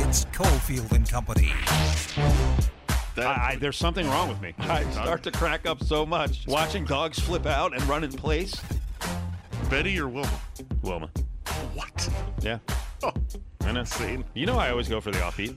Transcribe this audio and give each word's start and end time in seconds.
It's 0.00 0.26
Cofield 0.26 0.92
and 0.92 1.10
Company. 1.10 1.52
I, 3.16 3.22
I, 3.24 3.56
there's 3.60 3.76
something 3.76 4.08
wrong 4.08 4.28
with 4.28 4.40
me. 4.40 4.54
I 4.60 4.88
start 4.92 5.24
to 5.24 5.32
crack 5.32 5.66
up 5.66 5.82
so 5.82 6.06
much 6.06 6.46
watching 6.46 6.84
dogs 6.84 7.18
flip 7.18 7.46
out 7.46 7.74
and 7.74 7.82
run 7.88 8.04
in 8.04 8.12
place. 8.12 8.54
Betty 9.68 9.98
or 9.98 10.08
Wilma? 10.08 10.40
Wilma. 10.82 11.10
What? 11.74 12.08
Yeah. 12.40 12.58
Oh, 13.02 13.12
I 13.62 13.72
know. 13.72 13.80
insane. 13.80 14.24
You 14.34 14.46
know 14.46 14.56
I 14.56 14.70
always 14.70 14.88
go 14.88 15.00
for 15.00 15.10
the 15.10 15.18
offbeat. 15.18 15.56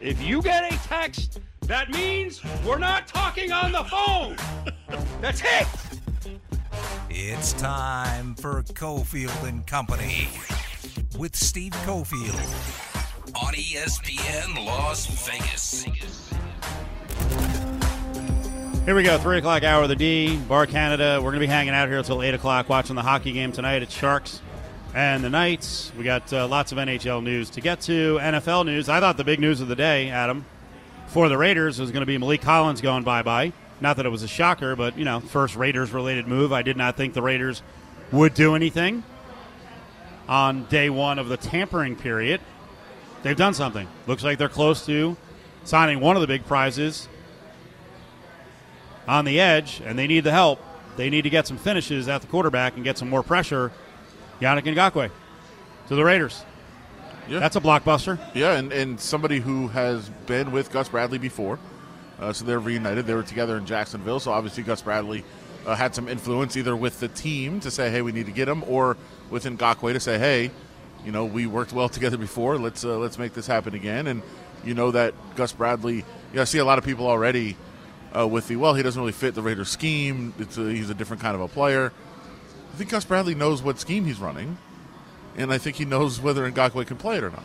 If 0.00 0.22
you 0.22 0.40
get 0.40 0.72
a 0.72 0.76
text, 0.86 1.40
that 1.62 1.90
means 1.90 2.40
we're 2.64 2.78
not 2.78 3.08
talking 3.08 3.50
on 3.50 3.72
the 3.72 3.84
phone. 3.84 4.36
That's 5.20 5.42
it. 5.44 5.66
It's 7.10 7.54
time 7.54 8.36
for 8.36 8.62
Cofield 8.62 9.48
and 9.48 9.66
Company 9.66 10.28
with 11.18 11.34
Steve 11.34 11.72
Cofield 11.84 12.89
on 13.42 13.54
ESPN 13.54 14.66
Las 14.66 15.06
Vegas. 15.26 15.84
Here 18.84 18.94
we 18.94 19.02
go, 19.02 19.18
3 19.18 19.38
o'clock 19.38 19.62
hour 19.62 19.84
of 19.84 19.88
the 19.88 19.96
D, 19.96 20.36
Bar 20.36 20.66
Canada. 20.66 21.16
We're 21.18 21.30
going 21.30 21.40
to 21.40 21.40
be 21.40 21.46
hanging 21.46 21.72
out 21.72 21.88
here 21.88 21.98
until 21.98 22.22
8 22.22 22.34
o'clock 22.34 22.68
watching 22.68 22.96
the 22.96 23.02
hockey 23.02 23.32
game 23.32 23.52
tonight 23.52 23.82
at 23.82 23.90
Sharks 23.90 24.40
and 24.94 25.24
the 25.24 25.30
Knights. 25.30 25.92
We 25.96 26.04
got 26.04 26.30
uh, 26.32 26.48
lots 26.48 26.72
of 26.72 26.78
NHL 26.78 27.22
news 27.22 27.50
to 27.50 27.60
get 27.60 27.80
to. 27.82 28.18
NFL 28.20 28.66
news. 28.66 28.88
I 28.88 29.00
thought 29.00 29.16
the 29.16 29.24
big 29.24 29.40
news 29.40 29.60
of 29.60 29.68
the 29.68 29.76
day, 29.76 30.10
Adam, 30.10 30.44
for 31.06 31.28
the 31.28 31.38
Raiders 31.38 31.78
was 31.78 31.90
going 31.90 32.00
to 32.00 32.06
be 32.06 32.18
Maliek 32.18 32.42
Collins 32.42 32.80
going 32.80 33.04
bye 33.04 33.22
bye. 33.22 33.52
Not 33.80 33.96
that 33.96 34.06
it 34.06 34.10
was 34.10 34.22
a 34.22 34.28
shocker, 34.28 34.76
but, 34.76 34.98
you 34.98 35.04
know, 35.04 35.20
first 35.20 35.56
Raiders 35.56 35.92
related 35.92 36.26
move. 36.26 36.52
I 36.52 36.62
did 36.62 36.76
not 36.76 36.96
think 36.96 37.14
the 37.14 37.22
Raiders 37.22 37.62
would 38.12 38.34
do 38.34 38.54
anything 38.54 39.02
on 40.28 40.64
day 40.64 40.90
one 40.90 41.18
of 41.18 41.28
the 41.28 41.36
tampering 41.38 41.96
period. 41.96 42.40
They've 43.22 43.36
done 43.36 43.54
something. 43.54 43.86
Looks 44.06 44.24
like 44.24 44.38
they're 44.38 44.48
close 44.48 44.86
to 44.86 45.16
signing 45.64 46.00
one 46.00 46.16
of 46.16 46.22
the 46.22 46.26
big 46.26 46.46
prizes 46.46 47.08
on 49.06 49.24
the 49.24 49.40
edge, 49.40 49.82
and 49.84 49.98
they 49.98 50.06
need 50.06 50.24
the 50.24 50.32
help. 50.32 50.60
They 50.96 51.10
need 51.10 51.22
to 51.22 51.30
get 51.30 51.46
some 51.46 51.58
finishes 51.58 52.08
at 52.08 52.20
the 52.20 52.26
quarterback 52.26 52.76
and 52.76 52.84
get 52.84 52.98
some 52.98 53.08
more 53.10 53.22
pressure. 53.22 53.72
Yannick 54.40 54.64
Ngakoue 54.64 55.10
to 55.88 55.94
the 55.94 56.04
Raiders. 56.04 56.44
Yeah. 57.28 57.38
That's 57.38 57.56
a 57.56 57.60
blockbuster. 57.60 58.18
Yeah, 58.34 58.56
and, 58.56 58.72
and 58.72 58.98
somebody 58.98 59.38
who 59.38 59.68
has 59.68 60.08
been 60.26 60.50
with 60.50 60.72
Gus 60.72 60.88
Bradley 60.88 61.18
before. 61.18 61.58
Uh, 62.18 62.32
so 62.32 62.44
they're 62.44 62.58
reunited. 62.58 63.06
They 63.06 63.14
were 63.14 63.22
together 63.22 63.56
in 63.56 63.66
Jacksonville. 63.66 64.20
So 64.20 64.32
obviously, 64.32 64.62
Gus 64.62 64.82
Bradley 64.82 65.24
uh, 65.66 65.74
had 65.74 65.94
some 65.94 66.08
influence 66.08 66.56
either 66.56 66.74
with 66.74 67.00
the 67.00 67.08
team 67.08 67.60
to 67.60 67.70
say, 67.70 67.90
hey, 67.90 68.02
we 68.02 68.12
need 68.12 68.26
to 68.26 68.32
get 68.32 68.48
him, 68.48 68.64
or 68.66 68.96
with 69.30 69.44
Ngakoue 69.44 69.92
to 69.92 70.00
say, 70.00 70.18
hey, 70.18 70.50
you 71.04 71.12
know, 71.12 71.24
we 71.24 71.46
worked 71.46 71.72
well 71.72 71.88
together 71.88 72.16
before. 72.16 72.58
Let's 72.58 72.84
uh, 72.84 72.98
let's 72.98 73.18
make 73.18 73.32
this 73.34 73.46
happen 73.46 73.74
again. 73.74 74.06
And 74.06 74.22
you 74.64 74.74
know 74.74 74.90
that 74.90 75.14
Gus 75.36 75.52
Bradley, 75.52 75.96
you 75.96 76.04
know, 76.34 76.42
I 76.42 76.44
see 76.44 76.58
a 76.58 76.64
lot 76.64 76.78
of 76.78 76.84
people 76.84 77.06
already 77.06 77.56
uh, 78.16 78.26
with 78.26 78.48
the, 78.48 78.56
well, 78.56 78.74
he 78.74 78.82
doesn't 78.82 79.00
really 79.00 79.12
fit 79.12 79.34
the 79.34 79.42
Raiders 79.42 79.68
scheme. 79.68 80.34
A, 80.38 80.44
he's 80.44 80.90
a 80.90 80.94
different 80.94 81.22
kind 81.22 81.34
of 81.34 81.40
a 81.40 81.48
player. 81.48 81.92
I 82.72 82.76
think 82.76 82.90
Gus 82.90 83.04
Bradley 83.04 83.34
knows 83.34 83.62
what 83.62 83.78
scheme 83.80 84.04
he's 84.04 84.18
running, 84.18 84.58
and 85.36 85.52
I 85.52 85.58
think 85.58 85.76
he 85.76 85.84
knows 85.84 86.20
whether 86.20 86.50
Ngakoue 86.50 86.86
can 86.86 86.96
play 86.96 87.16
it 87.16 87.24
or 87.24 87.30
not. 87.30 87.44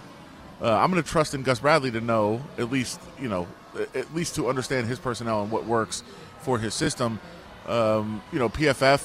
Uh, 0.62 0.72
I'm 0.72 0.92
going 0.92 1.04
to 1.04 1.10
trust 1.10 1.34
in 1.34 1.44
Gus 1.44 1.60
Bradley 1.60 1.92
to 1.92 2.02
know 2.02 2.42
at 2.58 2.72
least 2.72 3.00
you 3.20 3.28
know 3.28 3.48
at 3.94 4.14
least 4.16 4.36
to 4.36 4.48
understand 4.48 4.88
his 4.88 5.00
personnel 5.00 5.44
and 5.44 5.52
what 5.52 5.66
works 5.66 6.04
for 6.40 6.60
his 6.60 6.74
system. 6.74 7.20
Um, 7.68 8.22
you 8.32 8.40
know 8.40 8.50
PFF, 8.50 9.04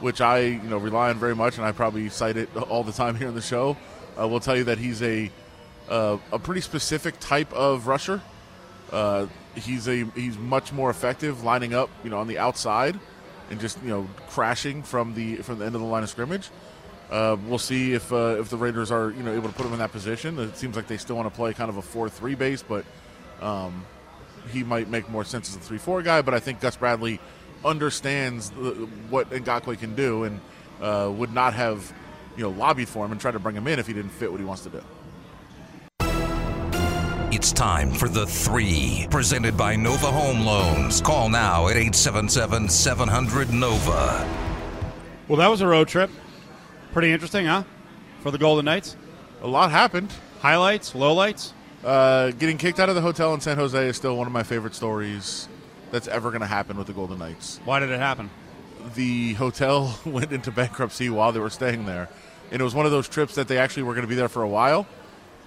which 0.00 0.20
I 0.20 0.40
you 0.40 0.68
know 0.68 0.78
rely 0.78 1.10
on 1.10 1.18
very 1.18 1.34
much, 1.34 1.56
and 1.56 1.66
I 1.66 1.72
probably 1.72 2.08
cite 2.08 2.36
it 2.36 2.54
all 2.56 2.84
the 2.84 2.92
time 2.92 3.16
here 3.16 3.28
on 3.28 3.34
the 3.34 3.42
show. 3.42 3.76
Uh, 4.18 4.26
will 4.26 4.40
tell 4.40 4.56
you 4.56 4.64
that 4.64 4.78
he's 4.78 5.02
a 5.02 5.30
uh, 5.88 6.18
a 6.32 6.38
pretty 6.38 6.60
specific 6.60 7.18
type 7.20 7.52
of 7.52 7.86
rusher. 7.86 8.20
Uh, 8.92 9.26
he's 9.54 9.88
a 9.88 10.04
he's 10.14 10.38
much 10.38 10.72
more 10.72 10.90
effective 10.90 11.44
lining 11.44 11.74
up 11.74 11.90
you 12.02 12.10
know 12.10 12.18
on 12.18 12.26
the 12.26 12.38
outside 12.38 12.98
and 13.50 13.60
just 13.60 13.82
you 13.82 13.88
know 13.88 14.08
crashing 14.28 14.82
from 14.82 15.14
the 15.14 15.36
from 15.36 15.58
the 15.58 15.64
end 15.66 15.74
of 15.74 15.80
the 15.80 15.86
line 15.86 16.02
of 16.02 16.08
scrimmage. 16.08 16.50
Uh, 17.10 17.36
we'll 17.46 17.58
see 17.58 17.94
if 17.94 18.12
uh, 18.12 18.36
if 18.38 18.50
the 18.50 18.56
Raiders 18.56 18.90
are 18.90 19.10
you 19.10 19.22
know 19.22 19.32
able 19.32 19.48
to 19.48 19.54
put 19.54 19.66
him 19.66 19.72
in 19.72 19.78
that 19.78 19.92
position. 19.92 20.38
It 20.38 20.56
seems 20.56 20.76
like 20.76 20.86
they 20.86 20.98
still 20.98 21.16
want 21.16 21.28
to 21.28 21.34
play 21.34 21.54
kind 21.54 21.70
of 21.70 21.78
a 21.78 21.82
four-three 21.82 22.34
base, 22.34 22.62
but 22.62 22.84
um, 23.40 23.84
he 24.52 24.62
might 24.62 24.88
make 24.88 25.08
more 25.08 25.24
sense 25.24 25.48
as 25.48 25.56
a 25.56 25.60
three-four 25.60 26.02
guy. 26.02 26.22
But 26.22 26.34
I 26.34 26.40
think 26.40 26.60
Gus 26.60 26.76
Bradley 26.76 27.18
understands 27.64 28.50
the, 28.50 28.88
what 29.10 29.30
Ngakoue 29.30 29.78
can 29.78 29.94
do 29.94 30.24
and 30.24 30.40
uh, 30.80 31.10
would 31.12 31.32
not 31.32 31.54
have 31.54 31.92
you 32.36 32.42
know 32.44 32.50
lobbied 32.50 32.88
for 32.88 33.04
him 33.04 33.12
and 33.12 33.20
tried 33.20 33.32
to 33.32 33.38
bring 33.38 33.56
him 33.56 33.66
in 33.66 33.78
if 33.78 33.86
he 33.86 33.92
didn't 33.92 34.10
fit 34.10 34.30
what 34.30 34.40
he 34.40 34.46
wants 34.46 34.62
to 34.62 34.70
do. 34.70 34.82
It's 37.30 37.52
time 37.52 37.92
for 37.92 38.08
the 38.08 38.26
three, 38.26 39.06
presented 39.10 39.56
by 39.56 39.76
Nova 39.76 40.10
Home 40.10 40.40
Loans. 40.40 41.00
Call 41.00 41.28
now 41.28 41.68
at 41.68 41.76
877 41.76 42.68
700 42.68 43.52
Nova. 43.52 44.26
Well, 45.28 45.36
that 45.38 45.48
was 45.48 45.60
a 45.60 45.66
road 45.66 45.88
trip. 45.88 46.10
Pretty 46.92 47.12
interesting, 47.12 47.46
huh? 47.46 47.64
For 48.22 48.30
the 48.30 48.38
Golden 48.38 48.64
Knights. 48.64 48.96
A 49.42 49.46
lot 49.46 49.70
happened. 49.70 50.12
Highlights, 50.40 50.94
lowlights. 50.94 51.52
Uh, 51.84 52.30
getting 52.32 52.58
kicked 52.58 52.80
out 52.80 52.88
of 52.88 52.94
the 52.94 53.02
hotel 53.02 53.34
in 53.34 53.40
San 53.40 53.56
Jose 53.56 53.86
is 53.86 53.96
still 53.96 54.16
one 54.16 54.26
of 54.26 54.32
my 54.32 54.42
favorite 54.42 54.74
stories 54.74 55.48
that's 55.90 56.08
ever 56.08 56.30
going 56.30 56.40
to 56.40 56.46
happen 56.46 56.76
with 56.76 56.86
the 56.86 56.92
Golden 56.92 57.18
Knights. 57.18 57.60
Why 57.64 57.80
did 57.80 57.90
it 57.90 57.98
happen? 57.98 58.30
the 58.94 59.34
hotel 59.34 59.98
went 60.04 60.32
into 60.32 60.50
bankruptcy 60.50 61.10
while 61.10 61.32
they 61.32 61.40
were 61.40 61.50
staying 61.50 61.86
there. 61.86 62.08
And 62.50 62.60
it 62.60 62.64
was 62.64 62.74
one 62.74 62.86
of 62.86 62.92
those 62.92 63.08
trips 63.08 63.34
that 63.34 63.48
they 63.48 63.58
actually 63.58 63.82
were 63.82 63.94
going 63.94 64.06
to 64.06 64.08
be 64.08 64.14
there 64.14 64.28
for 64.28 64.42
a 64.42 64.48
while. 64.48 64.86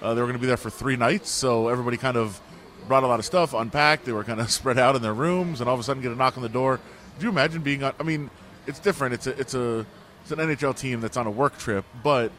Uh, 0.01 0.13
they 0.13 0.21
were 0.21 0.27
going 0.27 0.37
to 0.37 0.41
be 0.41 0.47
there 0.47 0.57
for 0.57 0.69
three 0.69 0.95
nights, 0.95 1.29
so 1.29 1.67
everybody 1.67 1.97
kind 1.97 2.17
of 2.17 2.39
brought 2.87 3.03
a 3.03 3.07
lot 3.07 3.19
of 3.19 3.25
stuff, 3.25 3.53
unpacked. 3.53 4.05
They 4.05 4.11
were 4.11 4.23
kind 4.23 4.39
of 4.39 4.51
spread 4.59 4.77
out 4.77 4.95
in 4.95 5.01
their 5.01 5.13
rooms, 5.13 5.61
and 5.61 5.69
all 5.69 5.73
of 5.73 5.79
a 5.79 5.83
sudden 5.83 6.01
get 6.01 6.11
a 6.11 6.15
knock 6.15 6.37
on 6.37 6.43
the 6.43 6.49
door. 6.49 6.79
Could 7.15 7.23
you 7.23 7.29
imagine 7.29 7.61
being 7.61 7.83
on? 7.83 7.93
I 7.99 8.03
mean, 8.03 8.29
it's 8.65 8.79
different. 8.79 9.13
It's 9.13 9.27
a 9.27 9.39
it's 9.39 9.53
a 9.53 9.85
it's 10.23 10.31
an 10.31 10.39
NHL 10.39 10.75
team 10.77 11.01
that's 11.01 11.17
on 11.17 11.27
a 11.27 11.31
work 11.31 11.57
trip, 11.57 11.85
but 12.03 12.31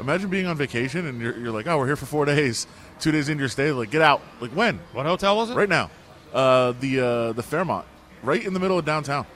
imagine 0.00 0.30
being 0.30 0.46
on 0.46 0.56
vacation 0.56 1.06
and 1.06 1.20
you're, 1.20 1.36
you're 1.38 1.52
like, 1.52 1.66
oh, 1.66 1.78
we're 1.78 1.86
here 1.86 1.96
for 1.96 2.06
four 2.06 2.24
days. 2.24 2.66
Two 3.00 3.10
days 3.12 3.28
into 3.28 3.40
your 3.40 3.48
stay, 3.48 3.72
like 3.72 3.90
get 3.90 4.02
out. 4.02 4.22
Like 4.40 4.52
when? 4.52 4.80
What 4.92 5.06
hotel 5.06 5.36
was 5.36 5.50
it? 5.50 5.54
Right 5.54 5.68
now, 5.68 5.90
uh, 6.32 6.72
the 6.80 7.00
uh, 7.00 7.32
the 7.32 7.42
Fairmont, 7.42 7.86
right 8.22 8.44
in 8.44 8.54
the 8.54 8.60
middle 8.60 8.78
of 8.78 8.84
downtown. 8.84 9.26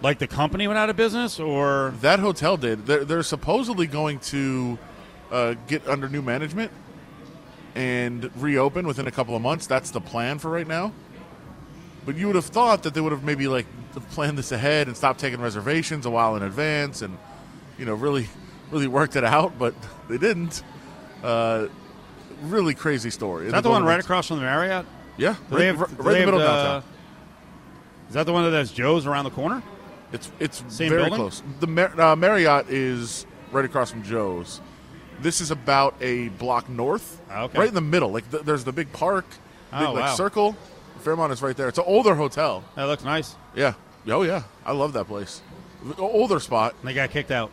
Like 0.00 0.18
the 0.18 0.26
company 0.26 0.66
went 0.66 0.78
out 0.78 0.90
of 0.90 0.96
business, 0.96 1.38
or 1.38 1.94
That 2.00 2.18
hotel 2.18 2.56
did. 2.56 2.86
They're, 2.86 3.04
they're 3.04 3.22
supposedly 3.22 3.86
going 3.86 4.18
to 4.20 4.76
uh, 5.30 5.54
get 5.68 5.86
under 5.86 6.08
new 6.08 6.22
management 6.22 6.72
and 7.76 8.28
reopen 8.42 8.86
within 8.86 9.06
a 9.06 9.12
couple 9.12 9.36
of 9.36 9.42
months. 9.42 9.68
That's 9.68 9.92
the 9.92 10.00
plan 10.00 10.40
for 10.40 10.50
right 10.50 10.66
now. 10.66 10.92
But 12.04 12.16
you 12.16 12.26
would 12.26 12.34
have 12.34 12.46
thought 12.46 12.82
that 12.82 12.94
they 12.94 13.00
would 13.00 13.12
have 13.12 13.22
maybe 13.22 13.46
like 13.46 13.66
planned 14.10 14.36
this 14.36 14.50
ahead 14.50 14.88
and 14.88 14.96
stopped 14.96 15.20
taking 15.20 15.40
reservations 15.40 16.04
a 16.04 16.10
while 16.10 16.34
in 16.34 16.42
advance, 16.42 17.00
and 17.00 17.16
you 17.78 17.84
know 17.84 17.94
really, 17.94 18.28
really 18.72 18.88
worked 18.88 19.14
it 19.14 19.22
out. 19.24 19.56
But 19.56 19.74
they 20.08 20.18
didn't. 20.18 20.64
Uh, 21.22 21.68
really 22.42 22.74
crazy 22.74 23.10
story. 23.10 23.46
is 23.46 23.52
that 23.52 23.62
the 23.62 23.70
one 23.70 23.84
right 23.84 24.00
across 24.00 24.28
from 24.28 24.38
the 24.38 24.42
Marriott? 24.42 24.84
Yeah, 25.22 25.28
right, 25.28 25.58
they 25.58 25.66
have- 25.66 25.80
right, 25.80 25.88
they 25.88 25.94
in 25.94 26.04
the 26.04 26.32
middle 26.32 26.40
have, 26.40 26.48
of 26.48 26.54
uh, 26.54 26.62
downtown. 26.64 26.88
Is 28.08 28.14
that 28.14 28.26
the 28.26 28.32
one 28.32 28.44
that 28.44 28.56
has 28.56 28.72
Joe's 28.72 29.06
around 29.06 29.24
the 29.24 29.30
corner? 29.30 29.62
It's 30.12 30.30
it's 30.38 30.62
Same 30.68 30.90
very 30.90 31.02
building? 31.02 31.18
close. 31.18 31.42
The 31.60 31.66
Mar- 31.66 32.00
uh, 32.00 32.16
Marriott 32.16 32.68
is 32.68 33.24
right 33.52 33.64
across 33.64 33.90
from 33.90 34.02
Joe's. 34.02 34.60
This 35.20 35.40
is 35.40 35.50
about 35.50 35.94
a 36.00 36.28
block 36.30 36.68
north, 36.68 37.20
Ah, 37.30 37.42
okay. 37.44 37.58
right 37.58 37.68
in 37.68 37.74
the 37.74 37.80
middle. 37.80 38.10
Like 38.10 38.30
th- 38.30 38.42
there's 38.42 38.64
the 38.64 38.72
big 38.72 38.92
park, 38.92 39.24
Oh, 39.72 39.78
big 39.78 39.88
like 39.94 40.04
wow. 40.04 40.14
circle. 40.14 40.56
Fairmont 41.00 41.32
is 41.32 41.40
right 41.42 41.56
there. 41.56 41.68
It's 41.68 41.78
an 41.78 41.84
older 41.86 42.14
hotel. 42.14 42.62
That 42.76 42.84
looks 42.84 43.04
nice. 43.04 43.36
Yeah. 43.54 43.74
Oh 44.08 44.22
yeah, 44.22 44.42
I 44.66 44.72
love 44.72 44.92
that 44.94 45.06
place. 45.06 45.40
Older 45.98 46.40
spot. 46.40 46.74
They 46.84 46.92
got 46.94 47.10
kicked 47.10 47.30
out. 47.30 47.50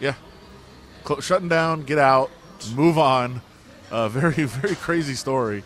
Yeah. 0.00 0.14
Cl- 1.06 1.20
shutting 1.20 1.48
down, 1.48 1.82
get 1.84 1.98
out, 1.98 2.30
move 2.74 2.98
on. 2.98 3.40
Uh, 3.90 4.08
very 4.20 4.44
very 4.44 4.74
crazy 4.74 5.14
story. 5.14 5.62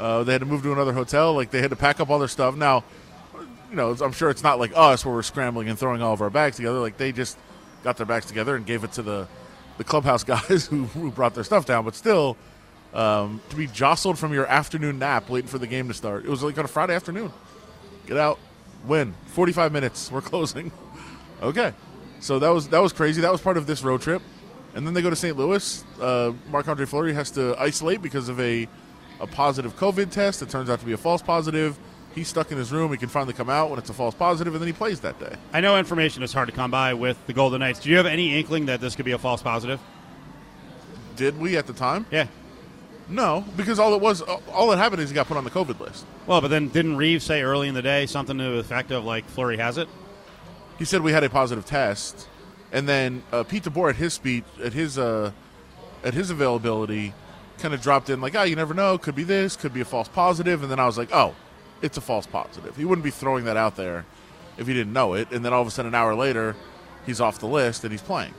Uh, 0.00 0.24
they 0.24 0.32
had 0.32 0.40
to 0.40 0.46
move 0.46 0.62
to 0.62 0.72
another 0.72 0.94
hotel. 0.94 1.34
Like 1.34 1.50
they 1.50 1.60
had 1.60 1.70
to 1.70 1.76
pack 1.76 2.00
up 2.00 2.08
all 2.08 2.18
their 2.18 2.26
stuff. 2.26 2.56
Now, 2.56 2.84
you 3.68 3.76
know, 3.76 3.94
I'm 4.02 4.12
sure 4.12 4.30
it's 4.30 4.42
not 4.42 4.58
like 4.58 4.72
us 4.74 5.04
where 5.04 5.14
we're 5.14 5.22
scrambling 5.22 5.68
and 5.68 5.78
throwing 5.78 6.00
all 6.00 6.14
of 6.14 6.22
our 6.22 6.30
bags 6.30 6.56
together. 6.56 6.78
Like 6.78 6.96
they 6.96 7.12
just 7.12 7.36
got 7.84 7.98
their 7.98 8.06
bags 8.06 8.24
together 8.24 8.56
and 8.56 8.64
gave 8.64 8.82
it 8.82 8.92
to 8.92 9.02
the 9.02 9.28
the 9.76 9.84
clubhouse 9.84 10.24
guys 10.34 10.66
who, 10.66 10.84
who 10.84 11.10
brought 11.10 11.34
their 11.34 11.44
stuff 11.44 11.66
down. 11.66 11.84
But 11.84 11.94
still, 11.94 12.38
um, 12.94 13.42
to 13.50 13.56
be 13.56 13.66
jostled 13.66 14.18
from 14.18 14.32
your 14.32 14.46
afternoon 14.46 14.98
nap 14.98 15.28
waiting 15.28 15.48
for 15.48 15.58
the 15.58 15.66
game 15.66 15.88
to 15.88 15.94
start. 15.94 16.24
It 16.24 16.30
was 16.30 16.42
like 16.42 16.56
on 16.58 16.64
a 16.64 16.68
Friday 16.68 16.94
afternoon. 16.94 17.30
Get 18.06 18.16
out, 18.16 18.38
win. 18.86 19.14
45 19.26 19.70
minutes. 19.70 20.10
We're 20.10 20.20
closing. 20.22 20.72
okay, 21.42 21.74
so 22.20 22.38
that 22.38 22.48
was 22.48 22.68
that 22.68 22.80
was 22.80 22.94
crazy. 22.94 23.20
That 23.20 23.32
was 23.32 23.42
part 23.42 23.58
of 23.58 23.66
this 23.66 23.82
road 23.82 24.00
trip. 24.00 24.22
And 24.74 24.86
then 24.86 24.94
they 24.94 25.02
go 25.02 25.10
to 25.10 25.16
St. 25.16 25.36
Louis. 25.36 25.84
Uh, 26.00 26.32
Marc 26.48 26.68
Andre 26.68 26.86
Fleury 26.86 27.12
has 27.12 27.32
to 27.32 27.54
isolate 27.58 28.00
because 28.00 28.28
of 28.28 28.40
a 28.40 28.68
a 29.20 29.26
positive 29.26 29.76
COVID 29.76 30.10
test. 30.10 30.42
It 30.42 30.50
turns 30.50 30.70
out 30.70 30.80
to 30.80 30.86
be 30.86 30.92
a 30.92 30.98
false 30.98 31.22
positive. 31.22 31.78
He's 32.14 32.26
stuck 32.26 32.50
in 32.50 32.58
his 32.58 32.72
room. 32.72 32.90
He 32.90 32.98
can 32.98 33.08
finally 33.08 33.34
come 33.34 33.48
out 33.48 33.70
when 33.70 33.78
it's 33.78 33.90
a 33.90 33.94
false 33.94 34.14
positive, 34.14 34.52
and 34.54 34.60
then 34.60 34.66
he 34.66 34.72
plays 34.72 35.00
that 35.00 35.20
day. 35.20 35.36
I 35.52 35.60
know 35.60 35.78
information 35.78 36.22
is 36.24 36.32
hard 36.32 36.48
to 36.48 36.54
come 36.54 36.70
by 36.70 36.94
with 36.94 37.24
the 37.26 37.32
Golden 37.32 37.60
Knights. 37.60 37.80
Do 37.80 37.90
you 37.90 37.96
have 37.98 38.06
any 38.06 38.36
inkling 38.36 38.66
that 38.66 38.80
this 38.80 38.96
could 38.96 39.04
be 39.04 39.12
a 39.12 39.18
false 39.18 39.42
positive? 39.42 39.80
did 41.20 41.38
we 41.38 41.58
at 41.58 41.66
the 41.66 41.74
time? 41.74 42.06
Yeah. 42.10 42.28
No, 43.06 43.44
because 43.54 43.78
all 43.78 43.92
it 43.94 44.00
was, 44.00 44.22
all 44.22 44.70
that 44.70 44.78
happened 44.78 45.02
is 45.02 45.10
he 45.10 45.14
got 45.14 45.26
put 45.26 45.36
on 45.36 45.44
the 45.44 45.50
COVID 45.50 45.78
list. 45.78 46.06
Well, 46.26 46.40
but 46.40 46.48
then 46.48 46.68
didn't 46.68 46.96
Reaves 46.96 47.24
say 47.24 47.42
early 47.42 47.68
in 47.68 47.74
the 47.74 47.82
day 47.82 48.06
something 48.06 48.38
to 48.38 48.44
the 48.44 48.58
effect 48.58 48.90
of 48.90 49.04
like 49.04 49.26
Fleury 49.26 49.58
has 49.58 49.76
it? 49.76 49.86
He 50.78 50.86
said 50.86 51.02
we 51.02 51.12
had 51.12 51.22
a 51.22 51.28
positive 51.28 51.66
test, 51.66 52.26
and 52.72 52.88
then 52.88 53.22
uh, 53.32 53.42
Pete 53.42 53.64
DeBoer 53.64 53.90
at 53.90 53.96
his 53.96 54.14
speech, 54.14 54.44
at 54.64 54.72
his 54.72 54.96
uh, 54.96 55.32
at 56.04 56.14
his 56.14 56.30
availability, 56.30 57.12
kind 57.60 57.74
of 57.74 57.80
dropped 57.80 58.10
in 58.10 58.20
like, 58.20 58.34
"Oh, 58.34 58.42
you 58.42 58.56
never 58.56 58.74
know. 58.74 58.98
Could 58.98 59.14
be 59.14 59.24
this. 59.24 59.56
Could 59.56 59.72
be 59.72 59.80
a 59.80 59.84
false 59.84 60.08
positive." 60.08 60.62
And 60.62 60.70
then 60.70 60.80
I 60.80 60.86
was 60.86 60.98
like, 60.98 61.10
"Oh, 61.12 61.34
it's 61.82 61.96
a 61.96 62.00
false 62.00 62.26
positive." 62.26 62.76
He 62.76 62.84
wouldn't 62.84 63.04
be 63.04 63.10
throwing 63.10 63.44
that 63.44 63.56
out 63.56 63.76
there 63.76 64.04
if 64.58 64.66
he 64.66 64.74
didn't 64.74 64.92
know 64.92 65.14
it. 65.14 65.30
And 65.30 65.44
then 65.44 65.52
all 65.52 65.62
of 65.62 65.68
a 65.68 65.70
sudden, 65.70 65.90
an 65.90 65.94
hour 65.94 66.14
later, 66.14 66.56
he's 67.06 67.20
off 67.20 67.38
the 67.38 67.46
list 67.46 67.84
and 67.84 67.92
he's 67.92 68.02
playing. 68.02 68.34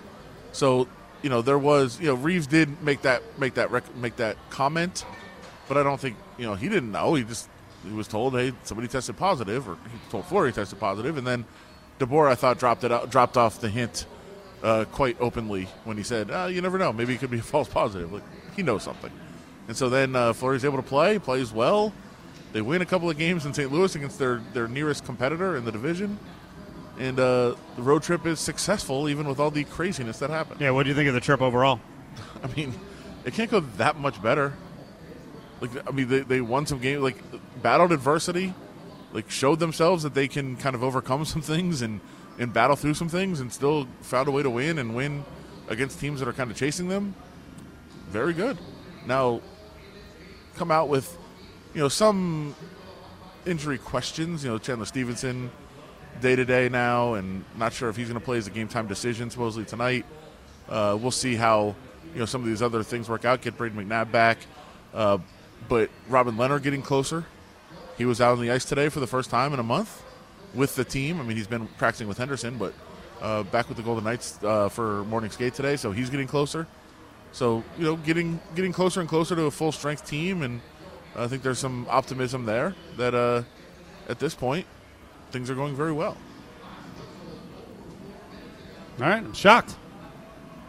So 0.51 0.87
you 1.21 1.29
know, 1.29 1.41
there 1.41 1.59
was 1.59 1.99
you 1.99 2.07
know 2.07 2.15
Reaves 2.15 2.47
did 2.47 2.81
make 2.81 3.01
that 3.03 3.21
make 3.39 3.55
that 3.55 3.71
rec- 3.71 3.95
make 3.95 4.15
that 4.17 4.37
comment, 4.49 5.05
but 5.67 5.77
I 5.77 5.83
don't 5.83 5.99
think 5.99 6.17
you 6.37 6.45
know 6.45 6.55
he 6.55 6.69
didn't 6.69 6.91
know. 6.91 7.13
He 7.13 7.23
just 7.23 7.49
he 7.87 7.93
was 7.93 8.07
told, 8.07 8.33
"Hey, 8.33 8.53
somebody 8.63 8.87
tested 8.87 9.17
positive," 9.17 9.67
or 9.67 9.75
he 9.75 10.09
told 10.09 10.25
Fleury 10.25 10.51
tested 10.51 10.79
positive, 10.79 11.17
and 11.17 11.25
then 11.25 11.45
DeBoer 11.99 12.29
I 12.29 12.35
thought 12.35 12.57
dropped 12.57 12.83
it 12.83 12.91
out, 12.91 13.09
dropped 13.09 13.37
off 13.37 13.59
the 13.59 13.69
hint 13.69 14.05
uh, 14.63 14.85
quite 14.91 15.17
openly 15.19 15.67
when 15.83 15.97
he 15.97 16.03
said, 16.03 16.29
uh, 16.31 16.45
"You 16.45 16.61
never 16.61 16.77
know. 16.77 16.93
Maybe 16.93 17.13
it 17.13 17.19
could 17.19 17.31
be 17.31 17.39
a 17.39 17.43
false 17.43 17.67
positive." 17.67 18.11
Like 18.11 18.23
he 18.55 18.63
knows 18.63 18.83
something. 18.83 19.11
And 19.67 19.77
so 19.77 19.89
then 19.89 20.15
uh, 20.15 20.33
Fleury's 20.33 20.65
able 20.65 20.77
to 20.77 20.83
play, 20.83 21.19
plays 21.19 21.53
well. 21.53 21.93
They 22.51 22.61
win 22.61 22.81
a 22.81 22.85
couple 22.85 23.09
of 23.09 23.17
games 23.17 23.45
in 23.45 23.53
St. 23.53 23.71
Louis 23.71 23.95
against 23.95 24.19
their, 24.19 24.41
their 24.53 24.67
nearest 24.67 25.05
competitor 25.05 25.55
in 25.55 25.63
the 25.63 25.71
division. 25.71 26.19
And 26.99 27.19
uh, 27.19 27.55
the 27.75 27.81
road 27.81 28.03
trip 28.03 28.25
is 28.25 28.39
successful 28.39 29.07
even 29.07 29.27
with 29.27 29.39
all 29.39 29.51
the 29.51 29.63
craziness 29.63 30.19
that 30.19 30.29
happened. 30.29 30.59
Yeah, 30.59 30.71
what 30.71 30.83
do 30.83 30.89
you 30.89 30.95
think 30.95 31.07
of 31.07 31.13
the 31.13 31.21
trip 31.21 31.41
overall? 31.41 31.79
I 32.43 32.47
mean, 32.47 32.73
it 33.23 33.33
can't 33.33 33.49
go 33.49 33.61
that 33.61 33.97
much 33.97 34.21
better. 34.21 34.53
Like, 35.61 35.71
I 35.87 35.91
mean, 35.91 36.09
they, 36.09 36.19
they 36.19 36.41
won 36.41 36.65
some 36.65 36.79
games, 36.79 37.01
like, 37.01 37.17
battled 37.61 37.91
adversity, 37.91 38.53
like, 39.13 39.29
showed 39.29 39.59
themselves 39.59 40.03
that 40.03 40.15
they 40.15 40.27
can 40.27 40.57
kind 40.57 40.75
of 40.75 40.83
overcome 40.83 41.23
some 41.23 41.41
things 41.41 41.81
and, 41.81 42.01
and 42.41 42.51
battle 42.51 42.75
through 42.75 42.95
some 42.95 43.07
things 43.07 43.39
and 43.39 43.53
still 43.53 43.87
found 44.01 44.27
a 44.27 44.31
way 44.31 44.41
to 44.41 44.49
win 44.49 44.79
and 44.79 44.95
win 44.95 45.23
against 45.69 45.99
teams 45.99 46.19
that 46.19 46.27
are 46.27 46.33
kind 46.33 46.49
of 46.49 46.57
chasing 46.57 46.87
them. 46.87 47.13
Very 48.09 48.33
good. 48.33 48.57
Now, 49.05 49.41
come 50.55 50.71
out 50.71 50.89
with, 50.89 51.17
you 51.75 51.81
know, 51.81 51.87
some 51.87 52.55
injury 53.45 53.77
questions. 53.77 54.43
You 54.43 54.49
know, 54.49 54.57
Chandler 54.57 54.87
Stephenson 54.87 55.51
day 56.19 56.35
to 56.35 56.43
day 56.43 56.67
now, 56.67 57.13
and 57.13 57.45
not 57.57 57.73
sure 57.73 57.89
if 57.89 57.95
he's 57.95 58.07
going 58.07 58.19
to 58.19 58.25
play 58.25 58.37
as 58.37 58.47
a 58.47 58.51
game 58.51 58.67
time 58.67 58.87
decision 58.87 59.29
supposedly 59.29 59.65
tonight. 59.65 60.05
Uh, 60.67 60.97
we'll 60.99 61.11
see 61.11 61.35
how 61.35 61.75
you 62.13 62.19
know 62.19 62.25
some 62.25 62.41
of 62.41 62.47
these 62.47 62.61
other 62.61 62.81
things 62.81 63.07
work 63.07 63.23
out. 63.23 63.41
Get 63.41 63.57
Brayden 63.57 63.75
McNabb 63.75 64.11
back, 64.11 64.39
uh, 64.93 65.19
but 65.69 65.89
Robin 66.09 66.35
Lehner 66.35 66.61
getting 66.61 66.81
closer. 66.81 67.25
He 67.97 68.05
was 68.05 68.19
out 68.19 68.33
on 68.33 68.41
the 68.41 68.51
ice 68.51 68.65
today 68.65 68.89
for 68.89 68.99
the 68.99 69.07
first 69.07 69.29
time 69.29 69.53
in 69.53 69.59
a 69.59 69.63
month 69.63 70.01
with 70.53 70.75
the 70.75 70.83
team. 70.83 71.19
I 71.19 71.23
mean, 71.23 71.37
he's 71.37 71.47
been 71.47 71.67
practicing 71.77 72.07
with 72.07 72.17
Henderson, 72.17 72.57
but 72.57 72.73
uh, 73.21 73.43
back 73.43 73.67
with 73.67 73.77
the 73.77 73.83
Golden 73.83 74.03
Knights 74.03 74.39
uh, 74.43 74.69
for 74.69 75.03
morning 75.05 75.31
skate 75.31 75.53
today, 75.53 75.75
so 75.75 75.91
he's 75.91 76.09
getting 76.09 76.27
closer. 76.27 76.67
So 77.31 77.63
you 77.77 77.85
know, 77.85 77.95
getting 77.97 78.39
getting 78.55 78.73
closer 78.73 78.99
and 78.99 79.07
closer 79.07 79.35
to 79.35 79.43
a 79.43 79.51
full 79.51 79.71
strength 79.71 80.05
team, 80.05 80.41
and 80.41 80.59
I 81.15 81.27
think 81.27 81.43
there's 81.43 81.59
some 81.59 81.87
optimism 81.89 82.45
there 82.45 82.75
that 82.97 83.13
uh, 83.15 83.43
at 84.09 84.19
this 84.19 84.35
point 84.35 84.65
things 85.31 85.49
are 85.49 85.55
going 85.55 85.75
very 85.75 85.93
well. 85.93 86.17
All 88.99 89.07
right, 89.07 89.23
I'm 89.23 89.33
shocked. 89.33 89.75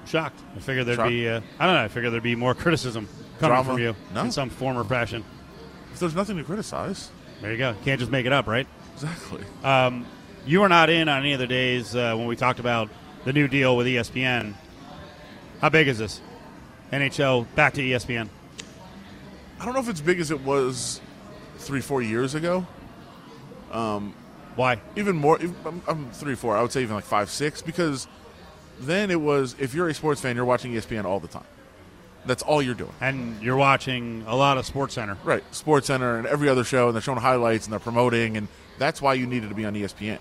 I'm 0.02 0.06
shocked. 0.06 0.40
I 0.56 0.60
figured 0.60 0.86
there'd 0.86 0.96
Shocked? 0.96 1.08
be, 1.10 1.28
uh, 1.28 1.40
I 1.58 1.66
don't 1.66 1.74
know, 1.74 1.82
I 1.84 1.88
figured 1.88 2.12
there'd 2.12 2.22
be 2.22 2.34
more 2.36 2.54
criticism 2.54 3.08
coming 3.38 3.54
Drama? 3.54 3.64
from 3.70 3.78
you 3.78 3.94
No. 4.14 4.22
in 4.22 4.30
some 4.32 4.48
form 4.50 4.78
or 4.78 4.84
fashion. 4.84 5.24
If 5.92 5.98
there's 5.98 6.14
nothing 6.14 6.36
to 6.38 6.44
criticize, 6.44 7.10
There 7.40 7.50
you 7.52 7.58
go. 7.58 7.74
Can't 7.84 7.98
just 8.00 8.10
make 8.12 8.24
it 8.24 8.32
up, 8.32 8.46
right? 8.46 8.66
Exactly. 8.94 9.44
Um, 9.64 10.06
you 10.46 10.60
were 10.60 10.68
not 10.68 10.90
in 10.90 11.08
on 11.08 11.20
any 11.20 11.32
of 11.32 11.38
the 11.40 11.46
days 11.46 11.94
uh, 11.94 12.14
when 12.16 12.26
we 12.26 12.36
talked 12.36 12.60
about 12.60 12.88
the 13.24 13.32
new 13.32 13.48
deal 13.48 13.76
with 13.76 13.86
ESPN. 13.86 14.54
How 15.60 15.68
big 15.68 15.88
is 15.88 15.98
this? 15.98 16.20
NHL 16.92 17.46
back 17.54 17.74
to 17.74 17.82
ESPN. 17.82 18.28
I 19.60 19.64
don't 19.64 19.74
know 19.74 19.80
if 19.80 19.88
it's 19.88 20.00
big 20.00 20.20
as 20.20 20.30
it 20.30 20.40
was 20.42 21.00
three, 21.58 21.80
four 21.80 22.02
years 22.02 22.34
ago. 22.34 22.66
Why? 24.56 24.80
Even 24.96 25.16
more, 25.16 25.38
I'm, 25.64 25.82
I'm 25.88 26.10
three, 26.10 26.34
four. 26.34 26.56
I 26.56 26.62
would 26.62 26.72
say 26.72 26.82
even 26.82 26.94
like 26.94 27.04
five, 27.04 27.30
six, 27.30 27.62
because 27.62 28.06
then 28.80 29.10
it 29.10 29.20
was 29.20 29.56
if 29.58 29.74
you're 29.74 29.88
a 29.88 29.94
sports 29.94 30.20
fan, 30.20 30.36
you're 30.36 30.44
watching 30.44 30.72
ESPN 30.72 31.04
all 31.04 31.20
the 31.20 31.28
time. 31.28 31.44
That's 32.26 32.42
all 32.42 32.62
you're 32.62 32.74
doing. 32.74 32.92
And 33.00 33.42
you're 33.42 33.56
watching 33.56 34.24
a 34.28 34.36
lot 34.36 34.58
of 34.58 34.66
Sports 34.66 34.94
Center. 34.94 35.16
Right. 35.24 35.42
Sports 35.54 35.88
Center 35.88 36.18
and 36.18 36.26
every 36.26 36.48
other 36.48 36.64
show, 36.64 36.86
and 36.88 36.94
they're 36.94 37.02
showing 37.02 37.18
highlights 37.18 37.66
and 37.66 37.72
they're 37.72 37.80
promoting, 37.80 38.36
and 38.36 38.48
that's 38.78 39.00
why 39.02 39.14
you 39.14 39.26
needed 39.26 39.48
to 39.48 39.54
be 39.54 39.64
on 39.64 39.74
ESPN. 39.74 40.18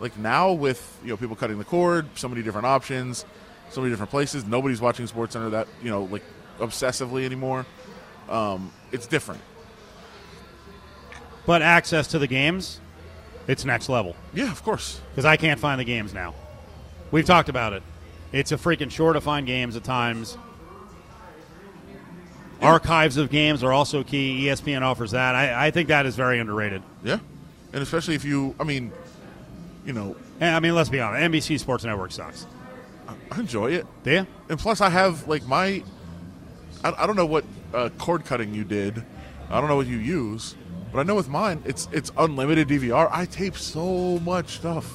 Like 0.00 0.18
now, 0.18 0.52
with 0.52 0.98
you 1.02 1.10
know 1.10 1.16
people 1.16 1.36
cutting 1.36 1.58
the 1.58 1.64
cord, 1.64 2.06
so 2.14 2.28
many 2.28 2.42
different 2.42 2.66
options, 2.66 3.24
so 3.70 3.80
many 3.80 3.92
different 3.92 4.10
places. 4.10 4.44
Nobody's 4.44 4.80
watching 4.80 5.06
Sports 5.06 5.32
Center 5.34 5.50
that 5.50 5.68
you 5.82 5.90
know 5.90 6.04
like 6.04 6.22
obsessively 6.58 7.24
anymore. 7.24 7.66
Um, 8.28 8.72
it's 8.92 9.06
different. 9.06 9.40
But 11.46 11.62
access 11.62 12.08
to 12.08 12.18
the 12.18 12.26
games, 12.26 12.80
it's 13.46 13.64
next 13.64 13.88
level. 13.88 14.16
Yeah, 14.32 14.50
of 14.50 14.62
course. 14.62 15.00
because 15.10 15.24
I 15.24 15.36
can't 15.36 15.60
find 15.60 15.78
the 15.78 15.84
games 15.84 16.14
now. 16.14 16.34
We've 17.10 17.26
talked 17.26 17.48
about 17.48 17.74
it. 17.74 17.82
It's 18.32 18.50
a 18.50 18.56
freaking 18.56 18.90
chore 18.90 19.12
to 19.12 19.20
find 19.20 19.46
games 19.46 19.76
at 19.76 19.84
times. 19.84 20.36
Archives 22.60 23.16
of 23.18 23.30
games 23.30 23.62
are 23.62 23.72
also 23.72 24.02
key. 24.02 24.46
ESPN 24.46 24.82
offers 24.82 25.10
that. 25.10 25.34
I, 25.34 25.66
I 25.66 25.70
think 25.70 25.88
that 25.88 26.06
is 26.06 26.16
very 26.16 26.38
underrated. 26.38 26.82
Yeah, 27.02 27.18
and 27.74 27.82
especially 27.82 28.14
if 28.14 28.24
you, 28.24 28.54
I 28.58 28.64
mean, 28.64 28.92
you 29.84 29.92
know, 29.92 30.16
And, 30.40 30.54
I 30.56 30.60
mean, 30.60 30.74
let's 30.74 30.88
be 30.88 31.00
honest. 31.00 31.20
NBC 31.30 31.58
Sports 31.60 31.84
Network 31.84 32.12
sucks. 32.12 32.46
I 33.30 33.40
enjoy 33.40 33.72
it. 33.72 33.86
Do 34.04 34.12
you? 34.12 34.26
And 34.48 34.58
plus, 34.58 34.80
I 34.80 34.88
have 34.88 35.28
like 35.28 35.46
my, 35.46 35.82
I, 36.82 36.92
I 36.96 37.06
don't 37.06 37.16
know 37.16 37.26
what 37.26 37.44
uh, 37.74 37.90
cord 37.98 38.24
cutting 38.24 38.54
you 38.54 38.64
did. 38.64 39.04
I 39.50 39.60
don't 39.60 39.68
know 39.68 39.76
what 39.76 39.86
you 39.88 39.98
use, 39.98 40.54
but 40.92 41.00
I 41.00 41.02
know 41.02 41.14
with 41.16 41.28
mine, 41.28 41.62
it's 41.66 41.88
it's 41.92 42.10
unlimited 42.16 42.68
DVR. 42.68 43.08
I 43.12 43.26
tape 43.26 43.56
so 43.56 44.18
much 44.20 44.56
stuff. 44.56 44.90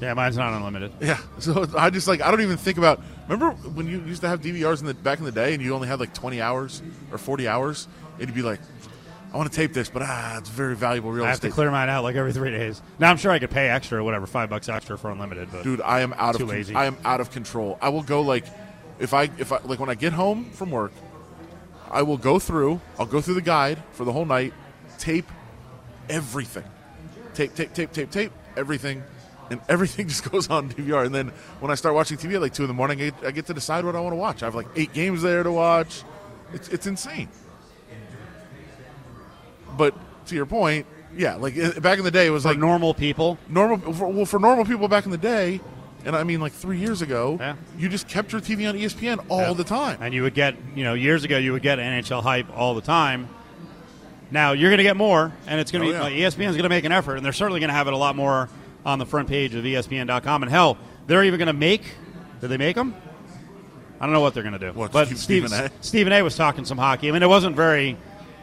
Yeah, 0.00 0.14
mine's 0.14 0.36
not 0.36 0.52
unlimited. 0.52 0.92
Yeah, 1.00 1.18
so 1.38 1.66
I 1.76 1.90
just 1.90 2.06
like 2.06 2.20
I 2.20 2.30
don't 2.30 2.42
even 2.42 2.58
think 2.58 2.78
about. 2.78 3.00
Remember 3.28 3.50
when 3.70 3.88
you 3.88 4.00
used 4.02 4.20
to 4.22 4.28
have 4.28 4.40
DVRs 4.40 4.80
in 4.80 4.86
the 4.86 4.94
back 4.94 5.18
in 5.18 5.24
the 5.24 5.32
day, 5.32 5.54
and 5.54 5.62
you 5.62 5.74
only 5.74 5.88
had 5.88 5.98
like 5.98 6.14
twenty 6.14 6.40
hours 6.40 6.82
or 7.10 7.18
forty 7.18 7.48
hours, 7.48 7.88
and 8.18 8.28
you'd 8.28 8.34
be 8.34 8.42
like, 8.42 8.60
I 9.32 9.36
want 9.36 9.50
to 9.50 9.54
tape 9.54 9.74
this, 9.74 9.90
but 9.90 10.02
ah, 10.02 10.38
it's 10.38 10.48
very 10.48 10.74
valuable 10.74 11.10
real 11.12 11.24
I 11.24 11.28
have 11.28 11.40
to 11.40 11.50
clear 11.50 11.70
mine 11.70 11.88
out 11.90 12.02
like 12.02 12.16
every 12.16 12.32
three 12.32 12.50
days. 12.50 12.80
Now 12.98 13.10
I'm 13.10 13.18
sure 13.18 13.30
I 13.30 13.38
could 13.38 13.50
pay 13.50 13.68
extra, 13.68 14.02
whatever, 14.02 14.26
five 14.26 14.48
bucks 14.48 14.68
extra 14.68 14.96
for 14.96 15.10
unlimited. 15.10 15.48
But 15.52 15.64
dude 15.64 15.80
i 15.82 16.00
am 16.00 16.14
out 16.16 16.36
Too 16.36 16.44
of 16.44 16.48
lazy. 16.48 16.74
i 16.74 16.86
am 16.86 16.96
out 17.04 17.20
of 17.20 17.30
control 17.30 17.78
i 17.82 17.88
will 17.90 18.02
go 18.02 18.22
like 18.22 18.44
if 18.98 19.12
i 19.14 19.24
if 19.38 19.52
i 19.52 19.58
like 19.64 19.78
when 19.78 19.88
i 19.90 19.94
get 19.94 20.12
home 20.12 20.46
from 20.50 20.70
work 20.70 20.92
i 21.90 22.02
will 22.02 22.16
go 22.16 22.38
through 22.38 22.80
i'll 22.98 23.06
go 23.06 23.20
through 23.20 23.34
the 23.34 23.42
guide 23.42 23.78
for 23.92 24.04
the 24.04 24.12
whole 24.12 24.24
night 24.24 24.52
tape 24.98 25.30
everything 26.08 26.64
tape 27.34 27.54
tape 27.54 27.72
tape 27.74 27.92
tape 27.92 28.10
tape 28.10 28.32
everything 28.56 29.02
and 29.50 29.60
everything 29.68 30.08
just 30.08 30.30
goes 30.30 30.48
on 30.50 30.68
dvr 30.70 31.06
and 31.06 31.14
then 31.14 31.28
when 31.60 31.70
i 31.70 31.74
start 31.74 31.94
watching 31.94 32.16
tv 32.16 32.34
at 32.34 32.40
like 32.40 32.54
2 32.54 32.64
in 32.64 32.68
the 32.68 32.74
morning 32.74 33.00
i 33.00 33.10
get, 33.10 33.14
I 33.26 33.30
get 33.30 33.46
to 33.46 33.54
decide 33.54 33.84
what 33.84 33.94
i 33.94 34.00
want 34.00 34.12
to 34.12 34.16
watch 34.16 34.42
i 34.42 34.46
have 34.46 34.54
like 34.54 34.68
eight 34.76 34.92
games 34.92 35.22
there 35.22 35.42
to 35.42 35.52
watch 35.52 36.02
it's, 36.52 36.68
it's 36.68 36.86
insane 36.86 37.28
but 39.78 39.94
to 40.26 40.34
your 40.34 40.44
point 40.46 40.84
yeah 41.16 41.36
like 41.36 41.54
back 41.80 41.96
in 41.98 42.04
the 42.04 42.10
day 42.10 42.26
it 42.26 42.30
was 42.30 42.42
for 42.42 42.50
like 42.50 42.58
normal 42.58 42.92
people, 42.92 43.38
normal 43.48 43.78
for, 43.94 44.08
well 44.08 44.26
for 44.26 44.38
normal 44.38 44.64
people 44.66 44.88
back 44.88 45.06
in 45.06 45.10
the 45.10 45.16
day 45.16 45.58
and 46.04 46.14
i 46.14 46.22
mean 46.22 46.40
like 46.40 46.52
three 46.52 46.78
years 46.78 47.00
ago 47.00 47.38
Yeah. 47.40 47.56
you 47.78 47.88
just 47.88 48.06
kept 48.08 48.30
your 48.32 48.40
tv 48.42 48.68
on 48.68 48.74
espn 48.76 49.24
all 49.30 49.40
Yeah. 49.40 49.52
the 49.54 49.64
time 49.64 49.98
and 50.02 50.12
you 50.12 50.22
would 50.24 50.34
get, 50.34 50.54
you 50.76 50.84
know, 50.84 50.92
years 50.94 51.24
ago 51.24 51.38
you 51.38 51.52
would 51.52 51.62
get 51.62 51.78
NHL 51.78 52.22
hype 52.22 52.46
all 52.56 52.74
the 52.74 52.82
time. 52.82 53.28
Now 54.30 54.52
you're 54.52 54.68
going 54.68 54.76
to 54.78 54.84
get 54.84 54.96
more, 54.98 55.32
and 55.46 55.58
it's 55.58 55.72
going 55.72 55.82
to 55.82 55.88
Oh, 55.88 56.08
be 56.08 56.14
yeah. 56.18 56.26
like, 56.26 56.34
ESPN's 56.34 56.52
going 56.56 56.64
to 56.64 56.68
make 56.68 56.84
an 56.84 56.92
effort, 56.92 57.16
and 57.16 57.24
they're 57.24 57.32
certainly 57.32 57.60
going 57.60 57.68
to 57.70 57.74
have 57.74 57.86
it 57.86 57.94
a 57.94 57.96
lot 57.96 58.14
more 58.14 58.50
on 58.84 58.98
the 58.98 59.06
front 59.06 59.26
page 59.26 59.54
of 59.54 59.64
ESPN.com. 59.64 60.42
And 60.42 60.52
hell, 60.52 60.76
they're 61.06 61.24
even 61.24 61.38
going 61.38 61.46
to 61.46 61.52
make. 61.54 61.82
Did 62.42 62.48
they 62.50 62.58
make 62.58 62.76
them? 62.76 62.94
I 63.98 64.04
don't 64.04 64.12
know 64.12 64.20
what 64.20 64.34
they're 64.34 64.42
going 64.42 64.52
to 64.52 64.58
do. 64.58 64.72
What, 64.72 64.92
but 64.92 65.06
Steve- 65.06 65.18
Stephen 65.18 65.52
A? 65.54 65.70
Stephen 65.80 66.12
A. 66.12 66.20
was 66.22 66.36
talking 66.36 66.66
some 66.66 66.76
hockey. 66.76 67.08
I 67.08 67.12
mean, 67.12 67.22
it 67.22 67.28
wasn't 67.28 67.56
very 67.56 67.96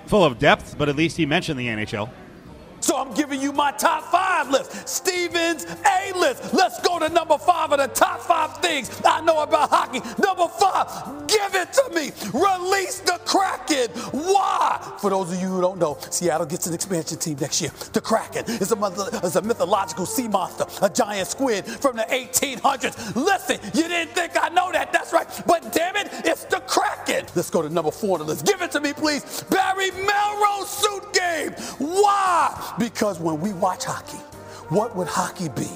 full 0.07 0.23
of 0.23 0.39
depth, 0.39 0.77
but 0.77 0.89
at 0.89 0.95
least 0.95 1.17
he 1.17 1.25
mentioned 1.25 1.59
the 1.59 1.67
NHL. 1.67 2.09
So 2.85 2.95
I'm 2.97 3.15
giving 3.15 3.41
you 3.41 3.51
my 3.51 3.71
top 3.71 4.03
five 4.11 4.51
list. 4.51 4.87
Stevens 4.87 5.65
A 5.65 6.13
list. 6.15 6.53
Let's 6.53 6.79
go 6.81 6.99
to 6.99 7.09
number 7.09 7.35
five 7.39 7.71
of 7.71 7.79
the 7.79 7.87
top 7.87 8.21
five 8.21 8.59
things 8.59 9.01
I 9.03 9.21
know 9.21 9.41
about 9.41 9.71
hockey. 9.71 10.01
Number 10.21 10.47
five, 10.47 11.27
give 11.27 11.55
it 11.55 11.73
to 11.73 11.89
me. 11.95 12.11
Release 12.31 12.99
the 12.99 13.19
Kraken. 13.25 13.89
Why? 14.11 14.97
For 15.01 15.09
those 15.09 15.33
of 15.33 15.41
you 15.41 15.47
who 15.47 15.61
don't 15.61 15.79
know, 15.79 15.97
Seattle 16.11 16.45
gets 16.45 16.67
an 16.67 16.75
expansion 16.75 17.17
team 17.17 17.37
next 17.41 17.59
year. 17.59 17.71
The 17.91 18.01
Kraken 18.01 18.45
is 18.61 18.71
a, 18.71 18.75
myth- 18.75 19.23
is 19.23 19.35
a 19.35 19.41
mythological 19.41 20.05
sea 20.05 20.27
monster, 20.27 20.65
a 20.83 20.87
giant 20.89 21.27
squid 21.27 21.65
from 21.65 21.95
the 21.95 22.03
1800s. 22.03 23.15
Listen, 23.15 23.57
you 23.73 23.87
didn't 23.87 24.13
think 24.13 24.33
I 24.39 24.49
know 24.49 24.71
that. 24.71 24.93
That's 24.93 25.11
right. 25.11 25.27
But 25.47 25.73
damn 25.73 25.95
it, 25.95 26.09
it's 26.23 26.43
the 26.45 26.59
Kraken. 26.67 27.25
Let's 27.35 27.49
go 27.49 27.63
to 27.63 27.69
number 27.69 27.89
four 27.89 28.19
on 28.19 28.27
the 28.27 28.31
list. 28.31 28.45
Give 28.45 28.61
it 28.61 28.69
to 28.73 28.79
me, 28.79 28.93
please. 28.93 29.43
Barry 29.49 29.89
Melrose? 29.89 30.84
Because 32.79 33.19
when 33.19 33.39
we 33.39 33.53
watch 33.53 33.85
hockey, 33.85 34.17
what 34.69 34.95
would 34.95 35.07
hockey 35.07 35.47
be, 35.49 35.69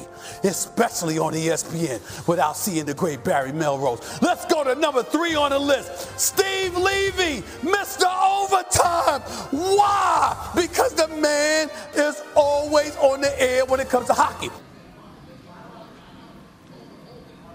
especially 0.44 1.20
on 1.20 1.34
ESPN, 1.34 2.28
without 2.28 2.58
seeing 2.58 2.86
the 2.86 2.94
great 2.94 3.24
Barry 3.24 3.52
Melrose? 3.52 4.02
Let's 4.22 4.46
go 4.46 4.64
to 4.64 4.74
number 4.76 5.04
three 5.04 5.36
on 5.36 5.52
the 5.52 5.60
list. 5.60 6.20
Steve 6.20 6.76
Levy, 6.76 7.44
Mr. 7.62 8.06
Overtime. 8.06 9.22
Why? 9.52 10.52
Because 10.56 10.94
the 10.96 11.08
man 11.08 11.70
is 11.96 12.22
always 12.36 12.96
on 12.98 13.22
the 13.22 13.42
air 13.42 13.64
when 13.66 13.80
it 13.80 13.90
comes 13.90 14.08
to 14.08 14.14
hockey. 14.14 14.50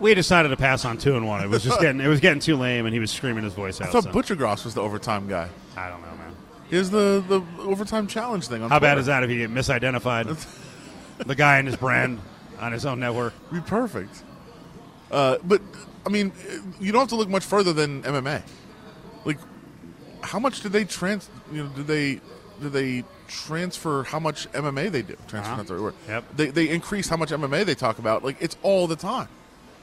We 0.00 0.12
decided 0.14 0.48
to 0.50 0.56
pass 0.56 0.84
on 0.84 0.98
two 0.98 1.16
and 1.16 1.26
one. 1.26 1.42
It 1.42 1.48
was 1.48 1.62
just 1.62 1.80
getting 1.80 2.00
it 2.00 2.08
was 2.08 2.20
getting 2.20 2.40
too 2.40 2.56
lame, 2.56 2.84
and 2.84 2.92
he 2.92 3.00
was 3.00 3.10
screaming 3.10 3.44
his 3.44 3.54
voice 3.54 3.80
out. 3.80 3.88
I 3.88 3.92
thought 3.92 4.04
so- 4.04 4.12
Butcher 4.12 4.34
Gross 4.34 4.64
was 4.64 4.74
the 4.74 4.82
overtime 4.82 5.28
guy. 5.28 5.48
I 5.76 5.88
don't 5.88 6.00
know, 6.02 6.08
man. 6.08 6.13
Here's 6.70 6.90
the 6.90 7.22
the 7.28 7.42
overtime 7.62 8.06
challenge 8.06 8.48
thing. 8.48 8.62
On 8.62 8.70
How 8.70 8.78
bad 8.78 8.98
is 8.98 9.06
that 9.06 9.22
if 9.22 9.30
you 9.30 9.38
get 9.46 9.50
misidentified? 9.50 10.36
the 11.18 11.34
guy 11.34 11.58
and 11.58 11.68
his 11.68 11.76
brand 11.76 12.20
on 12.58 12.72
his 12.72 12.84
own 12.86 13.00
network. 13.00 13.34
Be 13.52 13.60
perfect. 13.60 14.22
Uh, 15.10 15.36
but 15.44 15.60
I 16.06 16.08
mean, 16.08 16.32
you 16.80 16.92
don't 16.92 17.00
have 17.02 17.08
to 17.10 17.16
look 17.16 17.28
much 17.28 17.44
further 17.44 17.72
than 17.72 18.02
MMA. 18.02 18.42
Like, 19.24 19.38
how 20.22 20.38
much 20.38 20.60
did 20.60 20.72
they 20.72 20.84
trans? 20.84 21.28
You 21.52 21.64
know, 21.64 21.68
did 21.70 21.86
they 21.86 22.20
did 22.60 22.72
they 22.72 23.04
transfer 23.28 24.02
how 24.04 24.18
much 24.18 24.50
MMA 24.52 24.90
they 24.90 25.02
do? 25.02 25.16
Transfer, 25.28 25.38
Uh-huh. 25.38 25.56
not 25.56 25.66
the 25.66 25.74
right 25.74 25.82
word. 25.82 25.94
Yep. 26.08 26.24
They 26.36 26.46
they 26.50 26.68
increase 26.70 27.08
how 27.08 27.16
much 27.16 27.30
MMA 27.30 27.64
they 27.64 27.74
talk 27.74 27.98
about. 27.98 28.24
Like, 28.24 28.36
it's 28.40 28.56
all 28.62 28.86
the 28.86 28.96
time. 28.96 29.28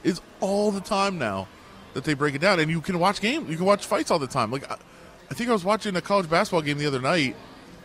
It's 0.04 0.20
all 0.40 0.70
the 0.72 0.80
time 0.80 1.18
now 1.18 1.46
that 1.94 2.04
they 2.04 2.14
break 2.14 2.34
it 2.34 2.40
down, 2.40 2.58
and 2.58 2.70
you 2.70 2.80
can 2.80 2.98
watch 2.98 3.20
game. 3.20 3.46
You 3.48 3.56
can 3.56 3.66
watch 3.66 3.86
fights 3.86 4.10
all 4.10 4.18
the 4.18 4.26
time. 4.26 4.50
Like, 4.50 4.68
I, 4.70 4.76
I 5.30 5.34
think 5.34 5.48
I 5.48 5.52
was 5.52 5.64
watching 5.64 5.96
a 5.96 6.00
college 6.00 6.28
basketball 6.28 6.62
game 6.62 6.78
the 6.78 6.86
other 6.86 7.00
night. 7.00 7.36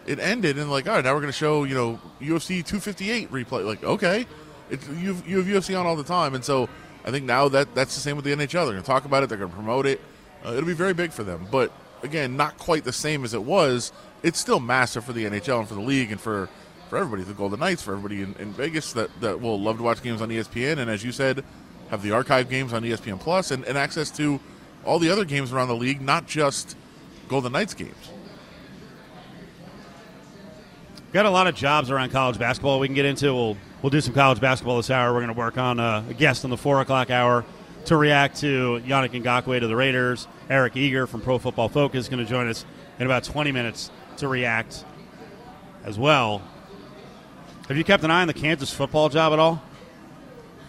It 0.06 0.20
ended, 0.20 0.58
and 0.58 0.72
like, 0.72 0.88
all 0.88 0.96
right, 0.96 1.04
now 1.04 1.14
we're 1.14 1.22
going 1.22 1.32
to 1.32 1.38
show 1.38 1.64
you 1.64 1.76
know 1.76 2.00
UFC 2.22 2.66
258 2.66 3.32
replay. 3.32 3.66
Like, 3.66 3.84
okay, 3.84 4.26
it's 4.70 4.88
you 4.90 5.14
have, 5.14 5.28
you 5.28 5.38
have 5.38 5.46
UFC 5.46 5.78
on 5.78 5.86
all 5.86 5.96
the 5.96 6.04
time, 6.04 6.34
and 6.34 6.44
so 6.44 6.70
I 7.06 7.12
think 7.12 7.26
now 7.26 7.50
that 7.50 7.74
that's 7.76 7.96
the 7.96 8.02
same 8.02 8.16
with 8.16 8.26
the 8.26 8.32
NHL. 8.32 8.52
They're 8.52 8.66
going 8.66 8.78
to 8.78 8.84
talk 8.84 9.06
about 9.06 9.24
it. 9.24 9.30
They're 9.30 9.38
going 9.38 9.52
to 9.52 9.56
promote 9.56 9.86
it. 9.86 10.02
Uh, 10.46 10.52
it'll 10.52 10.66
be 10.66 10.74
very 10.74 10.94
big 10.94 11.12
for 11.12 11.24
them, 11.24 11.48
but 11.52 11.72
again, 12.04 12.38
not 12.38 12.58
quite 12.58 12.84
the 12.84 12.94
same 12.94 13.24
as 13.24 13.34
it 13.34 13.44
was. 13.44 13.92
It's 14.24 14.40
still 14.40 14.60
massive 14.60 15.04
for 15.04 15.14
the 15.14 15.26
NHL 15.26 15.60
and 15.60 15.68
for 15.68 15.76
the 15.76 15.82
league 15.82 16.12
and 16.12 16.22
for 16.22 16.50
for 16.90 16.98
everybody, 16.98 17.24
the 17.24 17.34
Golden 17.34 17.60
Knights, 17.60 17.82
for 17.82 17.92
everybody 17.92 18.22
in, 18.22 18.34
in 18.36 18.54
Vegas 18.54 18.94
that 18.94 19.10
that 19.22 19.42
will 19.42 19.60
love 19.60 19.78
to 19.78 19.84
watch 19.84 20.02
games 20.02 20.22
on 20.22 20.30
ESPN, 20.30 20.78
and 20.78 20.90
as 20.90 21.04
you 21.04 21.12
said, 21.12 21.44
have 21.90 22.02
the 22.02 22.12
archive 22.12 22.50
games 22.50 22.74
on 22.74 22.84
ESPN 22.84 23.20
Plus 23.20 23.52
and, 23.52 23.66
and 23.66 23.78
access 23.78 24.10
to 24.12 24.40
all 24.86 25.00
the 25.00 25.10
other 25.10 25.26
games 25.26 25.52
around 25.52 25.68
the 25.68 25.76
league, 25.76 26.02
not 26.02 26.28
just 26.28 26.76
Golden 27.28 27.52
Knights 27.52 27.74
games. 27.74 28.12
Got 31.14 31.26
a 31.26 31.30
lot 31.30 31.48
of 31.48 31.56
jobs 31.56 31.90
around 31.90 32.12
college 32.12 32.38
basketball 32.38 32.80
we 32.80 32.88
can 32.88 32.96
get 32.96 33.06
into. 33.06 33.34
We'll 33.34 33.58
we'll 33.82 33.90
do 33.90 34.02
some 34.02 34.14
college 34.14 34.40
basketball 34.40 34.78
this 34.78 34.90
hour. 34.90 35.14
We're 35.14 35.22
going 35.22 35.34
to 35.34 35.38
work 35.38 35.58
on 35.58 35.80
uh, 35.80 36.04
a 36.10 36.14
guest 36.14 36.44
in 36.44 36.50
the 36.50 36.58
four 36.58 36.82
o'clock 36.82 37.10
hour 37.10 37.46
to 37.86 37.96
react 37.96 38.38
to 38.42 38.82
Yannick 38.86 39.12
Ngakoue 39.22 39.60
to 39.60 39.68
the 39.68 39.76
Raiders. 39.76 40.28
Eric 40.50 40.76
Eager 40.76 41.08
from 41.08 41.22
Pro 41.22 41.38
Football 41.38 41.70
Focus 41.70 42.02
is 42.02 42.10
going 42.10 42.24
to 42.24 42.30
join 42.30 42.50
us 42.50 42.66
in 43.00 43.06
about 43.06 43.24
20 43.24 43.52
minutes 43.52 43.90
to 44.18 44.28
react 44.28 44.84
as 45.86 45.98
well. 45.98 46.42
Have 47.68 47.78
you 47.78 47.84
kept 47.84 48.04
an 48.04 48.12
eye 48.12 48.22
on 48.22 48.28
the 48.28 48.34
Kansas 48.34 48.74
football 48.74 49.10
job 49.10 49.34
at 49.34 49.40
all? 49.40 49.62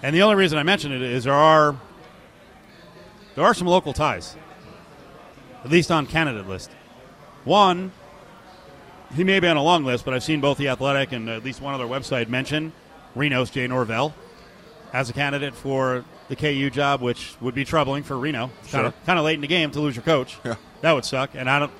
And 0.02 0.14
the 0.14 0.22
only 0.22 0.36
reason 0.36 0.58
I 0.58 0.62
mention 0.62 0.92
it 0.92 1.02
is 1.02 1.24
there 1.24 1.32
are 1.32 1.76
there 3.34 3.44
are 3.44 3.54
some 3.54 3.66
local 3.66 3.92
ties, 3.92 4.36
at 5.64 5.70
least 5.70 5.90
on 5.90 6.06
candidate 6.06 6.48
list. 6.48 6.70
One, 7.44 7.92
he 9.14 9.24
may 9.24 9.40
be 9.40 9.48
on 9.48 9.56
a 9.56 9.62
long 9.62 9.84
list, 9.84 10.04
but 10.04 10.14
I've 10.14 10.22
seen 10.24 10.40
both 10.40 10.58
the 10.58 10.68
Athletic 10.68 11.12
and 11.12 11.28
at 11.28 11.44
least 11.44 11.60
one 11.62 11.74
other 11.74 11.86
website 11.86 12.28
mention 12.28 12.72
Reno's 13.14 13.50
Jay 13.50 13.66
Norvell 13.66 14.14
as 14.92 15.08
a 15.10 15.12
candidate 15.12 15.54
for 15.54 16.04
the 16.28 16.36
KU 16.36 16.68
job, 16.70 17.00
which 17.00 17.34
would 17.40 17.54
be 17.54 17.64
troubling 17.64 18.02
for 18.02 18.18
Reno. 18.18 18.50
Kind 18.70 18.86
of 18.86 18.92
Sure. 18.92 18.94
kind 19.06 19.18
of 19.18 19.24
late 19.24 19.34
in 19.34 19.40
the 19.40 19.46
game 19.46 19.70
to 19.70 19.80
lose 19.80 19.96
your 19.96 20.02
coach. 20.02 20.36
Yeah. 20.44 20.56
That 20.82 20.92
would 20.92 21.04
suck. 21.04 21.30
And 21.34 21.48
I 21.48 21.58
don't. 21.58 21.72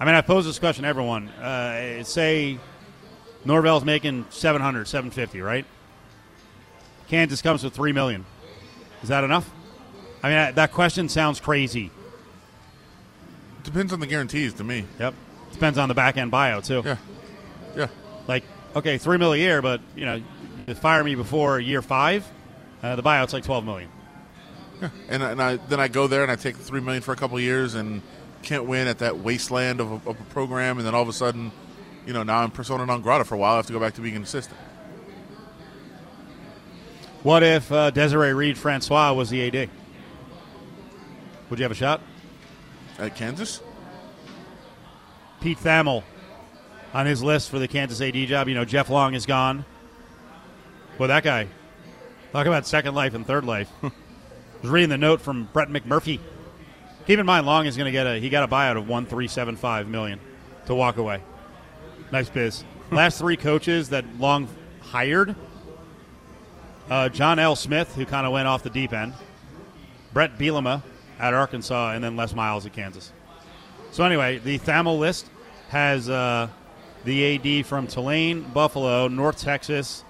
I 0.00 0.04
mean, 0.04 0.14
I 0.16 0.20
pose 0.20 0.44
this 0.44 0.58
question 0.58 0.82
to 0.82 0.88
everyone. 0.88 1.28
Uh, 1.28 2.02
say 2.02 2.58
Norvell's 3.44 3.84
making 3.84 4.26
700, 4.30 4.86
750, 4.88 5.40
right? 5.40 5.64
Kansas 7.08 7.40
comes 7.40 7.62
with 7.62 7.72
three 7.74 7.92
million. 7.92 8.24
Is 9.02 9.08
that 9.10 9.22
enough? 9.24 9.48
I 10.22 10.28
mean, 10.28 10.54
that 10.56 10.72
question 10.72 11.08
sounds 11.08 11.38
crazy. 11.38 11.90
Depends 13.64 13.92
on 13.92 14.00
the 14.00 14.06
guarantees 14.06 14.54
to 14.54 14.64
me. 14.64 14.84
Yep. 15.00 15.14
Depends 15.52 15.78
on 15.78 15.88
the 15.88 15.94
back 15.94 16.16
end 16.16 16.30
bio 16.30 16.60
too. 16.60 16.82
Yeah, 16.84 16.96
yeah. 17.76 17.88
Like, 18.28 18.44
okay, 18.76 18.98
three 18.98 19.18
mil 19.18 19.32
a 19.32 19.36
year, 19.36 19.62
but 19.62 19.80
you 19.96 20.04
know, 20.04 20.22
you 20.66 20.74
fire 20.74 21.02
me 21.02 21.14
before 21.14 21.58
year 21.58 21.82
five, 21.82 22.26
uh, 22.82 22.96
the 22.96 23.02
buyout's 23.02 23.32
like 23.32 23.44
twelve 23.44 23.64
million. 23.64 23.90
And, 25.08 25.22
and 25.22 25.40
I 25.40 25.56
then 25.56 25.80
I 25.80 25.88
go 25.88 26.06
there 26.06 26.22
and 26.22 26.30
I 26.30 26.36
take 26.36 26.56
three 26.56 26.80
million 26.80 27.02
for 27.02 27.12
a 27.12 27.16
couple 27.16 27.36
of 27.36 27.42
years 27.42 27.74
and 27.74 28.02
can't 28.42 28.66
win 28.66 28.86
at 28.86 28.98
that 28.98 29.18
wasteland 29.18 29.80
of 29.80 29.90
a, 29.90 30.10
of 30.10 30.20
a 30.20 30.24
program, 30.30 30.78
and 30.78 30.86
then 30.86 30.94
all 30.94 31.02
of 31.02 31.08
a 31.08 31.12
sudden, 31.12 31.50
you 32.06 32.12
know, 32.12 32.22
now 32.22 32.38
I'm 32.38 32.50
persona 32.50 32.84
non 32.84 33.00
grata 33.00 33.24
for 33.24 33.34
a 33.34 33.38
while. 33.38 33.54
I 33.54 33.56
have 33.56 33.66
to 33.66 33.72
go 33.72 33.80
back 33.80 33.94
to 33.94 34.00
being 34.00 34.16
an 34.16 34.22
assistant. 34.22 34.58
What 37.22 37.42
if 37.42 37.72
uh, 37.72 37.90
Desiree 37.90 38.34
Reed 38.34 38.58
Francois 38.58 39.14
was 39.14 39.30
the 39.30 39.46
AD? 39.46 39.70
Would 41.48 41.58
you 41.58 41.62
have 41.62 41.72
a 41.72 41.76
shot? 41.76 42.02
At 42.98 43.16
Kansas, 43.16 43.60
Pete 45.40 45.58
Thamel 45.58 46.04
on 46.92 47.06
his 47.06 47.22
list 47.22 47.50
for 47.50 47.58
the 47.58 47.66
Kansas 47.66 48.00
AD 48.00 48.14
job. 48.28 48.48
You 48.48 48.54
know, 48.54 48.64
Jeff 48.64 48.88
Long 48.88 49.14
is 49.14 49.26
gone. 49.26 49.64
Well, 50.96 51.08
that 51.08 51.24
guy, 51.24 51.48
talk 52.32 52.46
about 52.46 52.66
second 52.66 52.94
life 52.94 53.14
and 53.14 53.26
third 53.26 53.44
life. 53.44 53.68
was 53.82 54.70
reading 54.70 54.88
the 54.88 54.96
note 54.96 55.20
from 55.20 55.48
Brett 55.52 55.68
McMurphy. 55.68 56.20
Keep 57.06 57.18
in 57.18 57.26
mind, 57.26 57.44
Long 57.44 57.66
is 57.66 57.76
going 57.76 57.86
to 57.86 57.92
get 57.92 58.06
a 58.06 58.18
he 58.18 58.30
got 58.30 58.44
a 58.44 58.48
buyout 58.48 58.78
of 58.78 58.88
one 58.88 59.04
three 59.04 59.28
seven 59.28 59.56
five 59.56 59.88
million 59.88 60.20
to 60.66 60.74
walk 60.74 60.96
away. 60.96 61.22
Nice 62.10 62.30
biz. 62.30 62.64
Last 62.90 63.18
three 63.18 63.36
coaches 63.36 63.90
that 63.90 64.04
Long 64.18 64.48
hired: 64.80 65.34
uh, 66.88 67.10
John 67.10 67.38
L. 67.38 67.56
Smith, 67.56 67.94
who 67.94 68.06
kind 68.06 68.24
of 68.24 68.32
went 68.32 68.48
off 68.48 68.62
the 68.62 68.70
deep 68.70 68.94
end, 68.94 69.12
Bret 70.14 70.38
Bielema 70.38 70.82
at 71.18 71.34
Arkansas, 71.34 71.92
and 71.92 72.02
then 72.02 72.16
Les 72.16 72.34
Miles 72.34 72.66
at 72.66 72.72
Kansas. 72.72 73.12
So 73.90 74.04
anyway, 74.04 74.38
the 74.38 74.58
Thamel 74.58 74.98
list 74.98 75.26
has 75.68 76.08
uh, 76.10 76.48
the 77.04 77.60
AD 77.60 77.66
from 77.66 77.86
Tulane, 77.86 78.42
Buffalo, 78.42 79.08
North 79.08 79.40
Texas, 79.40 80.04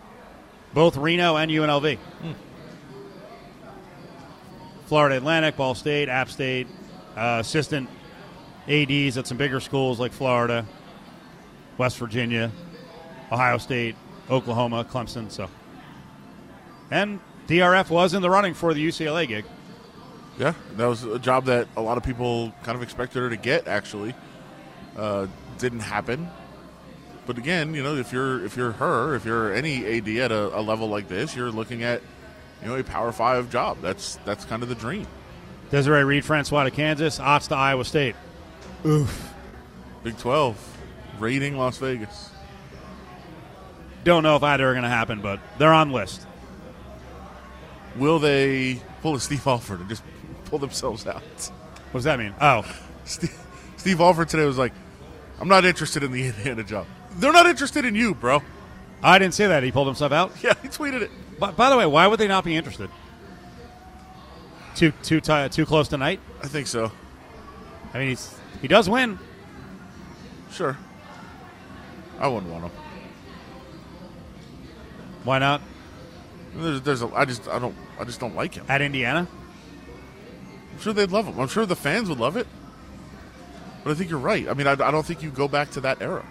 both 0.73 0.97
Reno 0.97 1.37
and 1.37 1.51
UNLV. 1.51 1.99
Florida 4.87 5.17
Atlantic, 5.17 5.57
Ball 5.57 5.75
State, 5.75 6.09
App 6.09 6.29
State, 6.29 6.67
uh, 7.17 7.39
assistant 7.41 7.89
ADs 8.69 9.17
at 9.17 9.27
some 9.27 9.37
bigger 9.37 9.61
schools 9.61 9.99
like 9.99 10.13
Florida, 10.13 10.67
West 11.79 11.99
Virginia, 11.99 12.51
Ohio 13.33 13.59
State, 13.59 13.97
Oklahoma, 14.31 14.85
Clemson. 14.85 15.31
So, 15.31 15.49
and 16.91 17.21
DRF 17.49 17.91
was 17.91 18.15
in 18.15 18.23
the 18.23 18.31
running 18.31 18.55
for 18.55 18.75
the 18.75 18.87
UCLA 18.87 19.27
gig. 19.27 19.45
Yeah, 20.39 20.55
that 20.77 20.87
was 20.87 21.05
a 21.05 21.19
job 21.19 21.47
that 21.47 21.69
a 21.77 21.81
lot 21.81 21.97
of 21.97 22.03
people 22.03 22.53
kind 22.63 22.77
of 22.77 22.83
expected 22.83 23.21
her 23.21 23.31
to 23.31 23.37
get. 23.37 23.69
Actually, 23.69 24.15
uh, 24.97 25.27
didn't 25.59 25.81
happen. 25.81 26.29
But 27.27 27.39
again, 27.39 27.75
you 27.75 27.83
know, 27.83 27.97
if 27.97 28.13
you're 28.13 28.45
if 28.45 28.57
you're 28.57 28.73
her, 28.73 29.15
if 29.15 29.25
you're 29.25 29.53
any 29.55 29.85
AD 29.85 30.09
at 30.09 30.33
a, 30.33 30.59
a 30.59 30.61
level 30.61 30.89
like 30.89 31.09
this, 31.09 31.35
you're 31.35 31.51
looking 31.51 31.83
at 31.83 32.03
you 32.63 32.69
know 32.69 32.77
a 32.77 32.85
Power 32.85 33.13
Five 33.13 33.51
job. 33.51 33.79
That's 33.81 34.17
that's 34.25 34.45
kind 34.45 34.63
of 34.63 34.69
the 34.69 34.75
dream. 34.75 35.07
Desiree 35.71 36.05
Reed 36.05 36.25
Francois 36.25 36.65
to 36.65 36.71
Kansas, 36.71 37.19
Otts 37.19 37.49
to 37.49 37.57
Iowa 37.57 37.85
State. 37.85 38.15
Oof. 38.85 39.33
Big 40.03 40.19
Twelve, 40.19 40.57
raiding 41.19 41.57
Las 41.57 41.79
Vegas. 41.79 42.31
Don't 44.05 44.23
know 44.23 44.37
if 44.37 44.43
either 44.43 44.69
are 44.69 44.73
going 44.73 44.83
to 44.83 44.91
happen, 44.91 45.23
but 45.23 45.41
they're 45.59 45.73
on 45.73 45.91
list. 45.91 46.27
Will 47.97 48.19
they 48.19 48.83
pull 49.01 49.15
a 49.15 49.21
Steve 49.21 49.47
Alford 49.47 49.81
and 49.81 49.89
just 49.89 50.03
pull 50.55 50.61
themselves 50.61 51.05
out? 51.05 51.21
What 51.91 51.95
does 51.99 52.05
that 52.05 52.17
mean? 52.17 52.33
Oh, 52.41 52.65
Steve, 53.05 53.37
Steve 53.77 54.01
Alford 54.01 54.29
today 54.29 54.45
was 54.45 54.57
like, 54.57 54.73
"I'm 55.41 55.49
not 55.49 55.65
interested 55.65 56.05
in 56.05 56.13
the 56.13 56.27
Indiana 56.29 56.63
job. 56.63 56.87
They're 57.17 57.33
not 57.33 57.47
interested 57.47 57.85
in 57.85 57.97
you, 57.97 58.15
bro." 58.15 58.41
I 59.03 59.19
didn't 59.19 59.35
say 59.35 59.49
that. 59.49 59.65
He 59.65 59.73
pulled 59.73 59.89
himself 59.89 60.13
out. 60.13 60.31
Yeah, 60.43 60.55
he 60.63 60.69
tweeted 60.69 61.03
it. 61.03 61.11
But 61.41 61.57
by 61.57 61.71
the 61.71 61.77
way, 61.77 61.87
why 61.87 62.07
would 62.07 62.21
they 62.21 62.29
not 62.29 62.45
be 62.45 62.55
interested? 62.57 62.89
Too 64.77 64.93
too 65.03 65.21
ti 65.21 65.49
too 65.49 65.67
close 65.67 65.89
tonight. 65.89 66.21
I 66.41 66.47
think 66.47 66.69
so. 66.69 66.93
I 67.93 67.99
mean, 67.99 68.09
he's 68.11 68.33
he 68.63 68.69
does 68.69 68.89
win. 68.89 69.19
Sure. 70.53 70.79
I 72.21 72.29
wouldn't 72.29 72.53
want 72.53 72.65
him. 72.67 72.71
Why 75.25 75.41
not 75.41 75.61
There's, 76.55 76.81
there's 76.83 77.03
a, 77.03 77.09
I 77.09 77.25
just, 77.25 77.49
I 77.49 77.59
don't, 77.59 77.75
I 77.99 78.05
just 78.05 78.21
don't 78.21 78.37
like 78.37 78.55
him. 78.55 78.65
at 78.69 78.81
Indiana? 78.83 79.27
I'm 80.75 80.81
sure 80.81 80.93
they'd 80.93 81.11
love 81.11 81.27
him. 81.27 81.39
I'm 81.39 81.49
sure 81.49 81.67
the 81.67 81.77
fans 81.77 82.09
would 82.09 82.19
love 82.19 82.37
it. 82.37 82.47
But 83.85 83.93
I 83.93 83.95
think 83.95 84.11
you're 84.11 84.19
right. 84.19 84.49
I 84.49 84.55
mean, 84.55 84.67
I, 84.67 84.73
I 84.73 84.91
don't 84.91 85.05
think 85.07 85.23
you 85.23 85.31
go 85.31 85.47
back 85.47 85.71
to 85.73 85.81
that 85.83 86.03
era. 86.03 86.25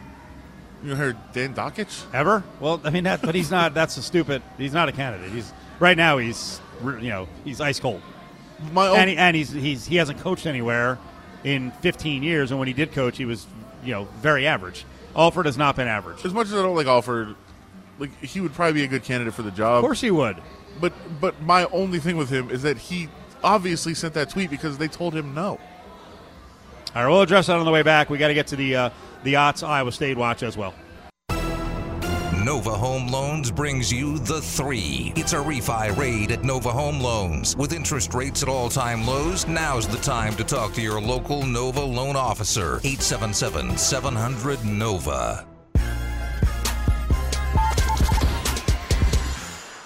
You 0.83 0.95
heard 0.95 1.17
Dan 1.31 1.53
Dakich? 1.53 2.03
Ever? 2.13 2.43
Well, 2.59 2.81
I 2.83 2.89
mean 2.89 3.05
that, 3.05 3.21
but 3.21 3.35
he's 3.35 3.49
not. 3.49 3.73
That's 3.73 3.95
a 3.95 4.01
stupid. 4.01 4.41
He's 4.57 4.73
not 4.73 4.89
a 4.89 4.91
candidate. 4.91 5.31
He's 5.31 5.53
right 5.79 5.95
now. 5.95 6.17
He's 6.17 6.59
you 6.83 7.09
know 7.09 7.29
he's 7.45 7.61
ice 7.61 7.79
cold, 7.79 8.01
My 8.73 8.87
own, 8.87 8.97
and, 8.97 9.09
he, 9.09 9.15
and 9.15 9.35
he's 9.35 9.51
he's 9.51 9.85
he 9.85 9.95
hasn't 9.95 10.19
coached 10.19 10.45
anywhere 10.45 10.99
in 11.45 11.71
15 11.71 12.21
years. 12.21 12.51
And 12.51 12.59
when 12.59 12.67
he 12.67 12.73
did 12.73 12.91
coach, 12.91 13.17
he 13.17 13.23
was 13.23 13.47
you 13.85 13.93
know 13.93 14.09
very 14.17 14.45
average. 14.45 14.85
Alford 15.15 15.45
has 15.45 15.57
not 15.57 15.77
been 15.77 15.87
average. 15.87 16.25
as 16.25 16.33
much 16.33 16.47
as 16.47 16.53
I 16.53 16.63
don't 16.63 16.75
like 16.75 16.87
Alford, 16.87 17.35
like 17.97 18.21
he 18.21 18.41
would 18.41 18.53
probably 18.53 18.73
be 18.73 18.83
a 18.83 18.87
good 18.87 19.03
candidate 19.03 19.33
for 19.33 19.43
the 19.43 19.51
job. 19.51 19.77
Of 19.77 19.87
course 19.87 20.01
he 20.01 20.11
would. 20.11 20.35
But 20.81 20.91
but 21.21 21.41
my 21.43 21.65
only 21.65 21.99
thing 21.99 22.17
with 22.17 22.29
him 22.29 22.49
is 22.49 22.63
that 22.63 22.77
he 22.77 23.07
obviously 23.43 23.93
sent 23.93 24.13
that 24.15 24.29
tweet 24.29 24.49
because 24.49 24.77
they 24.77 24.87
told 24.87 25.15
him 25.15 25.33
no. 25.33 25.59
All 26.95 27.03
right, 27.03 27.09
we'll 27.09 27.21
address 27.21 27.47
that 27.47 27.57
on 27.57 27.65
the 27.65 27.71
way 27.71 27.81
back. 27.81 28.09
We 28.09 28.17
got 28.17 28.27
to 28.27 28.33
get 28.33 28.47
to 28.47 28.55
the 28.55 28.75
uh, 28.75 28.89
the 29.23 29.33
Otts 29.33 29.67
Iowa 29.67 29.91
State 29.91 30.17
watch 30.17 30.43
as 30.43 30.57
well. 30.57 30.73
Nova 32.43 32.71
Home 32.71 33.07
Loans 33.07 33.49
brings 33.51 33.91
you 33.91 34.19
the 34.19 34.41
three. 34.41 35.13
It's 35.15 35.31
a 35.31 35.37
refi 35.37 35.95
raid 35.95 36.29
at 36.31 36.43
Nova 36.43 36.71
Home 36.71 36.99
Loans. 36.99 37.55
With 37.55 37.71
interest 37.71 38.13
rates 38.13 38.43
at 38.43 38.49
all 38.49 38.69
time 38.69 39.05
lows, 39.05 39.47
now's 39.47 39.87
the 39.87 39.97
time 39.97 40.35
to 40.35 40.43
talk 40.43 40.73
to 40.73 40.81
your 40.81 40.99
local 40.99 41.45
Nova 41.45 41.79
loan 41.79 42.17
officer. 42.17 42.81
877 42.83 43.77
700 43.77 44.65
Nova. 44.65 45.47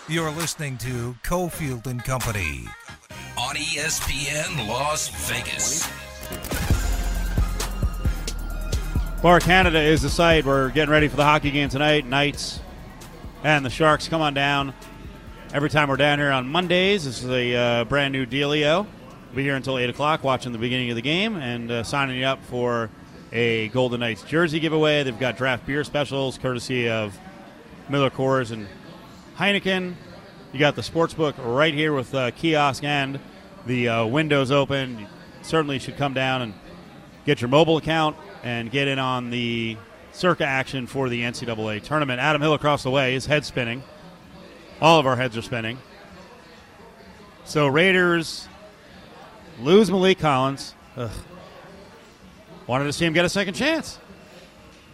You're 0.10 0.32
listening 0.32 0.78
to 0.80 1.16
Cofield 1.24 1.86
and 1.86 2.04
Company. 2.04 2.66
On 3.48 3.56
ESPN 3.56 4.68
Las 4.68 5.08
Vegas. 5.30 5.88
Bar 9.22 9.40
Canada 9.40 9.80
is 9.80 10.02
the 10.02 10.10
site. 10.10 10.44
We're 10.44 10.68
getting 10.72 10.90
ready 10.90 11.08
for 11.08 11.16
the 11.16 11.24
hockey 11.24 11.52
game 11.52 11.70
tonight. 11.70 12.06
Knights 12.06 12.60
and 13.46 13.66
the 13.66 13.70
Sharks 13.70 14.10
come 14.10 14.20
on 14.20 14.34
down. 14.34 14.74
Every 15.54 15.70
time 15.70 15.88
we're 15.88 15.96
down 15.96 16.20
here 16.20 16.30
on 16.30 16.50
Mondays, 16.50 17.06
this 17.06 17.24
is 17.24 17.30
a 17.30 17.56
uh, 17.56 17.84
brand 17.86 18.12
new 18.12 18.26
dealio. 18.26 18.86
We'll 19.28 19.36
be 19.38 19.44
here 19.44 19.56
until 19.56 19.78
8 19.78 19.92
o'clock 19.92 20.26
watching 20.26 20.52
the 20.52 20.58
beginning 20.58 20.90
of 20.90 20.98
the 20.98 21.02
game 21.02 21.38
and 21.38 21.72
uh, 21.72 21.84
signing 21.84 22.18
you 22.18 22.26
up 22.26 22.44
for 22.44 22.90
a 23.32 23.70
Golden 23.70 24.02
Knights 24.02 24.24
jersey 24.24 24.60
giveaway. 24.60 25.04
They've 25.04 25.18
got 25.18 25.38
draft 25.38 25.66
beer 25.66 25.86
specials 25.86 26.38
courtesy 26.38 26.90
of 26.90 27.18
Miller 27.88 28.10
Coors 28.10 28.52
and 28.52 28.68
Heineken. 29.38 29.94
You 30.52 30.60
got 30.60 30.76
the 30.76 30.84
sports 30.84 31.14
book 31.14 31.36
right 31.40 31.74
here 31.74 31.94
with 31.94 32.14
uh, 32.14 32.32
kiosk 32.32 32.84
and 32.84 33.22
the 33.68 33.90
uh, 33.90 34.06
windows 34.06 34.52
open. 34.52 35.00
You 35.00 35.08
certainly 35.42 35.80
should 35.80 35.98
come 35.98 36.14
down 36.14 36.42
and 36.42 36.54
get 37.26 37.42
your 37.42 37.50
mobile 37.50 37.78
account 37.78 38.16
and 38.44 38.72
get 38.72 38.88
in 38.88 38.98
on 38.98 39.30
the 39.30 39.78
circa 40.14 40.46
action 40.46 40.88
for 40.88 41.10
the 41.10 41.22
NCAA 41.22 41.84
tournament. 41.84 42.20
Adam 42.20 42.42
Hill 42.42 42.54
across 42.54 42.84
the 42.84 42.90
way, 42.90 43.14
his 43.14 43.26
head 43.26 43.46
spinning. 43.46 43.84
All 44.82 45.00
of 45.00 45.06
our 45.06 45.16
heads 45.16 45.38
are 45.38 45.42
spinning. 45.42 45.78
So 47.46 47.68
Raiders 47.68 48.48
lose 49.62 49.90
Maliek 49.90 50.20
Collins. 50.20 50.74
Ugh. 50.96 51.12
Wanted 52.66 52.86
to 52.86 52.94
see 52.94 53.06
him 53.06 53.14
get 53.14 53.26
a 53.26 53.30
second 53.30 53.54
chance. 53.54 54.00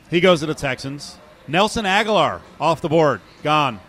He 0.10 0.20
goes 0.20 0.42
to 0.42 0.46
the 0.46 0.54
Texans. 0.54 1.18
Nelson 1.48 1.86
Agholor 1.86 2.42
off 2.60 2.82
the 2.82 2.90
board, 2.90 3.20
gone. 3.42 3.80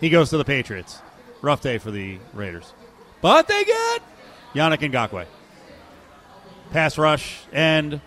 He 0.00 0.10
goes 0.10 0.30
to 0.30 0.36
the 0.36 0.44
Patriots. 0.44 1.00
Rough 1.42 1.62
day 1.62 1.78
for 1.78 1.90
the 1.90 2.18
Raiders. 2.34 2.72
But 3.20 3.48
they 3.48 3.64
get 3.64 4.02
Yannick 4.54 4.78
Ngakoue. 4.78 5.26
Pass 6.70 6.96
rush. 6.98 7.42
And 7.52 8.00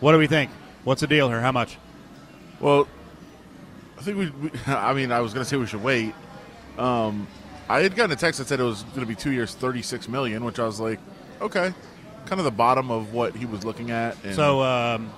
what 0.00 0.12
do 0.12 0.18
we 0.18 0.26
think? 0.26 0.50
What's 0.84 1.00
the 1.00 1.06
deal 1.06 1.28
here? 1.28 1.40
How 1.40 1.52
much? 1.52 1.78
Well, 2.60 2.88
I 3.98 4.02
think 4.02 4.18
we. 4.18 4.30
we 4.30 4.50
I 4.66 4.92
mean, 4.92 5.12
I 5.12 5.20
was 5.20 5.32
going 5.32 5.44
to 5.44 5.48
say 5.48 5.56
we 5.56 5.66
should 5.66 5.82
wait. 5.82 6.14
Um, 6.78 7.26
I 7.68 7.80
had 7.80 7.96
gotten 7.96 8.12
a 8.12 8.16
text 8.16 8.38
that 8.38 8.48
said 8.48 8.60
it 8.60 8.64
was 8.64 8.82
going 8.82 9.00
to 9.00 9.06
be 9.06 9.14
two 9.14 9.32
years, 9.32 9.54
thirty-six 9.54 10.08
million, 10.08 10.44
which 10.44 10.58
I 10.58 10.66
was 10.66 10.80
like, 10.80 10.98
okay, 11.40 11.72
kind 12.26 12.38
of 12.40 12.44
the 12.44 12.50
bottom 12.50 12.90
of 12.90 13.14
what 13.14 13.34
he 13.34 13.46
was 13.46 13.64
looking 13.64 13.90
at. 13.90 14.22
And 14.24 14.34
So 14.34 14.60
um, 14.62 15.10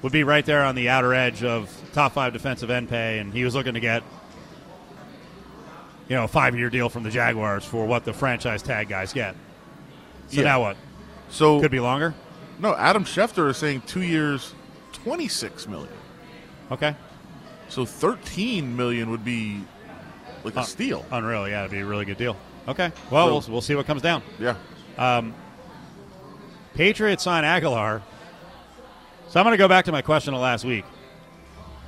would 0.00 0.12
be 0.12 0.24
right 0.24 0.44
there 0.46 0.64
on 0.64 0.74
the 0.74 0.88
outer 0.88 1.12
edge 1.12 1.44
of 1.44 1.70
top 1.92 2.12
five 2.12 2.32
defensive 2.32 2.70
end 2.70 2.88
pay, 2.88 3.18
and 3.18 3.32
he 3.32 3.44
was 3.44 3.54
looking 3.54 3.74
to 3.74 3.80
get 3.80 4.02
you 6.12 6.18
know 6.18 6.26
five 6.26 6.54
year 6.54 6.68
deal 6.68 6.90
from 6.90 7.04
the 7.04 7.08
Jaguars 7.10 7.64
for 7.64 7.86
what 7.86 8.04
the 8.04 8.12
franchise 8.12 8.60
tag 8.62 8.86
guys 8.90 9.14
get. 9.14 9.34
So 10.28 10.36
Yeah. 10.42 10.44
now 10.44 10.60
what? 10.60 10.76
so 11.30 11.58
Could 11.58 11.70
be 11.70 11.80
longer. 11.80 12.12
no. 12.58 12.74
Adam 12.76 13.04
Schefter 13.06 13.48
is 13.48 13.56
saying 13.56 13.80
two 13.86 14.02
years, 14.02 14.52
twenty-six 14.92 15.66
million. 15.66 15.88
Okay, 16.70 16.94
So 17.68 17.86
thirteen 17.86 18.76
million 18.76 19.10
would 19.10 19.24
be 19.24 19.62
like 20.44 20.54
a 20.56 20.60
Uh, 20.60 20.64
steal. 20.64 21.06
unreal. 21.10 21.48
Yeah, 21.48 21.60
it'd 21.60 21.70
be 21.70 21.78
a 21.80 21.86
really 21.86 22.04
good 22.04 22.18
deal. 22.18 22.36
Okay, 22.68 22.92
well 23.10 23.26
So- 23.26 23.32
we'll, 23.32 23.52
we'll 23.54 23.60
see 23.62 23.74
what 23.74 23.86
comes 23.86 24.02
down. 24.02 24.22
Yeah. 24.38 24.54
Patriots 26.74 27.22
sign 27.22 27.44
Agholor. 27.44 28.02
So 29.28 29.40
I'm 29.40 29.44
going 29.44 29.52
to 29.54 29.58
go 29.58 29.68
back 29.68 29.86
to 29.86 29.92
my 29.92 30.02
question 30.02 30.34
of 30.34 30.40
last 30.40 30.64
week. 30.66 30.84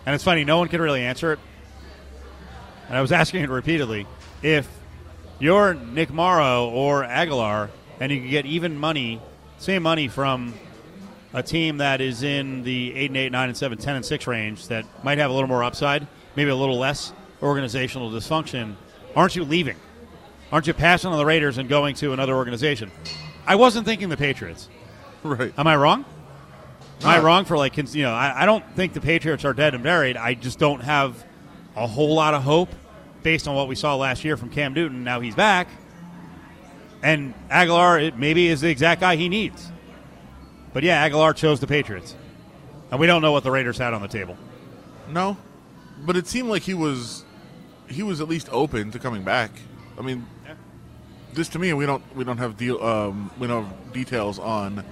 And 0.06 0.14
it's 0.14 0.24
funny, 0.24 0.44
no 0.44 0.56
one 0.58 0.68
can 0.68 0.80
really 0.80 1.02
answer 1.02 1.32
it. 1.34 1.38
And 2.88 2.96
I 2.96 3.00
was 3.00 3.12
asking 3.12 3.44
it 3.44 3.50
repeatedly. 3.50 4.06
If 4.42 4.68
you're 5.38 5.74
Nick 5.74 6.10
Morrow 6.10 6.68
or 6.68 7.02
Agholor 7.04 7.70
and 8.00 8.12
you 8.12 8.20
can 8.20 8.30
get 8.30 8.46
even 8.46 8.78
money, 8.78 9.20
same 9.58 9.82
money 9.82 10.08
from 10.08 10.54
a 11.32 11.42
team 11.42 11.78
that 11.78 12.00
is 12.00 12.22
in 12.22 12.62
the 12.62 12.94
8 12.94 13.10
and 13.10 13.16
8, 13.16 13.32
9 13.32 13.48
and 13.48 13.56
7, 13.56 13.78
10 13.78 13.96
and 13.96 14.04
6 14.04 14.26
range 14.26 14.68
that 14.68 14.84
might 15.02 15.18
have 15.18 15.30
a 15.30 15.34
little 15.34 15.48
more 15.48 15.64
upside, 15.64 16.06
maybe 16.36 16.50
a 16.50 16.56
little 16.56 16.78
less 16.78 17.12
organizational 17.42 18.10
dysfunction, 18.10 18.74
aren't 19.16 19.34
you 19.34 19.44
leaving? 19.44 19.76
Aren't 20.52 20.66
you 20.66 20.74
passing 20.74 21.10
on 21.10 21.18
the 21.18 21.26
Raiders 21.26 21.58
and 21.58 21.68
going 21.68 21.96
to 21.96 22.12
another 22.12 22.34
organization? 22.34 22.90
I 23.46 23.56
wasn't 23.56 23.86
thinking 23.86 24.08
the 24.08 24.16
Patriots. 24.16 24.68
Right. 25.24 25.54
Am 25.56 25.66
I 25.66 25.74
wrong? 25.74 26.04
Am 27.00 27.08
I 27.08 27.18
wrong 27.18 27.46
for 27.46 27.56
like 27.56 27.78
you 27.78 28.02
know? 28.02 28.12
I, 28.12 28.42
I 28.42 28.44
don't 28.44 28.62
think 28.76 28.92
the 28.92 29.00
Patriots 29.00 29.46
are 29.46 29.54
dead 29.54 29.72
and 29.72 29.82
buried. 29.82 30.18
I 30.18 30.34
just 30.34 30.58
don't 30.58 30.80
have 30.80 31.24
a 31.76 31.86
whole 31.86 32.14
lot 32.14 32.34
of 32.34 32.42
hope 32.42 32.68
based 33.22 33.48
on 33.48 33.54
what 33.54 33.68
we 33.68 33.74
saw 33.74 33.96
last 33.96 34.24
year 34.24 34.36
from 34.36 34.50
Cam 34.50 34.74
Newton. 34.74 35.04
Now 35.04 35.20
he's 35.20 35.34
back, 35.34 35.68
and 37.02 37.34
Agholor 37.48 38.02
it 38.02 38.18
maybe 38.18 38.48
is 38.48 38.60
the 38.60 38.70
exact 38.70 39.00
guy 39.00 39.16
he 39.16 39.28
needs. 39.28 39.70
But 40.72 40.82
yeah, 40.82 41.08
Agholor 41.08 41.34
chose 41.34 41.60
the 41.60 41.66
Patriots, 41.66 42.14
and 42.90 43.00
we 43.00 43.06
don't 43.06 43.22
know 43.22 43.32
what 43.32 43.44
the 43.44 43.50
Raiders 43.50 43.78
had 43.78 43.94
on 43.94 44.02
the 44.02 44.08
table. 44.08 44.36
No, 45.08 45.36
but 46.04 46.16
it 46.16 46.26
seemed 46.26 46.48
like 46.48 46.62
he 46.62 46.74
was 46.74 47.24
he 47.88 48.02
was 48.02 48.20
at 48.20 48.28
least 48.28 48.48
open 48.50 48.90
to 48.92 48.98
coming 48.98 49.22
back. 49.22 49.50
I 49.98 50.02
mean, 50.02 50.26
this 51.32 51.48
to 51.50 51.58
me 51.58 51.72
we 51.72 51.86
don't 51.86 52.02
we 52.16 52.24
don't 52.24 52.38
have 52.38 52.56
deal 52.56 52.82
um, 52.82 53.30
we 53.38 53.46
don't 53.46 53.66
have 53.66 53.92
details 53.92 54.38
on 54.38 54.84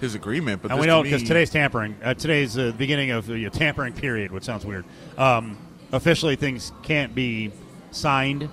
his 0.00 0.14
agreement, 0.14 0.62
but 0.62 0.70
And 0.70 0.78
this 0.78 0.82
we 0.82 0.86
don't 0.86 1.04
because 1.04 1.22
today's 1.22 1.50
tampering. 1.50 1.96
Uh, 2.02 2.14
today's 2.14 2.56
uh, 2.56 2.66
the 2.66 2.72
beginning 2.72 3.10
of 3.10 3.26
the 3.26 3.48
tampering 3.50 3.92
period, 3.92 4.30
which 4.30 4.44
sounds 4.44 4.64
weird. 4.64 4.84
Um, 5.16 5.58
officially, 5.92 6.36
things 6.36 6.72
can't 6.82 7.14
be 7.14 7.52
signed 7.90 8.48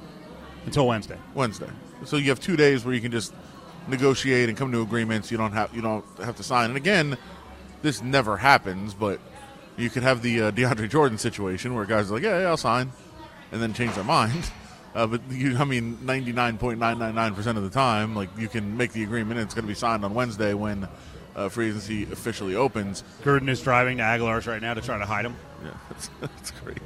until 0.66 0.88
Wednesday. 0.88 1.18
Wednesday. 1.34 1.70
So 2.06 2.18
you 2.18 2.30
have 2.30 2.40
two 2.40 2.56
days 2.56 2.86
where 2.86 2.94
you 2.94 3.02
can 3.02 3.12
just 3.12 3.34
negotiate 3.88 4.50
and 4.50 4.58
come 4.58 4.72
to 4.72 4.82
agreements. 4.82 5.32
You 5.32 5.38
don't 5.38 5.52
have 5.54 5.74
you 5.76 5.82
don't 5.82 6.06
have 6.20 6.36
to 6.38 6.44
sign. 6.44 6.70
And 6.70 6.78
again, 6.78 7.18
this 7.82 8.02
never 8.02 8.38
happens, 8.38 8.94
but 8.94 9.20
you 9.78 9.90
could 9.90 10.04
have 10.04 10.22
the 10.22 10.44
uh, 10.44 10.52
DeAndre 10.52 10.90
Jordan 10.90 11.18
situation 11.18 11.76
where 11.76 11.86
guys 11.86 12.10
are 12.10 12.16
like, 12.16 12.24
yeah, 12.24 12.42
yeah, 12.42 12.48
I'll 12.48 12.58
sign, 12.58 12.92
and 13.52 13.62
then 13.62 13.74
change 13.74 13.96
their 13.96 14.04
mind. 14.04 14.52
Uh, 14.96 15.06
but 15.06 15.20
you, 15.30 15.58
I 15.58 15.66
mean, 15.66 15.98
ninety 16.06 16.32
nine 16.32 16.58
point 16.58 16.80
nine 16.80 16.98
nine 16.98 17.16
nine 17.16 17.36
percent 17.36 17.58
of 17.58 17.66
the 17.66 17.70
time, 17.70 18.16
like 18.16 18.30
you 18.38 18.48
can 18.48 18.78
make 18.78 18.94
the 18.94 19.04
agreement, 19.04 19.38
and 19.38 19.46
it's 19.46 19.54
going 19.54 19.66
to 19.66 19.68
be 19.68 19.76
signed 19.76 20.06
on 20.06 20.14
Wednesday 20.14 20.54
when 20.54 20.88
uh, 21.36 21.50
free 21.50 21.68
agency 21.68 22.04
officially 22.04 22.56
opens. 22.56 23.04
Gruden 23.22 23.50
is 23.50 23.62
driving 23.62 23.98
to 23.98 24.04
Agholor's 24.04 24.48
right 24.48 24.62
now 24.62 24.74
to 24.74 24.80
try 24.80 24.98
to 24.98 25.06
hide 25.06 25.26
him. 25.26 25.36
Yeah, 25.66 25.72
that's, 25.90 26.10
that's 26.22 26.52
great. 26.52 26.78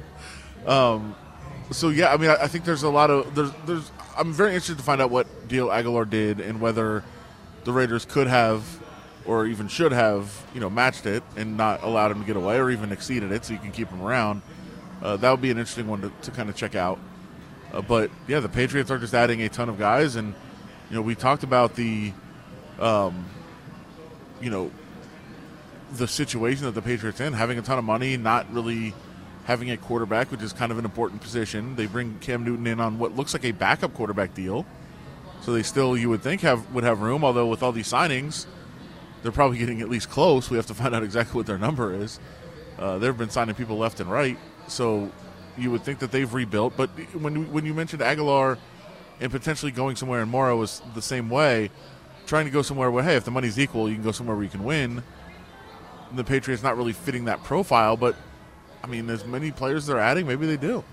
Um, 0.66 1.14
so 1.70 1.88
yeah, 1.88 2.12
I 2.12 2.16
mean, 2.16 2.30
I, 2.30 2.42
I 2.42 2.46
think 2.48 2.64
there's 2.64 2.82
a 2.82 2.88
lot 2.88 3.10
of 3.10 3.34
there's 3.34 3.52
there's. 3.66 3.90
I'm 4.16 4.32
very 4.32 4.50
interested 4.50 4.78
to 4.78 4.84
find 4.84 5.00
out 5.00 5.10
what 5.10 5.48
deal 5.48 5.68
Agholor 5.68 6.08
did 6.08 6.40
and 6.40 6.60
whether 6.60 7.02
the 7.64 7.72
Raiders 7.72 8.04
could 8.04 8.26
have 8.26 8.64
or 9.24 9.46
even 9.46 9.68
should 9.68 9.92
have 9.92 10.44
you 10.54 10.60
know 10.60 10.70
matched 10.70 11.06
it 11.06 11.22
and 11.36 11.56
not 11.56 11.82
allowed 11.82 12.10
him 12.10 12.20
to 12.20 12.26
get 12.26 12.36
away 12.36 12.58
or 12.58 12.70
even 12.70 12.92
exceeded 12.92 13.32
it 13.32 13.44
so 13.44 13.52
you 13.52 13.58
can 13.58 13.72
keep 13.72 13.88
him 13.88 14.02
around. 14.02 14.42
Uh, 15.02 15.16
that 15.16 15.30
would 15.30 15.40
be 15.40 15.50
an 15.50 15.58
interesting 15.58 15.86
one 15.86 16.00
to, 16.02 16.12
to 16.22 16.30
kind 16.30 16.48
of 16.50 16.56
check 16.56 16.74
out. 16.74 16.98
Uh, 17.72 17.80
but 17.80 18.10
yeah, 18.26 18.40
the 18.40 18.48
Patriots 18.48 18.90
are 18.90 18.98
just 18.98 19.14
adding 19.14 19.42
a 19.42 19.48
ton 19.48 19.68
of 19.68 19.78
guys, 19.78 20.16
and 20.16 20.34
you 20.90 20.96
know 20.96 21.02
we 21.02 21.14
talked 21.14 21.42
about 21.42 21.76
the, 21.76 22.12
um, 22.80 23.24
you 24.40 24.50
know, 24.50 24.70
the 25.92 26.08
situation 26.08 26.64
that 26.64 26.72
the 26.72 26.82
Patriots 26.82 27.20
in, 27.20 27.32
having 27.32 27.58
a 27.58 27.62
ton 27.62 27.78
of 27.78 27.84
money, 27.84 28.16
not 28.16 28.52
really 28.52 28.92
having 29.44 29.70
a 29.70 29.76
quarterback, 29.76 30.30
which 30.30 30.42
is 30.42 30.52
kind 30.52 30.70
of 30.70 30.78
an 30.78 30.84
important 30.84 31.20
position. 31.20 31.76
They 31.76 31.86
bring 31.86 32.18
Cam 32.20 32.44
Newton 32.44 32.66
in 32.66 32.80
on 32.80 32.98
what 32.98 33.16
looks 33.16 33.32
like 33.32 33.44
a 33.44 33.52
backup 33.52 33.94
quarterback 33.94 34.34
deal. 34.34 34.66
So 35.42 35.52
they 35.52 35.62
still, 35.62 35.96
you 35.96 36.10
would 36.10 36.22
think, 36.22 36.42
have 36.42 36.72
would 36.74 36.84
have 36.84 37.00
room. 37.00 37.24
Although 37.24 37.46
with 37.46 37.62
all 37.62 37.72
these 37.72 37.90
signings, 37.90 38.46
they're 39.22 39.32
probably 39.32 39.58
getting 39.58 39.80
at 39.80 39.88
least 39.88 40.10
close. 40.10 40.50
We 40.50 40.56
have 40.56 40.66
to 40.66 40.74
find 40.80 40.94
out 40.94 41.02
exactly 41.02 41.36
what 41.36 41.46
their 41.46 41.58
number 41.58 41.94
is. 41.94 42.20
Uh, 42.78 42.98
they've 42.98 43.16
been 43.16 43.30
signing 43.30 43.54
people 43.54 43.76
left 43.76 44.00
and 44.00 44.10
right, 44.10 44.38
so 44.66 45.10
you 45.58 45.70
would 45.70 45.82
think 45.82 45.98
that 45.98 46.10
they've 46.10 46.32
rebuilt. 46.32 46.74
But 46.76 46.90
when 47.14 47.52
when 47.52 47.66
you 47.66 47.74
mentioned 47.74 48.02
Agholor 48.02 48.58
and 49.20 49.30
potentially 49.30 49.72
going 49.72 49.96
somewhere, 49.96 50.22
and 50.22 50.30
Morrow 50.30 50.56
was 50.56 50.80
the 50.94 51.02
same 51.02 51.28
way, 51.28 51.70
trying 52.26 52.46
to 52.46 52.50
go 52.50 52.62
somewhere 52.62 52.90
where 52.90 53.02
hey, 53.02 53.16
if 53.16 53.24
the 53.24 53.30
money's 53.30 53.58
equal, 53.58 53.88
you 53.88 53.94
can 53.94 54.04
go 54.04 54.12
somewhere 54.12 54.36
where 54.36 54.44
you 54.44 54.50
can 54.50 54.64
win. 54.64 55.02
And 56.08 56.18
The 56.18 56.24
Patriots 56.24 56.62
not 56.62 56.76
really 56.76 56.92
fitting 56.92 57.26
that 57.26 57.44
profile, 57.44 57.96
but 57.96 58.16
I 58.82 58.86
mean, 58.86 59.08
as 59.10 59.24
many 59.24 59.50
players 59.50 59.86
they're 59.86 59.98
adding, 59.98 60.26
maybe 60.26 60.46
they 60.46 60.56
do. 60.56 60.84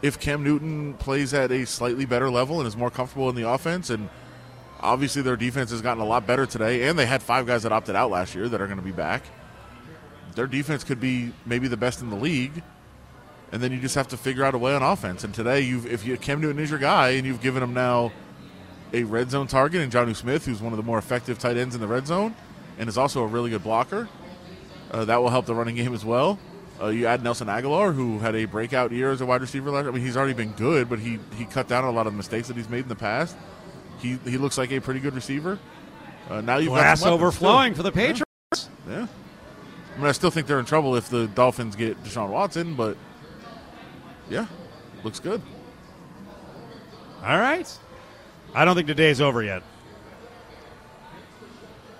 If 0.00 0.18
Cam 0.18 0.42
Newton 0.42 0.94
plays 0.94 1.32
at 1.32 1.52
a 1.52 1.64
slightly 1.64 2.04
better 2.04 2.30
level 2.30 2.58
and 2.58 2.66
is 2.66 2.76
more 2.76 2.90
comfortable 2.90 3.28
in 3.28 3.36
the 3.36 3.48
offense, 3.48 3.90
and 3.90 4.08
obviously 4.80 5.22
their 5.22 5.36
defense 5.36 5.70
has 5.70 5.80
gotten 5.80 6.02
a 6.02 6.06
lot 6.06 6.26
better 6.26 6.44
today, 6.46 6.88
and 6.88 6.98
they 6.98 7.06
had 7.06 7.22
five 7.22 7.46
guys 7.46 7.62
that 7.62 7.72
opted 7.72 7.94
out 7.94 8.10
last 8.10 8.34
year 8.34 8.48
that 8.48 8.60
are 8.60 8.66
going 8.66 8.78
to 8.78 8.84
be 8.84 8.92
back. 8.92 9.22
Their 10.34 10.46
defense 10.46 10.82
could 10.82 11.00
be 11.00 11.32
maybe 11.46 11.68
the 11.68 11.76
best 11.76 12.00
in 12.00 12.10
the 12.10 12.16
league, 12.16 12.62
and 13.52 13.62
then 13.62 13.70
you 13.70 13.78
just 13.80 13.94
have 13.94 14.08
to 14.08 14.16
figure 14.16 14.44
out 14.44 14.54
a 14.54 14.58
way 14.58 14.74
on 14.74 14.82
offense. 14.82 15.24
And 15.24 15.34
today, 15.34 15.60
you've 15.60 15.86
if 15.86 16.06
you 16.06 16.16
Cam 16.16 16.40
Newton 16.40 16.60
is 16.60 16.70
your 16.70 16.78
guy, 16.78 17.10
and 17.10 17.26
you've 17.26 17.42
given 17.42 17.62
him 17.62 17.74
now 17.74 18.12
a 18.92 19.04
red 19.04 19.30
zone 19.30 19.46
target, 19.46 19.82
and 19.82 19.92
Jonnu 19.92 20.16
Smith, 20.16 20.46
who's 20.46 20.60
one 20.60 20.72
of 20.72 20.78
the 20.78 20.82
more 20.82 20.98
effective 20.98 21.38
tight 21.38 21.56
ends 21.56 21.74
in 21.74 21.80
the 21.80 21.86
red 21.86 22.06
zone, 22.06 22.34
and 22.78 22.88
is 22.88 22.98
also 22.98 23.22
a 23.22 23.26
really 23.26 23.50
good 23.50 23.62
blocker. 23.62 24.08
Uh, 24.90 25.04
that 25.04 25.22
will 25.22 25.30
help 25.30 25.46
the 25.46 25.54
running 25.54 25.76
game 25.76 25.94
as 25.94 26.04
well. 26.04 26.38
Uh, 26.82 26.88
you 26.88 27.06
add 27.06 27.22
Nelson 27.22 27.46
Agholor, 27.46 27.94
who 27.94 28.18
had 28.18 28.34
a 28.34 28.44
breakout 28.44 28.90
year 28.90 29.12
as 29.12 29.20
a 29.20 29.26
wide 29.26 29.40
receiver 29.40 29.70
last. 29.70 29.86
I 29.86 29.90
mean, 29.92 30.02
he's 30.02 30.16
already 30.16 30.32
been 30.34 30.52
good, 30.52 30.88
but 30.88 30.98
he 30.98 31.18
he 31.36 31.44
cut 31.44 31.68
down 31.68 31.84
a 31.84 31.90
lot 31.90 32.06
of 32.06 32.12
the 32.12 32.16
mistakes 32.16 32.48
that 32.48 32.56
he's 32.56 32.68
made 32.68 32.82
in 32.82 32.88
the 32.88 32.96
past. 32.96 33.36
He 34.00 34.18
he 34.24 34.36
looks 34.36 34.58
like 34.58 34.72
a 34.72 34.80
pretty 34.80 34.98
good 34.98 35.14
receiver. 35.14 35.58
Uh, 36.28 36.40
now 36.40 36.56
you've 36.56 36.70
got 36.70 36.80
Glass 36.80 37.02
weapons, 37.02 37.20
overflowing 37.20 37.74
for 37.74 37.82
the 37.82 37.92
Patriots. 37.92 38.68
Yeah. 38.88 39.06
I 39.94 39.98
mean, 39.98 40.06
I 40.06 40.12
still 40.12 40.30
think 40.30 40.46
they're 40.46 40.58
in 40.58 40.64
trouble 40.64 40.96
if 40.96 41.08
the 41.08 41.26
Dolphins 41.28 41.76
get 41.76 42.02
Deshaun 42.02 42.30
Watson, 42.30 42.74
but 42.74 42.96
yeah, 44.30 44.46
looks 45.04 45.20
good. 45.20 45.42
All 47.22 47.38
right. 47.38 47.70
I 48.54 48.64
don't 48.64 48.74
think 48.74 48.88
the 48.88 48.94
day's 48.94 49.20
over 49.20 49.42
yet. 49.42 49.62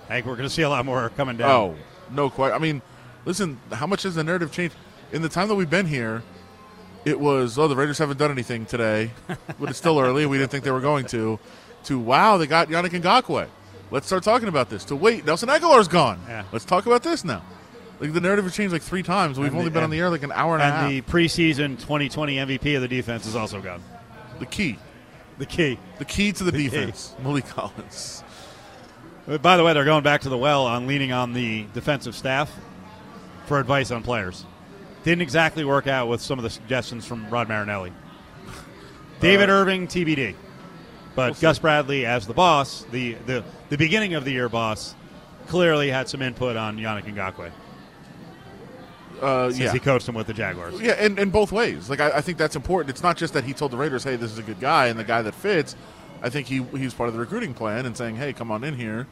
I 0.07 0.15
think 0.15 0.27
we're 0.27 0.37
going 0.37 0.49
to 0.49 0.55
see 0.55 0.63
a 0.63 0.69
lot 0.69 0.85
more 0.85 1.09
coming 1.11 1.37
down. 1.37 1.51
Oh, 1.51 1.77
no 2.11 2.29
question. 2.29 2.55
I 2.55 2.59
mean, 2.59 2.83
listen, 3.25 3.59
how 3.73 3.87
much 3.87 4.03
has 4.05 4.15
the 4.15 4.25
narrative 4.25 4.53
changed? 4.53 4.75
In 5.13 5.23
the 5.23 5.29
time 5.29 5.49
that 5.49 5.55
we've 5.55 5.69
been 5.71 5.87
here, 5.87 6.23
it 7.05 7.19
was, 7.19 7.59
oh, 7.59 7.69
the 7.69 7.77
Raiders 7.77 7.99
haven't 7.99 8.19
done 8.19 8.31
anything 8.31 8.65
today, 8.67 9.11
but 9.59 9.69
it's 9.69 9.79
still 9.79 9.99
early. 9.99 10.25
We 10.27 10.39
didn't 10.39 10.51
think 10.51 10.65
they 10.65 10.71
were 10.71 10.81
going 10.81 11.05
to. 11.07 11.39
To, 11.85 11.99
wow, 11.99 12.37
they 12.39 12.47
got 12.47 12.69
Yannick 12.69 12.91
Ngakoue. 12.91 13.49
Let's 13.91 14.07
start 14.07 14.23
talking 14.23 14.49
about 14.49 14.71
this. 14.71 14.85
To, 14.87 14.97
wait, 14.97 15.27
Nelson 15.27 15.49
Agholor's 15.49 15.89
gone. 15.89 16.21
Yeah. 16.29 16.45
Let's 16.53 16.65
talk 16.65 16.87
about 16.87 17.03
this 17.03 17.25
now. 17.25 17.43
Like, 18.01 18.13
the 18.13 18.21
narrative 18.21 18.45
has 18.45 18.55
changed 18.55 18.73
like 18.73 18.83
three 18.83 19.03
times. 19.03 19.39
We've 19.39 19.49
And 19.49 19.57
only 19.57 19.69
the- 19.69 19.75
been 19.75 19.83
on 19.85 19.91
the 19.91 19.99
air 19.99 20.09
like 20.11 20.23
an 20.23 20.33
hour 20.33 20.55
and, 20.55 20.63
a 20.63 20.67
half. 20.71 20.83
And 20.85 20.93
the 20.93 21.03
preseason 21.03 21.79
2020 21.79 22.37
MVP 22.37 22.75
of 22.77 22.83
the 22.83 22.89
defense 22.89 23.27
is 23.27 23.37
also 23.37 23.61
gone. 23.61 23.83
the 24.39 24.47
key. 24.47 24.79
The 25.39 25.47
key. 25.47 25.79
The 25.99 26.05
key 26.05 26.33
to 26.33 26.45
the, 26.45 26.53
key. 26.53 26.69
defense. 26.69 27.15
Maliek 27.23 27.49
Collins. 27.49 28.23
Uh, 29.29 29.39
By 29.39 29.57
the 29.57 29.65
way, 29.65 29.73
they're 29.73 29.85
going 29.85 30.03
back 30.05 30.23
to 30.23 30.29
the 30.29 30.39
well 30.39 30.67
on 30.67 30.87
leaning 30.87 31.13
on 31.13 31.33
the 31.33 31.67
defensive 31.75 32.15
staff 32.15 32.51
for 33.47 33.59
advice 33.59 33.91
on 33.91 34.03
players. 34.03 34.45
Didn't 35.05 35.23
exactly 35.23 35.65
work 35.65 35.87
out 35.87 36.09
with 36.09 36.21
some 36.21 36.39
of 36.39 36.43
the 36.43 36.51
suggestions 36.51 37.05
from 37.07 37.29
Rod 37.29 37.49
Marinelli. 37.49 37.93
David 39.21 39.49
Irving, 39.49 39.87
TBD. 39.87 40.35
But 41.15 41.39
Gus 41.41 41.59
Bradley, 41.59 42.07
as 42.07 42.27
the 42.27 42.35
boss, 42.35 42.85
the, 42.91 43.15
the, 43.27 43.45
the 43.69 43.77
beginning 43.77 44.15
of 44.15 44.25
the 44.25 44.33
year 44.33 44.49
boss, 44.49 44.95
clearly 45.47 45.91
had 45.91 46.09
some 46.09 46.23
input 46.23 46.57
on 46.57 46.79
Yannick 46.79 47.05
Ngakoue 47.05 47.51
Uh, 49.21 49.51
since 49.51 49.61
yeah. 49.61 49.73
he 49.73 49.79
coached 49.79 50.09
him 50.09 50.15
with 50.15 50.27
the 50.27 50.33
Jaguars. 50.33 50.81
Yeah, 50.81 50.93
and, 50.93 51.19
and 51.19 51.31
both 51.31 51.53
ways. 51.53 51.91
Like 51.91 52.01
I, 52.01 52.11
I 52.19 52.21
think 52.23 52.39
that's 52.39 52.57
important. 52.57 52.91
It's 52.91 53.03
not 53.03 53.17
just 53.17 53.35
that 53.35 53.45
he 53.45 53.53
told 53.53 53.71
the 53.73 53.77
Raiders, 53.77 54.05
"Hey, 54.05 54.17
this 54.17 54.33
is 54.33 54.39
a 54.39 54.43
good 54.43 54.59
guy," 54.61 54.87
and 54.87 54.99
the 54.99 55.05
guy 55.05 55.23
that 55.23 55.35
fits. 55.35 55.77
I 56.23 56.31
think 56.31 56.47
he 56.47 56.63
he's 56.77 56.95
part 56.95 57.09
of 57.09 57.15
the 57.15 57.21
recruiting 57.21 57.55
plan 57.55 57.87
and 57.87 57.97
saying, 57.97 58.17
"Hey, 58.17 58.33
come 58.33 58.51
on 58.51 58.65
in 58.65 58.75
here, 58.75 59.07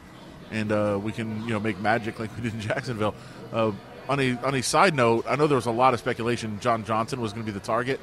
and 0.50 0.72
uh, 0.72 0.98
we 1.02 1.12
can 1.12 1.42
you 1.44 1.50
know 1.50 1.60
make 1.60 1.78
magic 1.80 2.18
like 2.18 2.34
we 2.36 2.42
did 2.42 2.54
in 2.54 2.60
Jacksonville." 2.60 3.14
Uh, 3.52 3.72
on 4.08 4.20
a 4.20 4.36
on 4.44 4.54
a 4.54 4.62
side 4.62 4.94
note, 4.94 5.24
I 5.28 5.36
know 5.36 5.46
there 5.46 5.56
was 5.56 5.66
a 5.66 5.70
lot 5.70 5.94
of 5.94 6.00
speculation. 6.00 6.58
John 6.60 6.84
Johnson 6.84 7.20
was 7.20 7.32
going 7.32 7.44
to 7.44 7.52
be 7.52 7.56
the 7.56 7.64
target 7.64 8.00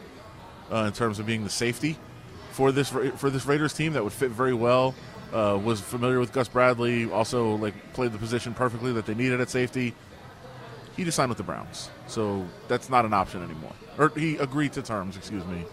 uh, 0.72 0.86
in 0.86 0.94
terms 0.94 1.20
of 1.20 1.26
being 1.26 1.44
the 1.44 1.50
safety 1.50 1.98
for 2.52 2.72
this 2.72 2.90
for 2.90 3.30
this 3.30 3.46
Raiders 3.46 3.74
team 3.74 3.94
that 3.94 4.04
would 4.04 4.14
fit 4.14 4.32
very 4.32 4.54
well. 4.54 4.96
Uh, 5.34 5.60
was 5.62 5.82
familiar 5.82 6.20
with 6.20 6.32
Gus 6.32 6.48
Bradley, 6.48 7.12
also 7.12 7.56
like 7.56 7.94
played 7.94 8.14
the 8.14 8.18
position 8.18 8.54
perfectly 8.54 8.94
that 8.94 9.06
they 9.06 9.14
needed 9.14 9.42
at 9.42 9.50
safety. 9.50 9.94
He 10.96 11.04
just 11.04 11.18
signed 11.18 11.30
with 11.30 11.38
the 11.38 11.44
Browns, 11.44 11.90
so 12.08 12.48
that's 12.70 12.90
not 12.90 13.04
an 13.04 13.14
option 13.14 13.44
anymore. 13.44 13.74
Or 13.98 14.10
he 14.16 14.38
agreed 14.38 14.74
to 14.74 14.82
terms, 14.82 15.18
excuse 15.18 15.46
me, 15.46 15.66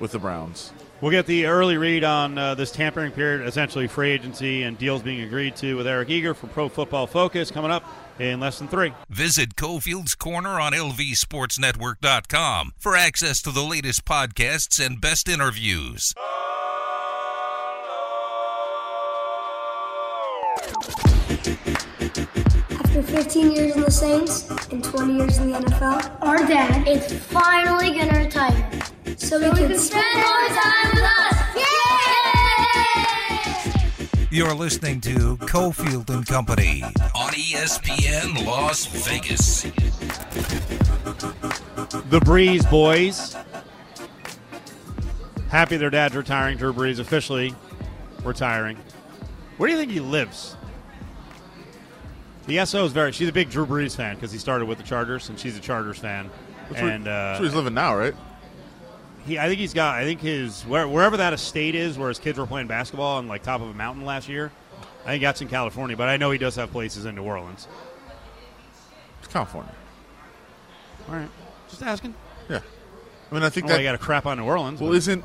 with 0.00 0.12
the 0.12 0.18
Browns. 0.18 0.72
We'll 1.00 1.12
get 1.12 1.26
the 1.26 1.46
early 1.46 1.76
read 1.76 2.02
on 2.02 2.38
uh, 2.38 2.54
this 2.56 2.72
tampering 2.72 3.12
period, 3.12 3.46
essentially 3.46 3.86
free 3.86 4.10
agency 4.10 4.64
and 4.64 4.76
deals 4.76 5.02
being 5.02 5.20
agreed 5.20 5.54
to 5.56 5.76
with 5.76 5.86
Eric 5.86 6.10
Eager 6.10 6.34
from 6.34 6.48
Pro 6.48 6.68
Football 6.68 7.06
Focus 7.06 7.50
coming 7.52 7.70
up 7.70 7.84
in 8.18 8.40
less 8.40 8.58
than 8.58 8.68
three. 8.68 8.92
Visit 9.08 9.56
Cofield's 9.56 10.14
Corner 10.14 10.60
on 10.60 10.72
LVSportsNetwork.com 10.72 12.72
for 12.76 12.96
access 12.96 13.40
to 13.42 13.50
the 13.50 13.62
latest 13.62 14.04
podcasts 14.04 14.84
and 14.84 15.00
best 15.00 15.28
interviews. 15.28 16.14
After 22.98 23.02
15 23.02 23.52
years 23.52 23.76
in 23.76 23.82
the 23.82 23.90
Saints 23.90 24.50
and 24.72 24.82
20 24.82 25.18
years 25.18 25.38
in 25.38 25.52
the 25.52 25.58
NFL, 25.58 26.18
our 26.20 26.38
dad 26.38 26.88
is 26.88 27.12
finally 27.12 27.96
gonna 27.96 28.24
retire. 28.24 28.70
So, 29.16 29.38
we, 29.38 29.56
can, 29.56 29.78
spend 29.78 30.14
more 30.14 30.48
time 30.48 30.90
with 30.94 31.04
us! 31.04 31.56
Yay! 31.56 31.77
You're 34.30 34.52
listening 34.52 35.00
to 35.02 35.38
Cofield 35.38 36.10
and 36.10 36.26
Company. 36.26 36.82
On 36.82 37.32
ESPN 37.32 38.44
Las 38.44 38.84
Vegas. 38.84 39.62
The 42.10 42.20
Brees 42.20 42.70
boys. 42.70 43.34
Happy 45.48 45.78
their 45.78 45.88
dad's 45.88 46.14
retiring. 46.14 46.58
Drew 46.58 46.74
Brees 46.74 46.98
officially 46.98 47.54
retiring. 48.22 48.76
Where 49.56 49.66
do 49.66 49.72
you 49.72 49.80
think 49.80 49.92
he 49.92 50.00
lives? 50.00 50.56
The 52.46 52.66
SO 52.66 52.84
is 52.84 52.92
very. 52.92 53.12
She's 53.12 53.28
a 53.28 53.32
big 53.32 53.48
Drew 53.48 53.64
Brees 53.64 53.96
fan 53.96 54.16
because 54.16 54.30
he 54.30 54.38
started 54.38 54.66
with 54.66 54.76
the 54.76 54.84
Chargers, 54.84 55.30
and 55.30 55.40
she's 55.40 55.56
a 55.56 55.60
Chargers 55.60 55.96
fan. 55.98 56.30
That's 56.68 56.82
where, 56.82 56.90
and 56.90 57.06
that's 57.06 57.38
uh, 57.38 57.40
where 57.40 57.48
he's 57.48 57.56
living 57.56 57.72
now, 57.72 57.96
right? 57.96 58.14
He, 59.28 59.38
I 59.38 59.46
think 59.48 59.60
he's 59.60 59.74
got. 59.74 59.94
I 59.96 60.04
think 60.04 60.20
his 60.20 60.62
where, 60.64 60.88
wherever 60.88 61.16
that 61.18 61.32
estate 61.32 61.74
is, 61.74 61.96
where 61.98 62.08
his 62.08 62.18
kids 62.18 62.38
were 62.38 62.46
playing 62.46 62.66
basketball 62.66 63.18
on 63.18 63.28
like 63.28 63.42
top 63.42 63.60
of 63.60 63.68
a 63.68 63.74
mountain 63.74 64.04
last 64.04 64.28
year. 64.28 64.50
I 65.04 65.12
think 65.12 65.22
that's 65.22 65.40
in 65.40 65.48
California, 65.48 65.96
but 65.96 66.08
I 66.08 66.16
know 66.16 66.30
he 66.30 66.38
does 66.38 66.56
have 66.56 66.70
places 66.70 67.04
in 67.06 67.14
New 67.14 67.22
Orleans. 67.22 67.66
It's 69.22 69.32
California. 69.32 69.72
All 71.08 71.14
right, 71.14 71.28
just 71.70 71.82
asking. 71.82 72.14
Yeah. 72.48 72.60
I 73.30 73.34
mean, 73.34 73.42
I 73.42 73.48
think 73.50 73.66
Oh, 73.66 73.68
that. 73.70 73.82
got 73.82 73.92
to 73.92 73.98
crap 73.98 74.26
on 74.26 74.38
New 74.38 74.44
Orleans. 74.44 74.80
well, 74.80 74.90
but- 74.90 74.96
isn't. 74.96 75.24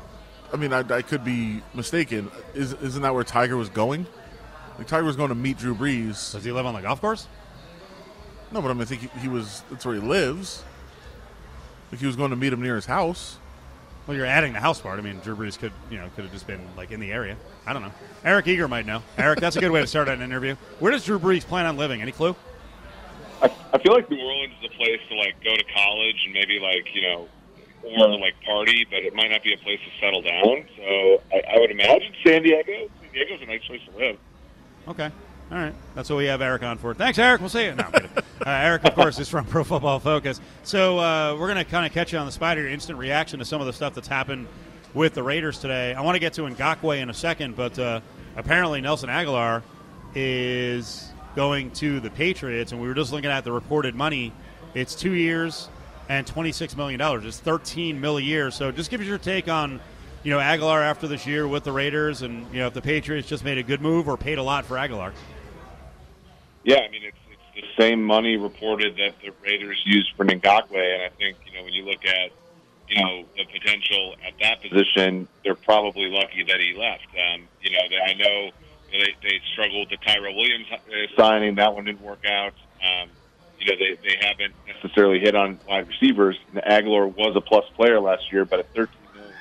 I 0.52 0.56
mean, 0.56 0.72
I, 0.72 0.80
I 0.88 1.02
could 1.02 1.24
be 1.24 1.62
mistaken. 1.74 2.30
Is, 2.54 2.74
isn't 2.74 3.02
that 3.02 3.12
where 3.12 3.24
Tiger 3.24 3.56
was 3.56 3.68
going? 3.70 4.06
Like, 4.78 4.86
Tiger 4.86 5.04
was 5.04 5.16
going 5.16 5.30
to 5.30 5.34
meet 5.34 5.58
Drew 5.58 5.74
Brees. 5.74 6.32
does 6.32 6.44
he 6.44 6.52
live 6.52 6.64
on 6.66 6.74
the 6.74 6.80
golf 6.80 7.00
course? 7.00 7.26
No, 8.52 8.62
but 8.62 8.70
I 8.70 8.74
mean, 8.74 8.82
I 8.82 8.84
think 8.84 9.00
he, 9.00 9.20
he 9.20 9.28
was. 9.28 9.64
That's 9.70 9.84
where 9.84 9.94
he 9.96 10.00
lives. 10.00 10.62
Like, 11.90 12.00
he 12.00 12.06
was 12.06 12.14
going 12.14 12.30
to 12.30 12.36
meet 12.36 12.52
him 12.52 12.62
near 12.62 12.76
his 12.76 12.86
house. 12.86 13.38
Well, 14.06 14.16
you're 14.16 14.26
adding 14.26 14.52
the 14.52 14.60
house 14.60 14.80
part. 14.80 14.98
I 14.98 15.02
mean, 15.02 15.18
Drew 15.20 15.34
Brees 15.34 15.58
could, 15.58 15.72
you 15.90 15.96
know, 15.96 16.08
could 16.14 16.24
have 16.24 16.32
just 16.32 16.46
been 16.46 16.60
like 16.76 16.90
in 16.90 17.00
the 17.00 17.10
area. 17.10 17.36
I 17.66 17.72
don't 17.72 17.82
know. 17.82 17.92
Eric 18.22 18.46
Eager 18.46 18.68
might 18.68 18.84
know. 18.84 19.02
Eric, 19.16 19.40
that's 19.40 19.56
a 19.56 19.60
good 19.60 19.70
way 19.70 19.80
to 19.80 19.86
start 19.86 20.08
an 20.08 20.20
interview. 20.20 20.56
Where 20.78 20.92
does 20.92 21.04
Drew 21.04 21.18
Brees 21.18 21.42
plan 21.42 21.64
on 21.64 21.76
living? 21.78 22.02
Any 22.02 22.12
clue? 22.12 22.36
I, 23.40 23.50
I 23.72 23.78
feel 23.78 23.94
like 23.94 24.10
New 24.10 24.20
Orleans 24.20 24.52
is 24.62 24.70
a 24.70 24.76
place 24.76 25.00
to 25.08 25.14
like 25.16 25.42
go 25.42 25.56
to 25.56 25.64
college 25.74 26.22
and 26.24 26.34
maybe 26.34 26.58
like 26.60 26.94
you 26.94 27.02
know, 27.02 27.28
or 27.82 28.18
like 28.18 28.34
party, 28.44 28.86
but 28.90 29.00
it 29.00 29.14
might 29.14 29.30
not 29.30 29.42
be 29.42 29.54
a 29.54 29.58
place 29.58 29.80
to 29.80 30.00
settle 30.00 30.20
down. 30.20 30.66
So 30.76 31.22
I, 31.32 31.54
I 31.54 31.58
would 31.58 31.70
imagine 31.70 32.12
San 32.22 32.42
Diego. 32.42 32.90
San 33.00 33.12
Diego's 33.12 33.40
a 33.42 33.46
nice 33.46 33.64
place 33.66 33.80
to 33.90 33.98
live. 33.98 34.18
Okay. 34.88 35.10
All 35.50 35.58
right. 35.58 35.74
That's 35.94 36.10
what 36.10 36.16
we 36.16 36.26
have 36.26 36.42
Eric 36.42 36.62
on 36.62 36.76
for. 36.78 36.92
Thanks, 36.94 37.18
Eric. 37.18 37.40
We'll 37.40 37.50
see 37.50 37.64
you. 37.64 37.74
No. 37.74 37.90
Uh, 38.44 38.50
Eric, 38.50 38.84
of 38.84 38.94
course, 38.94 39.18
is 39.18 39.28
from 39.28 39.44
Pro 39.46 39.64
Football 39.64 39.98
Focus. 40.00 40.38
So 40.64 40.98
uh, 40.98 41.34
we're 41.34 41.46
going 41.46 41.64
to 41.64 41.64
kind 41.64 41.86
of 41.86 41.92
catch 41.92 42.12
you 42.12 42.18
on 42.18 42.26
the 42.26 42.32
spot 42.32 42.58
instant 42.58 42.98
reaction 42.98 43.38
to 43.38 43.44
some 43.44 43.60
of 43.62 43.66
the 43.66 43.72
stuff 43.72 43.94
that's 43.94 44.08
happened 44.08 44.48
with 44.92 45.14
the 45.14 45.22
Raiders 45.22 45.58
today. 45.58 45.94
I 45.94 46.02
want 46.02 46.16
to 46.16 46.18
get 46.18 46.34
to 46.34 46.42
Ngakoue 46.42 47.00
in 47.00 47.08
a 47.08 47.14
second, 47.14 47.56
but 47.56 47.78
uh, 47.78 48.00
apparently 48.36 48.82
Nelson 48.82 49.08
Agholor 49.08 49.62
is 50.14 51.08
going 51.34 51.70
to 51.72 52.00
the 52.00 52.10
Patriots, 52.10 52.72
and 52.72 52.80
we 52.82 52.86
were 52.86 52.94
just 52.94 53.12
looking 53.12 53.30
at 53.30 53.44
the 53.44 53.52
reported 53.52 53.94
money. 53.94 54.30
It's 54.74 54.94
two 54.94 55.12
years 55.12 55.70
and 56.10 56.26
$26 56.26 56.76
million. 56.76 57.00
It's 57.00 57.40
$13 57.40 57.98
million 57.98 58.26
a 58.26 58.30
year. 58.30 58.50
So 58.50 58.70
just 58.70 58.90
give 58.90 59.00
us 59.00 59.06
your 59.06 59.18
take 59.18 59.48
on 59.48 59.80
you 60.22 60.30
know, 60.30 60.38
Agholor 60.38 60.82
after 60.82 61.08
this 61.08 61.26
year 61.26 61.48
with 61.48 61.64
the 61.64 61.72
Raiders, 61.72 62.20
and 62.22 62.46
you 62.52 62.58
know, 62.58 62.66
if 62.66 62.74
the 62.74 62.82
Patriots 62.82 63.26
just 63.26 63.44
made 63.44 63.56
a 63.56 63.62
good 63.62 63.80
move 63.80 64.06
or 64.06 64.16
paid 64.16 64.36
a 64.36 64.42
lot 64.42 64.66
for 64.66 64.76
Agholor. 64.76 65.12
Yeah, 66.62 66.78
I 66.78 66.88
mean 66.90 67.04
it's 67.04 67.16
the 67.54 67.62
same 67.78 68.02
money 68.02 68.36
reported 68.36 68.96
that 68.96 69.14
the 69.22 69.32
Raiders 69.42 69.80
used 69.84 70.12
for 70.16 70.24
Ngakoue, 70.24 70.74
and 70.74 71.02
I 71.02 71.08
think 71.16 71.36
you 71.46 71.56
know 71.56 71.64
when 71.64 71.72
you 71.72 71.84
look 71.84 72.04
at 72.04 72.30
you 72.88 73.02
know 73.02 73.24
the 73.36 73.44
potential 73.44 74.14
at 74.26 74.34
that 74.40 74.62
position, 74.62 75.28
they're 75.44 75.54
probably 75.54 76.10
lucky 76.10 76.42
that 76.44 76.60
he 76.60 76.74
left. 76.74 77.06
Um, 77.14 77.46
you 77.62 77.70
know, 77.70 77.78
they, 77.88 78.12
I 78.12 78.14
know 78.14 78.50
they 78.90 79.14
they 79.22 79.40
struggled 79.52 79.88
with 79.88 80.00
the 80.00 80.04
Tyrell 80.04 80.34
Williams 80.34 80.66
uh, 80.72 81.16
signing; 81.16 81.54
that 81.56 81.74
one 81.74 81.84
didn't 81.84 82.02
work 82.02 82.24
out. 82.26 82.54
Um, 82.82 83.08
you 83.58 83.70
know, 83.70 83.76
they 83.78 83.96
they 84.02 84.16
haven't 84.20 84.54
necessarily 84.66 85.20
hit 85.20 85.34
on 85.34 85.58
wide 85.68 85.88
receivers. 85.88 86.38
Agholor 86.54 87.14
was 87.14 87.36
a 87.36 87.40
plus 87.40 87.64
player 87.76 88.00
last 88.00 88.32
year, 88.32 88.44
but 88.44 88.60
at 88.60 88.74
13 88.74 88.94
million 89.14 89.34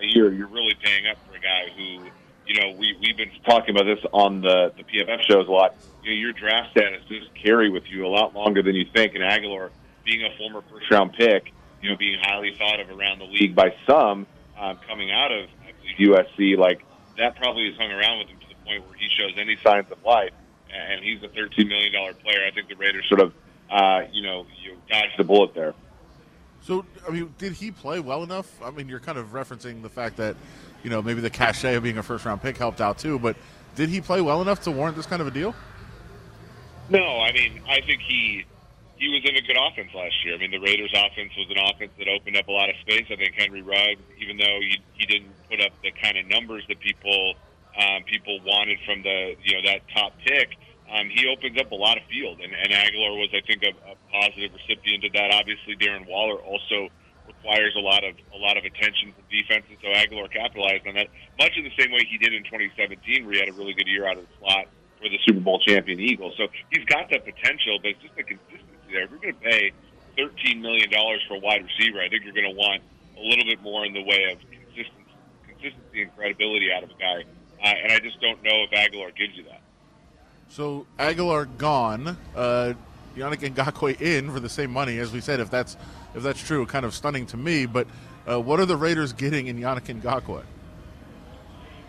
a 0.00 0.06
year, 0.06 0.32
you're 0.32 0.48
really 0.48 0.74
paying 0.82 1.06
up 1.06 1.16
for 1.28 1.36
a 1.36 1.40
guy 1.40 1.70
who 1.76 2.10
you 2.46 2.60
know, 2.60 2.76
we, 2.76 2.96
we've 3.00 3.16
been 3.16 3.30
talking 3.44 3.74
about 3.74 3.84
this 3.84 4.04
on 4.12 4.40
the, 4.40 4.72
the 4.76 4.82
PFF 4.84 5.22
shows 5.28 5.48
a 5.48 5.50
lot. 5.50 5.74
You 6.02 6.10
know, 6.10 6.16
your 6.16 6.32
draft 6.32 6.72
status 6.72 7.02
does 7.08 7.28
carry 7.42 7.70
with 7.70 7.84
you 7.88 8.06
a 8.06 8.08
lot 8.08 8.34
longer 8.34 8.62
than 8.62 8.74
you 8.74 8.86
think. 8.92 9.14
And 9.14 9.22
Agholor, 9.22 9.70
being 10.04 10.24
a 10.24 10.36
former 10.36 10.62
first 10.70 10.90
round 10.90 11.12
pick, 11.12 11.52
you 11.80 11.90
know, 11.90 11.96
being 11.96 12.18
highly 12.20 12.54
thought 12.56 12.80
of 12.80 12.90
around 12.90 13.20
the 13.20 13.26
league 13.26 13.54
by 13.54 13.74
some 13.86 14.26
um, 14.58 14.78
coming 14.86 15.10
out 15.10 15.32
of, 15.32 15.48
USC, 15.98 16.56
like 16.56 16.82
that 17.18 17.36
probably 17.36 17.68
has 17.68 17.76
hung 17.76 17.90
around 17.90 18.20
with 18.20 18.28
him 18.28 18.38
to 18.40 18.48
the 18.48 18.54
point 18.64 18.86
where 18.86 18.96
he 18.96 19.08
shows 19.18 19.32
any 19.36 19.56
signs 19.62 19.90
of 19.90 20.02
life. 20.04 20.32
And 20.72 21.04
he's 21.04 21.22
a 21.22 21.28
$13 21.28 21.68
million 21.68 21.92
player. 21.92 22.46
I 22.46 22.50
think 22.50 22.68
the 22.68 22.76
Raiders 22.76 23.04
sort 23.08 23.20
of, 23.20 23.34
uh, 23.70 24.02
you 24.10 24.22
know, 24.22 24.46
you 24.62 24.76
dodged 24.88 25.18
the 25.18 25.24
bullet 25.24 25.54
there. 25.54 25.74
So, 26.62 26.86
I 27.06 27.10
mean, 27.10 27.34
did 27.36 27.52
he 27.52 27.72
play 27.72 28.00
well 28.00 28.22
enough? 28.22 28.50
I 28.62 28.70
mean, 28.70 28.88
you're 28.88 29.00
kind 29.00 29.18
of 29.18 29.32
referencing 29.32 29.82
the 29.82 29.90
fact 29.90 30.16
that 30.16 30.36
you 30.82 30.90
know, 30.90 31.02
maybe 31.02 31.20
the 31.20 31.30
cachet 31.30 31.74
of 31.74 31.82
being 31.82 31.98
a 31.98 32.02
first 32.02 32.24
round 32.24 32.42
pick 32.42 32.56
helped 32.56 32.80
out 32.80 32.98
too. 32.98 33.18
But 33.18 33.36
did 33.74 33.88
he 33.88 34.00
play 34.00 34.20
well 34.20 34.42
enough 34.42 34.62
to 34.62 34.70
warrant 34.70 34.96
this 34.96 35.06
kind 35.06 35.22
of 35.22 35.28
a 35.28 35.30
deal? 35.30 35.54
No, 36.90 37.20
I 37.20 37.32
mean, 37.32 37.60
I 37.68 37.80
think 37.80 38.02
he 38.02 38.44
he 38.96 39.08
was 39.08 39.22
in 39.24 39.34
a 39.36 39.42
good 39.42 39.56
offense 39.58 39.90
last 39.94 40.14
year. 40.24 40.34
I 40.34 40.38
mean, 40.38 40.50
the 40.50 40.60
Raiders' 40.60 40.94
offense 40.94 41.32
was 41.36 41.50
an 41.50 41.58
offense 41.58 41.90
that 41.98 42.06
opened 42.06 42.36
up 42.36 42.46
a 42.46 42.52
lot 42.52 42.70
of 42.70 42.76
space. 42.82 43.06
I 43.10 43.16
think 43.16 43.34
Henry 43.34 43.62
Ruggs, 43.62 44.00
even 44.18 44.36
though 44.36 44.58
he, 44.60 44.78
he 44.94 45.06
didn't 45.06 45.32
put 45.50 45.60
up 45.60 45.72
the 45.82 45.90
kind 45.90 46.16
of 46.16 46.26
numbers 46.26 46.64
that 46.68 46.78
people 46.78 47.34
um, 47.78 48.04
people 48.04 48.38
wanted 48.44 48.78
from 48.84 49.02
the 49.02 49.34
you 49.42 49.54
know 49.56 49.70
that 49.70 49.80
top 49.94 50.12
pick, 50.24 50.54
um, 50.92 51.08
he 51.08 51.26
opens 51.26 51.58
up 51.58 51.72
a 51.72 51.74
lot 51.74 51.96
of 51.96 52.04
field. 52.04 52.40
And, 52.40 52.52
and 52.52 52.72
Agholor 52.72 53.18
was, 53.18 53.30
I 53.32 53.40
think, 53.46 53.62
a, 53.64 53.72
a 53.90 53.96
positive 54.12 54.52
recipient 54.52 55.04
of 55.04 55.12
that. 55.14 55.32
Obviously, 55.32 55.76
Darren 55.76 56.06
Waller 56.06 56.36
also 56.36 56.88
requires 57.42 57.74
a 57.76 57.80
lot 57.80 58.04
of 58.04 58.14
a 58.34 58.38
lot 58.38 58.56
of 58.56 58.64
attention 58.64 59.12
from 59.12 59.24
defense, 59.30 59.64
and 59.68 59.78
so 59.82 59.88
Agholor 59.88 60.30
capitalized 60.30 60.86
on 60.86 60.94
that 60.94 61.08
much 61.38 61.52
in 61.56 61.64
the 61.64 61.72
same 61.78 61.90
way 61.92 62.06
he 62.08 62.18
did 62.18 62.32
in 62.32 62.44
2017, 62.44 63.24
where 63.24 63.34
he 63.34 63.40
had 63.40 63.48
a 63.48 63.52
really 63.52 63.74
good 63.74 63.86
year 63.86 64.06
out 64.06 64.16
of 64.16 64.22
the 64.22 64.34
slot 64.38 64.66
for 65.00 65.08
the 65.08 65.18
Super 65.26 65.40
Bowl 65.40 65.58
champion 65.60 66.00
Eagles. 66.00 66.34
So 66.36 66.46
he's 66.70 66.84
got 66.84 67.10
that 67.10 67.24
potential, 67.24 67.78
but 67.82 67.90
it's 67.90 68.02
just 68.02 68.16
the 68.16 68.22
consistency 68.22 68.90
there. 68.92 69.04
If 69.04 69.10
you're 69.10 69.18
going 69.20 69.34
to 69.34 69.40
pay 69.40 69.72
13 70.16 70.60
million 70.60 70.90
dollars 70.90 71.22
for 71.26 71.34
a 71.34 71.40
wide 71.40 71.64
receiver, 71.64 72.00
I 72.00 72.08
think 72.08 72.24
you're 72.24 72.34
going 72.34 72.50
to 72.50 72.56
want 72.58 72.82
a 73.18 73.22
little 73.22 73.44
bit 73.44 73.60
more 73.62 73.84
in 73.84 73.92
the 73.92 74.02
way 74.02 74.30
of 74.30 74.38
consistency, 74.50 75.14
consistency 75.46 76.02
and 76.02 76.16
credibility 76.16 76.72
out 76.72 76.84
of 76.84 76.90
a 76.90 76.94
guy. 76.94 77.24
Uh, 77.62 77.74
and 77.82 77.92
I 77.92 77.98
just 77.98 78.20
don't 78.20 78.42
know 78.42 78.64
if 78.64 78.70
Agholor 78.70 79.14
gives 79.16 79.36
you 79.36 79.44
that. 79.44 79.60
So 80.48 80.86
Agholor 80.98 81.48
gone, 81.56 82.16
uh, 82.36 82.74
Yannick 83.16 83.54
Ngakoue 83.54 84.00
in 84.00 84.30
for 84.30 84.40
the 84.40 84.48
same 84.48 84.70
money. 84.70 84.98
As 84.98 85.12
we 85.12 85.20
said, 85.20 85.40
if 85.40 85.50
that's 85.50 85.76
if 86.14 86.22
that's 86.22 86.40
true, 86.40 86.66
kind 86.66 86.84
of 86.84 86.94
stunning 86.94 87.26
to 87.26 87.36
me. 87.36 87.66
But 87.66 87.86
uh, 88.28 88.40
what 88.40 88.60
are 88.60 88.66
the 88.66 88.76
Raiders 88.76 89.12
getting 89.12 89.46
in 89.46 89.58
Yannick 89.58 90.00
Ngakoue? 90.00 90.44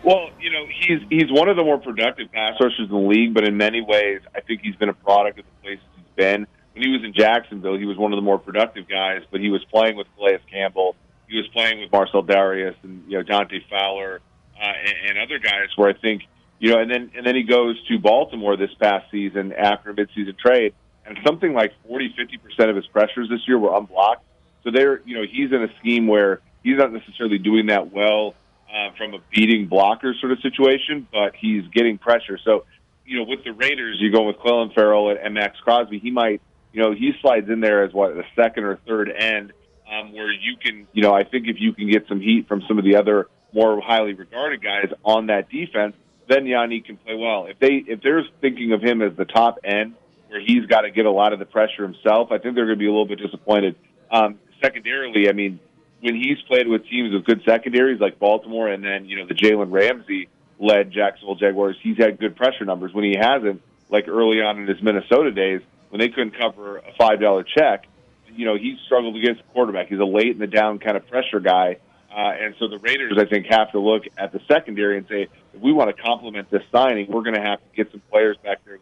Well, 0.04 0.28
you 0.38 0.52
know, 0.52 0.66
he's 0.68 1.00
he's 1.08 1.32
one 1.32 1.48
of 1.48 1.56
the 1.56 1.64
more 1.64 1.78
productive 1.78 2.30
pass 2.30 2.52
rushers 2.60 2.80
in 2.80 2.88
the 2.88 2.96
league, 2.96 3.32
but 3.32 3.44
in 3.44 3.56
many 3.56 3.80
ways, 3.80 4.20
I 4.34 4.40
think 4.40 4.60
he's 4.62 4.76
been 4.76 4.90
a 4.90 4.94
product 4.94 5.38
of 5.38 5.46
the 5.46 5.62
places 5.62 5.84
he's 5.96 6.04
been. 6.16 6.46
When 6.74 6.82
he 6.82 6.90
was 6.90 7.02
in 7.04 7.14
Jacksonville, 7.14 7.78
he 7.78 7.86
was 7.86 7.96
one 7.96 8.12
of 8.12 8.16
the 8.16 8.22
more 8.22 8.38
productive 8.38 8.88
guys, 8.88 9.22
but 9.30 9.40
he 9.40 9.48
was 9.48 9.64
playing 9.72 9.96
with 9.96 10.06
Calais 10.16 10.40
Campbell, 10.50 10.96
he 11.28 11.36
was 11.36 11.48
playing 11.48 11.80
with 11.80 11.90
Marcell 11.90 12.22
Dareus 12.22 12.76
and 12.82 13.04
you 13.08 13.18
know 13.18 13.22
Dante 13.22 13.60
Fowler 13.70 14.20
uh, 14.60 14.64
and, 14.64 15.10
and 15.10 15.18
other 15.18 15.38
guys. 15.38 15.68
Where 15.76 15.88
I 15.88 15.94
think 15.94 16.22
you 16.58 16.70
know, 16.70 16.80
and 16.80 16.90
then 16.90 17.10
and 17.16 17.26
then 17.26 17.34
he 17.34 17.42
goes 17.42 17.82
to 17.88 17.98
Baltimore 17.98 18.56
this 18.56 18.72
past 18.80 19.10
season 19.10 19.52
after 19.52 19.90
a 19.90 19.94
midseason 19.94 20.38
trade, 20.38 20.74
and 21.06 21.18
something 21.24 21.52
like 21.52 21.72
40, 21.86 22.14
50% 22.18 22.70
of 22.70 22.76
his 22.76 22.86
pressures 22.86 23.28
this 23.28 23.40
year 23.46 23.58
were 23.58 23.76
unblocked. 23.76 24.24
So 24.62 24.70
there, 24.70 25.02
you 25.04 25.16
know, 25.16 25.24
he's 25.30 25.52
in 25.52 25.62
a 25.62 25.68
scheme 25.78 26.06
where 26.06 26.40
he's 26.62 26.78
not 26.78 26.92
necessarily 26.92 27.38
doing 27.38 27.66
that 27.66 27.92
well 27.92 28.34
uh, 28.72 28.90
from 28.96 29.14
a 29.14 29.18
beating 29.30 29.66
blocker 29.66 30.14
sort 30.20 30.32
of 30.32 30.40
situation, 30.40 31.06
but 31.12 31.34
he's 31.36 31.66
getting 31.68 31.98
pressure. 31.98 32.38
So, 32.42 32.64
you 33.04 33.18
know, 33.18 33.24
with 33.24 33.44
the 33.44 33.52
Raiders, 33.52 33.98
you 34.00 34.10
go 34.10 34.22
with 34.22 34.36
Clelin 34.36 34.74
Ferrell 34.74 35.10
and, 35.10 35.18
and 35.18 35.34
Maxx 35.34 35.58
Crosby. 35.60 35.98
He 35.98 36.10
might, 36.10 36.40
you 36.72 36.82
know, 36.82 36.92
he 36.92 37.12
slides 37.20 37.48
in 37.50 37.60
there 37.60 37.84
as 37.84 37.92
what 37.92 38.14
the 38.14 38.24
second 38.34 38.64
or 38.64 38.78
third 38.86 39.10
end, 39.10 39.52
um, 39.92 40.12
where 40.12 40.32
you 40.32 40.56
can, 40.56 40.88
you 40.92 41.02
know, 41.02 41.12
I 41.12 41.24
think 41.24 41.46
if 41.46 41.56
you 41.60 41.74
can 41.74 41.90
get 41.90 42.08
some 42.08 42.20
heat 42.20 42.48
from 42.48 42.62
some 42.66 42.78
of 42.78 42.84
the 42.84 42.96
other 42.96 43.28
more 43.52 43.80
highly 43.80 44.14
regarded 44.14 44.62
guys 44.62 44.90
on 45.04 45.26
that 45.26 45.50
defense, 45.50 45.94
then 46.28 46.44
Yannick 46.44 46.86
can 46.86 46.96
play 46.96 47.14
well. 47.14 47.46
If 47.46 47.58
they 47.58 47.84
if 47.86 48.00
they're 48.02 48.24
thinking 48.40 48.72
of 48.72 48.82
him 48.82 49.02
as 49.02 49.14
the 49.14 49.26
top 49.26 49.58
end 49.62 49.94
where 50.34 50.42
he's 50.44 50.66
got 50.66 50.80
to 50.80 50.90
get 50.90 51.06
a 51.06 51.10
lot 51.10 51.32
of 51.32 51.38
the 51.38 51.44
pressure 51.44 51.84
himself, 51.84 52.32
I 52.32 52.38
think 52.38 52.56
they're 52.56 52.66
going 52.66 52.76
to 52.76 52.82
be 52.82 52.86
a 52.86 52.90
little 52.90 53.06
bit 53.06 53.20
disappointed. 53.20 53.76
Um, 54.10 54.40
secondarily, 54.60 55.28
I 55.28 55.32
mean, 55.32 55.60
when 56.00 56.16
he's 56.16 56.42
played 56.48 56.66
with 56.66 56.88
teams 56.88 57.14
with 57.14 57.24
good 57.24 57.42
secondaries 57.46 58.00
like 58.00 58.18
Baltimore 58.18 58.66
and 58.66 58.82
then, 58.82 59.04
you 59.04 59.16
know, 59.16 59.26
the 59.26 59.34
Jalen 59.34 59.70
Ramsey 59.70 60.28
led 60.58 60.90
Jacksonville 60.90 61.36
Jaguars, 61.36 61.76
he's 61.80 61.98
had 61.98 62.18
good 62.18 62.34
pressure 62.34 62.64
numbers. 62.64 62.92
When 62.92 63.04
he 63.04 63.14
hasn't, 63.16 63.62
like 63.90 64.08
early 64.08 64.42
on 64.42 64.58
in 64.58 64.66
his 64.66 64.82
Minnesota 64.82 65.30
days, 65.30 65.60
when 65.90 66.00
they 66.00 66.08
couldn't 66.08 66.36
cover 66.36 66.78
a 66.78 66.92
$5 67.00 67.46
check, 67.46 67.86
you 68.34 68.44
know, 68.44 68.56
he 68.56 68.76
struggled 68.86 69.16
against 69.16 69.40
the 69.40 69.48
quarterback. 69.52 69.86
He's 69.86 70.00
a 70.00 70.04
late 70.04 70.32
in 70.32 70.38
the 70.38 70.48
down 70.48 70.80
kind 70.80 70.96
of 70.96 71.06
pressure 71.06 71.38
guy. 71.38 71.76
Uh, 72.10 72.32
and 72.40 72.56
so 72.58 72.66
the 72.66 72.78
Raiders, 72.78 73.18
I 73.18 73.26
think, 73.26 73.46
have 73.50 73.70
to 73.70 73.78
look 73.78 74.02
at 74.18 74.32
the 74.32 74.40
secondary 74.48 74.98
and 74.98 75.06
say, 75.06 75.28
if 75.52 75.60
we 75.60 75.72
want 75.72 75.94
to 75.94 76.02
complement 76.02 76.50
this 76.50 76.62
signing, 76.72 77.06
we're 77.08 77.22
going 77.22 77.36
to 77.36 77.42
have 77.42 77.60
to 77.60 77.76
get 77.76 77.92
some 77.92 78.02
players 78.10 78.36
back 78.42 78.64
there 78.64 78.78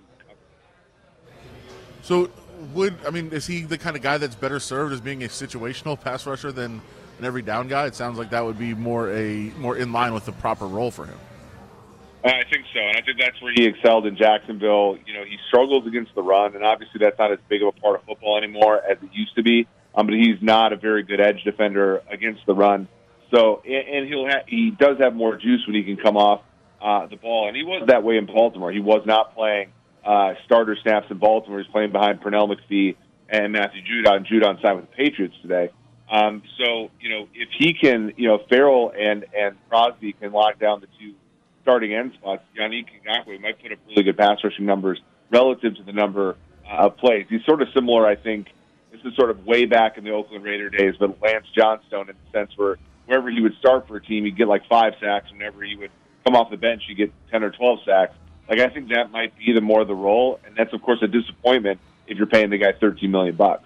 so 2.03 2.31
would 2.75 2.95
I 3.07 3.11
mean 3.11 3.31
is 3.33 3.47
he 3.47 3.63
the 3.63 3.79
kind 3.79 3.97
of 3.97 4.03
guy 4.03 4.19
that's 4.19 4.35
better 4.35 4.61
served 4.61 4.93
as 4.93 5.01
being 5.01 5.25
a 5.25 5.29
situational 5.29 5.99
pass 6.01 6.27
rusher 6.27 6.53
than 6.53 6.81
an 7.19 7.25
every 7.25 7.43
down 7.43 7.69
guy? 7.69 7.87
It 7.87 7.95
sounds 7.95 8.19
like 8.19 8.31
that 8.31 8.45
would 8.45 8.59
be 8.59 8.75
more 8.75 9.11
a 9.11 9.51
more 9.59 9.77
in 9.77 9.93
line 9.93 10.15
with 10.15 10.27
the 10.27 10.33
proper 10.33 10.67
role 10.67 10.91
for 10.91 11.07
him. 11.07 11.19
I 12.25 12.45
think 12.45 12.67
so, 12.73 12.79
and 12.79 12.97
I 12.97 13.01
think 13.01 13.19
that's 13.19 13.41
where 13.43 13.53
he 13.53 13.67
excelled 13.67 14.07
in 14.07 14.17
Jacksonville. 14.17 14.97
You 15.07 15.15
know, 15.15 15.25
he 15.25 15.39
struggles 15.49 15.87
against 15.89 16.15
the 16.15 16.23
run, 16.23 16.55
and 16.55 16.65
obviously 16.65 17.01
that's 17.01 17.19
not 17.19 17.33
as 17.33 17.41
big 17.49 17.63
of 17.63 17.75
a 17.77 17.81
part 17.81 17.97
of 17.99 18.07
football 18.07 18.39
anymore 18.39 18.81
as 18.89 18.97
it 19.03 19.09
used 19.13 19.35
to 19.35 19.43
be. 19.43 19.67
Um, 19.95 20.07
but 20.07 20.15
he's 20.15 20.41
not 20.41 20.73
a 20.73 20.77
very 20.77 21.03
good 21.03 21.21
edge 21.21 21.43
defender 21.43 22.03
against 22.09 22.47
the 22.47 22.55
run. 22.55 22.87
So, 23.35 23.61
and 23.63 24.07
he'll 24.07 24.29
ha- 24.29 24.45
he 24.47 24.71
does 24.71 24.99
have 24.99 25.15
more 25.15 25.37
juice 25.37 25.67
when 25.67 25.75
he 25.75 25.83
can 25.83 25.97
come 25.97 26.17
off 26.17 26.43
uh, 26.81 27.07
the 27.07 27.17
ball, 27.17 27.49
and 27.49 27.57
he 27.57 27.65
was 27.65 27.89
that 27.89 28.05
way 28.05 28.19
in 28.19 28.27
Baltimore. 28.27 28.71
He 28.71 28.81
was 28.81 29.03
not 29.05 29.35
playing 29.35 29.73
uh, 30.05 30.35
starter 30.45 30.77
snaps 30.83 31.07
in 31.11 31.19
Baltimore. 31.19 31.61
He's 31.61 31.71
playing 31.71 31.93
behind 31.93 32.21
Pernell 32.21 32.53
McPhee 32.53 32.97
and 33.29 33.53
Matthew 33.53 33.83
Judon. 33.83 34.27
Judon 34.27 34.61
signed 34.61 34.77
with 34.77 34.91
the 34.91 34.97
Patriots 34.97 35.35
today. 35.43 35.71
Um, 36.11 36.43
so, 36.59 36.91
you 37.01 37.09
know, 37.09 37.29
if 37.35 37.49
he 37.59 37.75
can, 37.75 38.13
you 38.17 38.29
know, 38.29 38.41
Ferrell 38.51 38.93
and, 38.97 39.25
and 39.37 39.57
Crosby 39.69 40.13
can 40.13 40.33
lock 40.33 40.59
down 40.59 40.81
the 40.81 40.89
two 41.01 41.15
starting 41.63 41.95
end 41.95 42.13
spots, 42.15 42.43
Yannick 42.59 42.87
Ngakoue 43.07 43.41
might 43.41 43.61
put 43.63 43.73
up 43.73 43.79
really 43.89 44.03
good 44.03 44.19
pass 44.19 44.39
rushing 44.45 44.67
numbers 44.67 45.01
relative 45.31 45.77
to 45.77 45.83
the 45.83 45.93
number 45.93 46.37
uh, 46.71 46.87
of 46.87 46.99
plays. 46.99 47.27
He's 47.31 47.45
sort 47.47 47.63
of 47.63 47.69
similar, 47.75 48.07
I 48.07 48.17
think. 48.17 48.49
This 48.91 49.01
is 49.05 49.17
sort 49.17 49.31
of 49.31 49.47
way 49.47 49.65
back 49.65 49.97
in 49.97 50.05
the 50.05 50.11
Oakland 50.11 50.45
Raider 50.45 50.69
days, 50.69 50.95
but 51.01 51.21
Lance 51.23 51.47
Johnstone 51.57 52.11
in 52.11 52.17
the 52.17 52.39
sense 52.39 52.53
where 52.57 52.77
wherever 53.07 53.31
he 53.31 53.41
would 53.41 53.57
start 53.59 53.89
for 53.89 53.97
a 53.97 54.03
team, 54.03 54.25
he'd 54.25 54.37
get 54.37 54.49
like 54.49 54.69
five 54.69 54.93
sacks. 55.01 55.33
Whenever 55.33 55.63
he 55.63 55.77
would 55.77 55.91
come 56.25 56.37
off 56.37 56.51
the 56.51 56.59
bench, 56.59 56.83
he'd 56.87 56.97
get 56.97 57.13
10 57.31 57.43
or 57.43 57.51
12 57.51 57.79
sacks. 57.87 58.15
Like 58.49 58.59
I 58.59 58.69
think 58.69 58.89
that 58.89 59.11
might 59.11 59.37
be 59.39 59.53
the 59.53 59.61
more 59.61 59.81
of 59.81 59.89
the 59.89 59.95
role, 59.95 60.41
and 60.45 60.57
that's 60.57 60.73
of 60.73 60.83
course 60.83 61.01
a 61.03 61.09
disappointment 61.09 61.81
if 62.07 62.19
you're 62.19 62.27
paying 62.27 62.51
the 62.51 62.59
guy 62.59 62.73
13 62.73 63.11
million 63.11 63.35
bucks. 63.35 63.65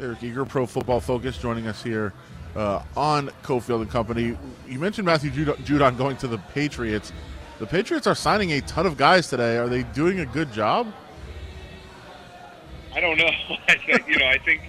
Eric 0.00 0.22
Eager, 0.22 0.44
Pro 0.44 0.66
Football 0.66 1.00
Focus, 1.00 1.38
joining 1.38 1.66
us 1.66 1.82
here 1.82 2.12
uh, 2.56 2.82
on 2.96 3.28
Cofield 3.42 3.82
and 3.82 3.90
Company. 3.90 4.36
You 4.68 4.78
mentioned 4.78 5.06
Matthew 5.06 5.30
Judon 5.30 5.96
going 5.96 6.16
to 6.18 6.28
the 6.28 6.38
Patriots. 6.38 7.12
The 7.58 7.66
Patriots 7.66 8.06
are 8.06 8.14
signing 8.14 8.52
a 8.52 8.60
ton 8.62 8.86
of 8.86 8.96
guys 8.96 9.28
today. 9.28 9.56
Are 9.56 9.68
they 9.68 9.84
doing 9.84 10.20
a 10.20 10.26
good 10.26 10.52
job? 10.52 10.92
I 12.94 13.00
don't 13.00 13.18
know. 13.18 13.30
you 14.06 14.18
know, 14.18 14.26
I 14.26 14.38
think 14.38 14.62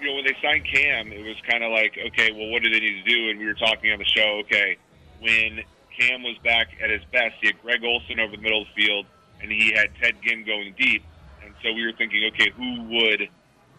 you 0.00 0.08
know 0.08 0.14
when 0.14 0.24
they 0.24 0.36
signed 0.42 0.64
Cam, 0.64 1.12
it 1.12 1.24
was 1.24 1.36
kind 1.48 1.62
of 1.62 1.70
like, 1.70 1.98
okay, 2.06 2.32
well, 2.32 2.50
what 2.50 2.62
do 2.62 2.70
they 2.70 2.80
need 2.80 3.04
to 3.04 3.10
do? 3.10 3.30
And 3.30 3.38
we 3.38 3.46
were 3.46 3.54
talking 3.54 3.92
on 3.92 3.98
the 3.98 4.04
show, 4.04 4.40
okay, 4.44 4.76
when 5.20 5.62
Cam 5.98 6.22
was 6.22 6.36
back 6.44 6.68
at 6.82 6.90
his 6.90 7.02
best. 7.12 7.34
He 7.40 7.48
had 7.48 7.60
Greg 7.62 7.84
Olsen 7.84 8.20
over 8.20 8.36
the 8.36 8.42
middle 8.42 8.62
of 8.62 8.68
the 8.74 8.82
field, 8.82 9.06
and 9.40 9.50
he 9.50 9.72
had 9.72 9.88
Ted 10.00 10.14
Ginn 10.22 10.44
going 10.44 10.74
deep. 10.78 11.02
And 11.44 11.54
so 11.62 11.72
we 11.72 11.84
were 11.84 11.92
thinking, 11.92 12.30
okay, 12.32 12.50
who 12.50 12.82
would 12.96 13.28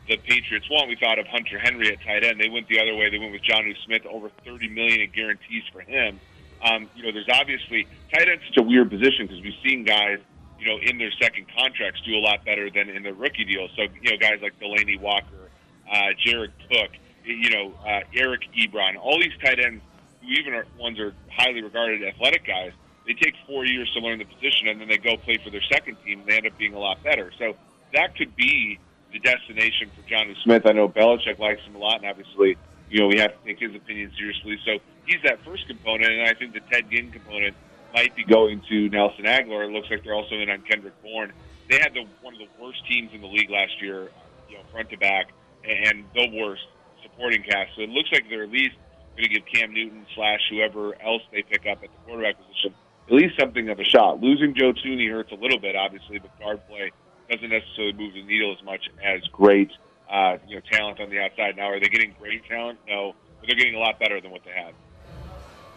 the 0.08 0.18
Patriots 0.18 0.70
want. 0.70 0.90
We 0.90 0.96
thought 0.96 1.20
of 1.20 1.28
Hunter 1.28 1.60
Henry 1.60 1.92
at 1.92 2.02
tight 2.04 2.24
end. 2.24 2.40
They 2.40 2.50
went 2.50 2.68
the 2.68 2.80
other 2.80 2.96
way. 2.96 3.10
They 3.10 3.20
went 3.20 3.32
with 3.32 3.44
Jonnu 3.44 3.74
Smith, 3.86 4.06
over 4.06 4.30
thirty 4.46 4.68
million 4.68 5.02
in 5.02 5.12
guarantees 5.12 5.64
for 5.72 5.82
him. 5.82 6.20
Um, 6.64 6.90
you 6.96 7.04
know, 7.04 7.12
there's 7.12 7.30
obviously 7.32 7.88
tight 8.14 8.28
end's 8.28 8.44
such 8.48 8.58
a 8.58 8.64
weird 8.64 8.90
position 8.90 9.28
because 9.28 9.42
we've 9.42 9.60
seen 9.64 9.84
guys, 9.84 10.20
you 10.60 10.68
know, 10.68 10.78
in 10.82 10.98
their 10.98 11.12
second 11.22 11.48
contracts 11.58 12.02
do 12.06 12.16
a 12.16 12.20
lot 12.20 12.44
better 12.46 12.70
than 12.70 12.90
in 12.90 13.04
their 13.04 13.14
rookie 13.14 13.46
deal. 13.46 13.68
So 13.76 13.84
you 14.02 14.12
know, 14.12 14.18
guys 14.18 14.40
like 14.42 14.60
Delanie 14.60 15.00
Walker, 15.00 15.50
uh, 15.92 15.98
Jared 16.26 16.52
Cook, 16.70 16.92
you 17.24 17.50
know, 17.50 17.74
uh, 17.86 18.02
Eric 18.14 18.42
Ebron, 18.58 18.98
all 18.98 19.20
these 19.20 19.36
tight 19.44 19.60
ends 19.60 19.82
even 20.28 20.54
ones 20.80 21.00
are 21.00 21.14
highly 21.32 21.62
regarded 21.62 22.04
athletic 22.04 22.46
guys. 22.46 22.72
They 23.06 23.14
take 23.14 23.36
four 23.48 23.66
years 23.66 23.92
to 23.94 24.00
learn 24.00 24.20
the 24.20 24.26
position, 24.26 24.68
and 24.70 24.80
then 24.80 24.88
they 24.88 24.98
go 24.98 25.18
play 25.18 25.38
for 25.44 25.50
their 25.50 25.64
second 25.72 25.98
team, 26.06 26.22
and 26.22 26.30
they 26.30 26.38
end 26.38 26.48
up 26.48 26.58
being 26.58 26.74
a 26.74 26.80
lot 26.80 27.04
better. 27.04 27.32
So 27.38 27.56
that 27.94 28.16
could 28.16 28.36
be 28.36 28.80
the 29.12 29.20
destination 29.20 29.92
for 29.96 30.02
Jonnu 30.10 30.36
Smith. 30.44 30.66
I 30.66 30.72
know 30.72 30.88
Belichick 30.88 31.38
likes 31.40 31.62
him 31.62 31.76
a 31.76 31.80
lot, 31.80 31.98
and 31.98 32.10
obviously, 32.10 32.58
you 32.90 33.00
know, 33.00 33.08
we 33.08 33.20
have 33.20 33.32
to 33.32 33.46
take 33.46 33.60
his 33.60 33.76
opinion 33.76 34.12
seriously. 34.18 34.58
So 34.66 34.80
he's 35.06 35.22
that 35.24 35.44
first 35.44 35.68
component, 35.68 36.12
and 36.12 36.28
I 36.28 36.34
think 36.34 36.54
the 36.54 36.62
Ted 36.72 36.90
Ginn 36.90 37.12
component 37.12 37.56
might 37.94 38.16
be 38.16 38.24
going 38.24 38.62
to 38.70 38.90
Nelson 38.90 39.26
Agholor. 39.26 39.68
It 39.68 39.72
looks 39.72 39.90
like 39.90 40.04
they're 40.04 40.16
also 40.16 40.36
in 40.36 40.50
on 40.50 40.62
Kendrick 40.62 41.00
Bourne. 41.04 41.32
They 41.70 41.78
had 41.80 41.94
the 41.94 42.08
one 42.22 42.34
of 42.34 42.40
the 42.40 42.48
worst 42.62 42.86
teams 42.88 43.12
in 43.14 43.22
the 43.22 43.28
league 43.28 43.50
last 43.50 43.82
year, 43.82 44.10
you 44.50 44.58
know, 44.58 44.64
front 44.72 44.90
to 44.90 44.98
back, 44.98 45.28
and 45.64 46.04
the 46.16 46.30
worst 46.34 46.64
supporting 47.04 47.44
cast. 47.44 47.76
So 47.76 47.82
it 47.84 47.90
looks 47.90 48.10
like 48.12 48.26
they're 48.30 48.44
at 48.44 48.52
least 48.52 48.76
going 49.16 49.30
to 49.30 49.36
give 49.36 49.44
Cam 49.46 49.74
Newton 49.74 50.06
slash 50.16 50.40
whoever 50.50 51.00
else 51.02 51.22
they 51.32 51.44
pick 51.44 51.62
up 51.62 51.84
at 51.84 51.90
the 51.90 51.98
quarterback 52.06 52.36
position 52.38 52.74
at 53.08 53.14
least 53.14 53.40
something 53.40 53.70
of 53.70 53.80
a 53.80 53.84
shot. 53.84 54.22
Losing 54.22 54.56
Joe 54.56 54.74
Thuney 54.74 55.10
hurts 55.10 55.32
a 55.32 55.36
little 55.36 55.60
bit, 55.60 55.76
obviously, 55.76 56.20
but 56.20 56.38
guard 56.40 56.66
play 56.68 56.92
doesn't 57.30 57.50
necessarily 57.50 57.94
move 57.94 58.14
the 58.14 58.24
needle 58.24 58.56
as 58.58 58.64
much 58.64 58.90
as 59.04 59.22
great, 59.32 59.72
uh, 60.12 60.38
you 60.48 60.56
know, 60.56 60.62
talent 60.72 61.00
on 61.00 61.10
the 61.10 61.20
outside. 61.20 61.58
Now, 61.58 61.70
are 61.70 61.80
they 61.80 61.88
getting 61.88 62.16
great 62.20 62.46
talent? 62.46 62.80
No, 62.88 63.14
but 63.40 63.48
they're 63.48 63.58
getting 63.58 63.76
a 63.76 63.80
lot 63.80 64.00
better 64.00 64.22
than 64.22 64.32
what 64.32 64.42
they 64.46 64.52
had. 64.52 64.74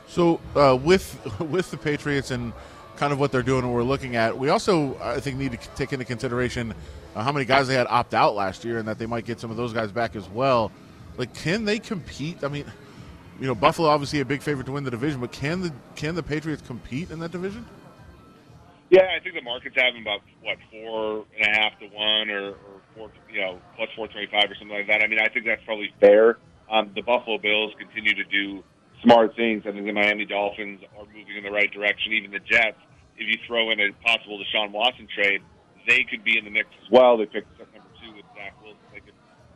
So 0.09 0.41
uh, 0.55 0.79
with 0.81 1.19
with 1.41 1.71
the 1.71 1.77
Patriots 1.77 2.31
and 2.31 2.53
kind 2.97 3.13
of 3.13 3.19
what 3.19 3.33
they're 3.33 3.43
doing 3.43 3.65
and 3.65 3.75
we're 3.75 3.83
looking 3.83 4.17
at, 4.17 4.37
we 4.37 4.49
also 4.49 4.97
I 5.01 5.21
think 5.21 5.37
need 5.37 5.53
to 5.53 5.59
take 5.75 5.93
into 5.93 6.05
consideration 6.05 6.75
uh, 7.15 7.23
how 7.23 7.33
many 7.33 7.45
guys 7.45 7.67
they 7.67 7.75
had 7.75 7.87
opt 7.89 8.15
out 8.15 8.35
last 8.35 8.65
year 8.65 8.79
and 8.79 8.87
that 8.87 8.99
they 8.99 9.07
might 9.07 9.25
get 9.25 9.41
some 9.41 9.51
of 9.51 9.57
those 9.57 9.73
guys 9.73 9.91
back 9.91 10.15
as 10.15 10.29
well. 10.29 10.71
Like, 11.17 11.35
can 11.35 11.65
they 11.65 11.79
compete? 11.79 12.45
I 12.45 12.49
mean, 12.49 12.71
you 13.41 13.47
know, 13.47 13.55
Buffalo 13.55 13.89
obviously 13.89 14.21
a 14.21 14.25
big 14.25 14.43
favorite 14.43 14.65
to 14.67 14.73
win 14.73 14.85
the 14.85 14.91
division, 14.91 15.21
but 15.21 15.33
can 15.33 15.61
the 15.61 15.73
can 15.95 16.15
the 16.15 16.23
Patriots 16.23 16.63
compete 16.67 17.11
in 17.11 17.19
that 17.21 17.33
division? 17.33 17.67
Yeah, 18.89 19.09
I 19.17 19.21
think 19.21 19.35
the 19.35 19.43
market's 19.43 19.75
having 19.77 20.03
about 20.03 20.21
what 20.43 20.59
four 20.71 21.25
and 21.39 21.55
a 21.55 21.61
half 21.61 21.79
to 21.81 21.87
one, 21.87 22.31
or, 22.31 22.51
or 22.51 22.81
four, 22.95 23.11
you 23.33 23.41
know, 23.41 23.59
plus 23.77 23.89
four 23.97 24.09
twenty 24.09 24.27
five 24.27 24.51
or 24.51 24.55
something 24.55 24.77
like 24.77 24.87
that. 24.87 25.03
I 25.03 25.07
mean, 25.07 25.19
I 25.19 25.29
think 25.29 25.45
that's 25.45 25.63
probably 25.65 25.93
fair. 26.01 26.39
Um, 26.71 26.93
the 26.95 27.03
Buffalo 27.03 27.39
Bills 27.39 27.73
continue 27.79 28.15
to 28.15 28.25
do 28.25 28.63
smart 29.03 29.37
things. 29.37 29.65
I 29.67 29.73
think 29.73 29.87
the 29.87 29.93
Miami 29.93 30.25
Dolphins 30.25 30.81
are 30.97 31.05
moving 31.07 31.37
in 31.37 31.45
the 31.45 31.51
right 31.51 31.71
direction. 31.71 32.13
Even 32.13 32.31
the 32.31 32.41
Jets, 32.41 32.79
if 33.17 33.27
you 33.27 33.39
throw 33.47 33.71
in 33.71 33.81
a 33.81 33.93
possible 34.05 34.39
Deshaun 34.39 34.73
Watson 34.73 35.09
trade, 35.13 35.43
they 35.87 36.05
could 36.05 36.25
be 36.25 36.39
in 36.39 36.45
the 36.45 36.51
mix 36.51 36.69
as 36.83 36.91
well. 36.91 37.17
They 37.17 37.27
picked 37.27 37.61
up 37.61 37.73
number 37.75 37.91
two 38.03 38.15
with 38.15 38.25
Zach 38.35 38.55
Wilson. 38.63 38.81
They 38.93 39.01
could, 39.01 39.15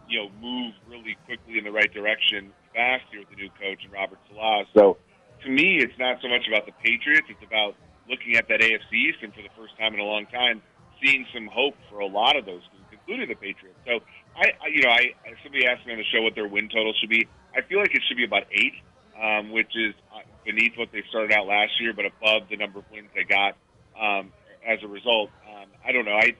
you 0.08 0.22
know, 0.22 0.30
move 0.40 0.74
really 0.88 1.16
quickly 1.24 1.58
in 1.58 1.64
the 1.64 1.72
right 1.72 1.92
direction 1.92 2.52
fast 2.74 3.04
here 3.10 3.20
with 3.20 3.30
the 3.30 3.36
new 3.36 3.50
coach 3.60 3.82
and 3.84 3.92
Robert 3.92 4.18
Saleh. 4.28 4.66
So, 4.74 4.96
to 5.42 5.48
me, 5.48 5.80
it's 5.80 5.96
not 5.98 6.20
so 6.22 6.28
much 6.28 6.46
about 6.48 6.66
the 6.66 6.72
Patriots. 6.82 7.26
It's 7.28 7.42
about 7.42 7.74
looking 8.08 8.36
at 8.36 8.48
that 8.48 8.60
AFC 8.60 8.92
East 8.92 9.18
and 9.22 9.32
for 9.32 9.42
the 9.42 9.52
first 9.56 9.76
time 9.78 9.94
in 9.94 10.00
a 10.00 10.04
long 10.04 10.26
time, 10.26 10.62
seeing 11.02 11.24
some 11.32 11.46
hope 11.46 11.74
for 11.88 12.00
a 12.00 12.06
lot 12.06 12.36
of 12.36 12.44
those 12.44 12.62
teams, 12.72 12.86
including 12.92 13.28
the 13.28 13.38
Patriots. 13.38 13.78
So 13.86 14.00
I, 14.36 14.52
I 14.60 14.66
you 14.68 14.82
know, 14.82 14.90
I 14.90 15.14
somebody 15.42 15.66
asked 15.66 15.86
me 15.86 15.92
on 15.92 15.98
the 15.98 16.08
show 16.12 16.22
what 16.22 16.34
their 16.34 16.48
win 16.48 16.68
total 16.68 16.92
should 17.00 17.08
be. 17.08 17.26
I 17.56 17.62
feel 17.62 17.80
like 17.80 17.94
it 17.94 18.02
should 18.06 18.18
be 18.18 18.24
about 18.24 18.44
eight, 18.52 18.76
um, 19.16 19.50
which 19.50 19.72
is 19.74 19.94
uh, 20.12 20.26
beneath 20.44 20.76
what 20.76 20.92
they 20.92 21.02
started 21.08 21.32
out 21.32 21.46
last 21.46 21.72
year, 21.80 21.92
but 21.94 22.04
above 22.04 22.48
the 22.50 22.56
number 22.56 22.80
of 22.80 22.84
wins 22.92 23.08
they 23.14 23.24
got 23.24 23.56
um, 23.98 24.32
as 24.66 24.78
a 24.82 24.88
result. 24.88 25.30
Um, 25.48 25.68
I 25.86 25.92
don't 25.92 26.04
know. 26.04 26.18
I 26.18 26.36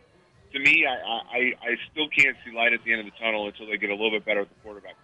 to 0.53 0.59
me, 0.59 0.85
I, 0.85 0.95
I 0.95 1.41
I 1.63 1.71
still 1.93 2.11
can't 2.11 2.37
see 2.45 2.53
light 2.53 2.75
at 2.75 2.85
the 2.85 2.93
end 2.93 3.07
of 3.07 3.07
the 3.07 3.17
tunnel 3.19 3.47
until 3.47 3.67
they 3.67 3.79
get 3.79 3.91
a 3.91 3.97
little 3.97 4.11
bit 4.11 4.27
better 4.27 4.43
at 4.43 4.49
the 4.49 4.61
quarterback 4.63 4.99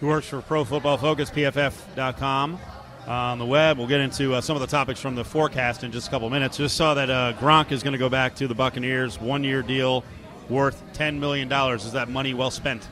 He 0.00 0.06
works 0.06 0.26
for 0.26 0.40
Pro 0.40 0.64
Football 0.64 0.96
Focus, 0.96 1.30
PFF.com 1.30 2.58
on 3.06 3.38
the 3.38 3.44
web. 3.44 3.76
We'll 3.76 3.86
get 3.86 4.00
into 4.00 4.32
uh, 4.32 4.40
some 4.40 4.56
of 4.56 4.62
the 4.62 4.66
topics 4.66 4.98
from 4.98 5.14
the 5.14 5.24
forecast 5.24 5.84
in 5.84 5.92
just 5.92 6.08
a 6.08 6.10
couple 6.10 6.30
minutes. 6.30 6.56
Just 6.56 6.74
saw 6.74 6.94
that 6.94 7.10
uh, 7.10 7.34
Gronk 7.38 7.70
is 7.70 7.82
going 7.82 7.92
to 7.92 7.98
go 7.98 8.08
back 8.08 8.34
to 8.36 8.48
the 8.48 8.54
Buccaneers, 8.54 9.20
one 9.20 9.44
year 9.44 9.62
deal 9.62 10.02
worth 10.48 10.82
$10 10.94 11.18
million. 11.18 11.52
Is 11.52 11.92
that 11.92 12.08
money 12.08 12.32
well 12.32 12.50
spent? 12.50 12.88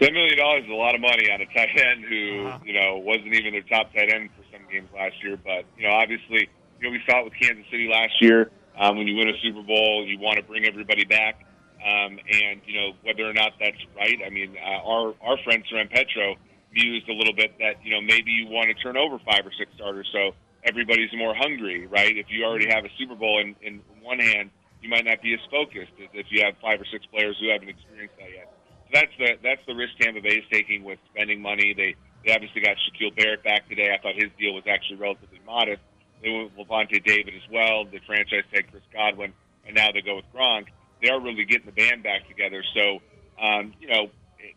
$10 0.00 0.12
million 0.12 0.38
is 0.62 0.70
a 0.70 0.74
lot 0.74 0.94
of 0.94 1.00
money 1.00 1.28
on 1.30 1.40
a 1.40 1.46
tight 1.46 1.70
end 1.74 2.04
who, 2.04 2.46
uh-huh. 2.46 2.58
you 2.64 2.74
know, 2.74 2.98
wasn't 2.98 3.34
even 3.34 3.52
their 3.52 3.62
top 3.62 3.92
tight 3.92 4.12
end 4.12 4.30
for 4.36 4.44
some 4.52 4.62
games 4.70 4.88
last 4.94 5.16
year. 5.24 5.36
But, 5.36 5.64
you 5.76 5.88
know, 5.88 5.94
obviously, 5.94 6.48
you 6.80 6.86
know, 6.86 6.90
we 6.90 7.00
saw 7.08 7.20
it 7.20 7.24
with 7.24 7.34
Kansas 7.40 7.64
City 7.70 7.88
last 7.90 8.14
year. 8.20 8.52
Um, 8.78 8.96
when 8.98 9.08
you 9.08 9.16
win 9.16 9.28
a 9.28 9.38
Super 9.42 9.62
Bowl, 9.62 10.06
you 10.06 10.20
want 10.20 10.36
to 10.36 10.44
bring 10.44 10.66
everybody 10.66 11.04
back. 11.04 11.45
Um, 11.86 12.18
and, 12.18 12.60
you 12.66 12.74
know, 12.74 12.92
whether 13.02 13.22
or 13.22 13.32
not 13.32 13.52
that's 13.60 13.78
right, 13.94 14.18
I 14.26 14.30
mean, 14.30 14.56
uh, 14.58 14.82
our, 14.82 15.14
our 15.22 15.38
friend 15.44 15.62
Soren 15.70 15.86
Petro 15.86 16.34
mused 16.76 17.08
a 17.08 17.12
little 17.12 17.32
bit 17.32 17.56
that 17.58 17.80
you 17.82 17.90
know 17.90 18.00
maybe 18.00 18.30
you 18.30 18.46
want 18.48 18.68
to 18.68 18.74
turn 18.74 18.96
over 18.96 19.18
five 19.24 19.46
or 19.46 19.52
six 19.58 19.72
starters 19.74 20.06
so 20.12 20.32
everybody's 20.64 21.10
more 21.16 21.34
hungry, 21.34 21.86
right? 21.86 22.16
If 22.16 22.26
you 22.28 22.44
already 22.44 22.68
have 22.68 22.84
a 22.84 22.90
Super 22.98 23.14
Bowl 23.14 23.40
in, 23.40 23.54
in 23.62 23.80
one 24.02 24.18
hand, 24.18 24.50
you 24.82 24.90
might 24.90 25.04
not 25.04 25.22
be 25.22 25.32
as 25.32 25.40
focused 25.50 25.94
as 26.02 26.10
if 26.12 26.26
you 26.28 26.42
have 26.44 26.54
five 26.60 26.80
or 26.80 26.84
six 26.90 27.06
players 27.06 27.36
who 27.40 27.48
haven't 27.48 27.68
experienced 27.68 28.16
that 28.18 28.30
yet. 28.30 28.52
So 28.86 28.90
that's 28.92 29.14
the 29.18 29.30
that's 29.42 29.62
the 29.66 29.74
risk 29.74 29.96
Tampa 30.00 30.20
Bay 30.20 30.42
is 30.42 30.44
taking 30.50 30.84
with 30.84 30.98
spending 31.14 31.40
money. 31.40 31.72
They 31.72 31.94
they 32.24 32.34
obviously 32.34 32.60
got 32.60 32.76
Shaquille 32.76 33.14
Barrett 33.16 33.42
back 33.42 33.68
today. 33.68 33.94
I 33.94 34.02
thought 34.02 34.14
his 34.14 34.30
deal 34.38 34.52
was 34.52 34.64
actually 34.68 34.98
relatively 34.98 35.40
modest. 35.46 35.80
They 36.22 36.30
went 36.30 36.56
with 36.56 36.68
Lavonte 36.68 37.02
David 37.04 37.34
as 37.34 37.46
well. 37.50 37.84
The 37.84 38.00
franchise 38.06 38.44
tag 38.52 38.68
Chris 38.70 38.82
Godwin, 38.92 39.32
and 39.66 39.74
now 39.74 39.92
they 39.92 40.02
go 40.02 40.16
with 40.16 40.26
Gronk. 40.34 40.66
They 41.02 41.10
are 41.10 41.20
really 41.20 41.44
getting 41.44 41.66
the 41.66 41.72
band 41.72 42.02
back 42.02 42.28
together. 42.28 42.62
So, 42.74 43.00
um, 43.42 43.74
you 43.80 43.88
know, 43.88 44.10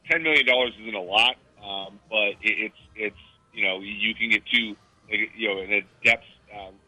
ten 0.10 0.24
million 0.24 0.46
dollars 0.46 0.74
isn't 0.80 0.96
a 0.96 1.02
lot 1.02 1.36
um, 1.64 2.00
but 2.10 2.40
it, 2.42 2.72
it's 2.72 2.82
it's 2.96 3.24
you 3.54 3.64
know 3.64 3.80
you 3.80 4.16
can 4.16 4.30
get 4.30 4.44
two 4.46 4.76
you 5.10 5.48
know 5.48 5.62
in 5.62 5.74
a 5.74 5.82
depth 6.04 6.24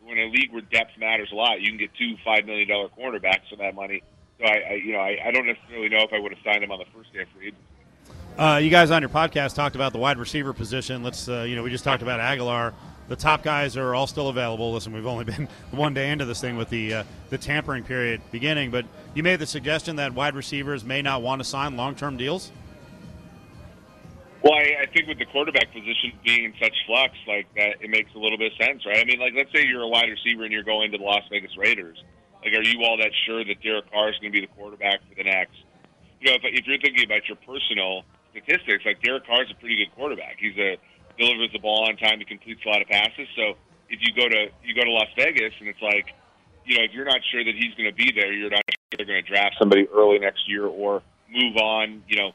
when 0.04 0.18
a 0.18 0.26
league 0.26 0.52
where 0.52 0.62
depth 0.62 0.92
matters 1.00 1.30
a 1.32 1.36
lot, 1.36 1.62
you 1.62 1.70
can 1.70 1.78
get 1.78 1.94
two 1.96 2.16
five 2.26 2.46
million 2.46 2.68
dollar 2.68 2.90
cornerbacks 2.90 3.50
for 3.50 3.56
that 3.58 3.76
money. 3.76 4.04
So 4.40 4.46
I, 4.46 4.58
I 4.58 4.74
you 4.74 4.94
know 4.94 5.00
I, 5.00 5.18
I 5.26 5.32
don't 5.32 5.46
necessarily 5.46 5.90
know 5.90 6.00
if 6.00 6.14
I 6.14 6.20
would 6.20 6.34
have 6.34 6.44
signed 6.44 6.64
him 6.64 6.72
on 6.72 6.80
the 6.80 6.86
first 6.94 7.14
day 7.14 7.22
of 7.22 7.28
free 7.30 7.48
agency. 7.48 7.64
Uh, 8.38 8.58
you 8.58 8.70
guys 8.70 8.92
on 8.92 9.02
your 9.02 9.10
podcast 9.10 9.56
talked 9.56 9.76
about 9.76 9.94
the 9.94 10.00
wide 10.00 10.18
receiver 10.18 10.54
position. 10.54 11.04
Let's 11.04 11.28
uh, 11.28 11.44
you 11.44 11.56
know 11.56 11.64
we 11.64 11.70
just 11.70 11.84
talked 11.84 12.02
about 12.02 12.20
Agholor. 12.20 12.74
The 13.12 13.18
top 13.18 13.44
guys 13.44 13.76
are 13.76 13.94
all 13.94 14.08
still 14.08 14.30
available. 14.30 14.72
Listen, 14.72 14.94
we've 14.94 15.06
only 15.06 15.26
been 15.36 15.50
one 15.72 15.94
day 15.94 16.12
into 16.12 16.24
this 16.24 16.40
thing 16.40 16.56
with 16.56 16.70
the 16.70 16.94
uh, 16.94 17.04
the 17.30 17.38
tampering 17.38 17.84
period 17.84 18.22
beginning, 18.32 18.72
but 18.72 18.86
you 19.14 19.22
made 19.22 19.40
the 19.40 19.46
suggestion 19.46 19.98
that 19.98 20.14
wide 20.14 20.34
receivers 20.34 20.86
may 20.86 21.02
not 21.02 21.22
want 21.22 21.42
to 21.42 21.44
sign 21.44 21.76
long 21.76 21.94
term 21.94 22.16
deals. 22.16 22.54
Well, 24.42 24.54
I, 24.54 24.84
I 24.84 24.86
think 24.86 25.10
with 25.10 25.20
the 25.20 25.26
quarterback 25.26 25.74
position 25.74 26.14
being 26.24 26.46
in 26.46 26.54
such 26.58 26.74
flux, 26.88 27.14
like 27.28 27.54
that, 27.58 27.82
it 27.82 27.90
makes 27.90 28.16
a 28.16 28.18
little 28.18 28.38
bit 28.38 28.54
of 28.54 28.66
sense, 28.66 28.86
right? 28.86 29.00
I 29.00 29.04
mean, 29.04 29.20
like 29.20 29.34
let's 29.36 29.52
say 29.54 29.66
you're 29.68 29.84
a 29.84 29.90
wide 29.90 30.08
receiver 30.10 30.46
and 30.46 30.54
you're 30.54 30.64
going 30.64 30.94
to 30.94 30.98
the 30.98 31.04
Las 31.04 31.24
Vegas 31.30 31.52
Raiders. 31.58 32.02
Like, 32.46 32.54
are 32.54 32.64
you 32.64 32.82
all 32.86 32.96
that 32.96 33.12
sure 33.26 33.44
that 33.44 33.62
Derek 33.62 33.92
Carr 33.92 34.10
is 34.10 34.16
going 34.20 34.32
to 34.32 34.40
be 34.40 34.48
the 34.48 34.54
quarterback 34.56 35.02
for 35.10 35.16
the 35.16 35.26
next? 35.26 35.58
You 36.22 36.30
know, 36.30 36.38
if, 36.38 36.44
if 36.46 36.66
you're 36.66 36.80
thinking 36.80 37.04
about 37.04 37.28
your 37.28 37.36
personal 37.46 38.04
statistics, 38.32 38.86
like 38.86 39.04
Derek 39.04 39.28
Carr 39.28 39.44
is 39.44 39.52
a 39.52 39.60
pretty 39.60 39.76
good 39.76 39.94
quarterback. 39.96 40.38
He's 40.40 40.58
a 40.58 40.78
delivers 41.22 41.54
the 41.54 41.60
ball 41.60 41.86
on 41.88 41.98
time. 41.98 42.18
He 42.18 42.26
completes 42.26 42.62
a 42.66 42.70
lot 42.70 42.82
of 42.82 42.88
passes. 42.88 43.30
So 43.36 43.54
if 43.90 44.02
you 44.02 44.10
go 44.18 44.28
to 44.28 44.50
you 44.66 44.74
go 44.74 44.84
to 44.84 44.92
Las 44.92 45.10
Vegas 45.16 45.54
and 45.60 45.70
it's 45.70 45.82
like, 45.82 46.10
you 46.66 46.78
know, 46.78 46.84
if 46.84 46.92
you're 46.94 47.06
not 47.06 47.22
sure 47.32 47.44
that 47.44 47.54
he's 47.54 47.74
going 47.76 47.90
to 47.90 47.96
be 47.96 48.12
there, 48.12 48.34
you're 48.34 48.50
not 48.50 48.64
sure 48.66 48.98
they're 48.98 49.06
going 49.06 49.24
to 49.24 49.30
draft 49.30 49.56
somebody 49.60 49.88
early 49.94 50.18
next 50.18 50.50
year 50.50 50.66
or 50.66 51.04
move 51.30 51.58
on. 51.58 52.04
You 52.08 52.18
know, 52.18 52.32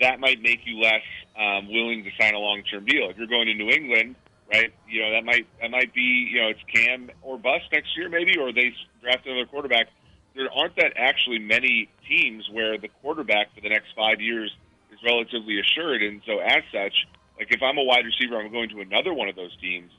that 0.00 0.18
might 0.18 0.40
make 0.40 0.60
you 0.64 0.80
less 0.80 1.04
um, 1.38 1.68
willing 1.68 2.04
to 2.04 2.10
sign 2.18 2.34
a 2.34 2.38
long 2.38 2.62
term 2.64 2.86
deal. 2.86 3.10
If 3.10 3.18
you're 3.18 3.28
going 3.28 3.46
to 3.46 3.54
New 3.54 3.68
England, 3.68 4.16
right? 4.52 4.72
You 4.88 5.02
know 5.02 5.12
that 5.12 5.24
might 5.24 5.46
that 5.60 5.70
might 5.70 5.92
be 5.92 6.28
you 6.32 6.40
know 6.40 6.48
it's 6.48 6.64
Cam 6.72 7.10
or 7.20 7.38
bust 7.38 7.64
next 7.72 7.96
year 7.96 8.08
maybe, 8.08 8.38
or 8.38 8.52
they 8.52 8.72
draft 9.02 9.26
another 9.26 9.46
quarterback. 9.46 9.88
There 10.34 10.50
aren't 10.50 10.76
that 10.76 10.94
actually 10.96 11.40
many 11.40 11.90
teams 12.08 12.48
where 12.50 12.78
the 12.78 12.88
quarterback 13.02 13.54
for 13.54 13.60
the 13.60 13.68
next 13.68 13.88
five 13.94 14.22
years 14.22 14.50
is 14.90 14.98
relatively 15.04 15.60
assured, 15.60 16.02
and 16.02 16.22
so 16.24 16.38
as 16.38 16.62
such, 16.72 17.06
like 17.38 17.48
if 17.50 17.62
I'm 17.62 17.78
a 17.78 17.82
wide 17.82 18.04
receiver, 18.04 18.40
I'm 18.40 18.52
going 18.52 18.68
to 18.70 18.80
another 18.80 19.12
one 19.14 19.28
of 19.28 19.36
those 19.36 19.56
teams. 19.60 19.90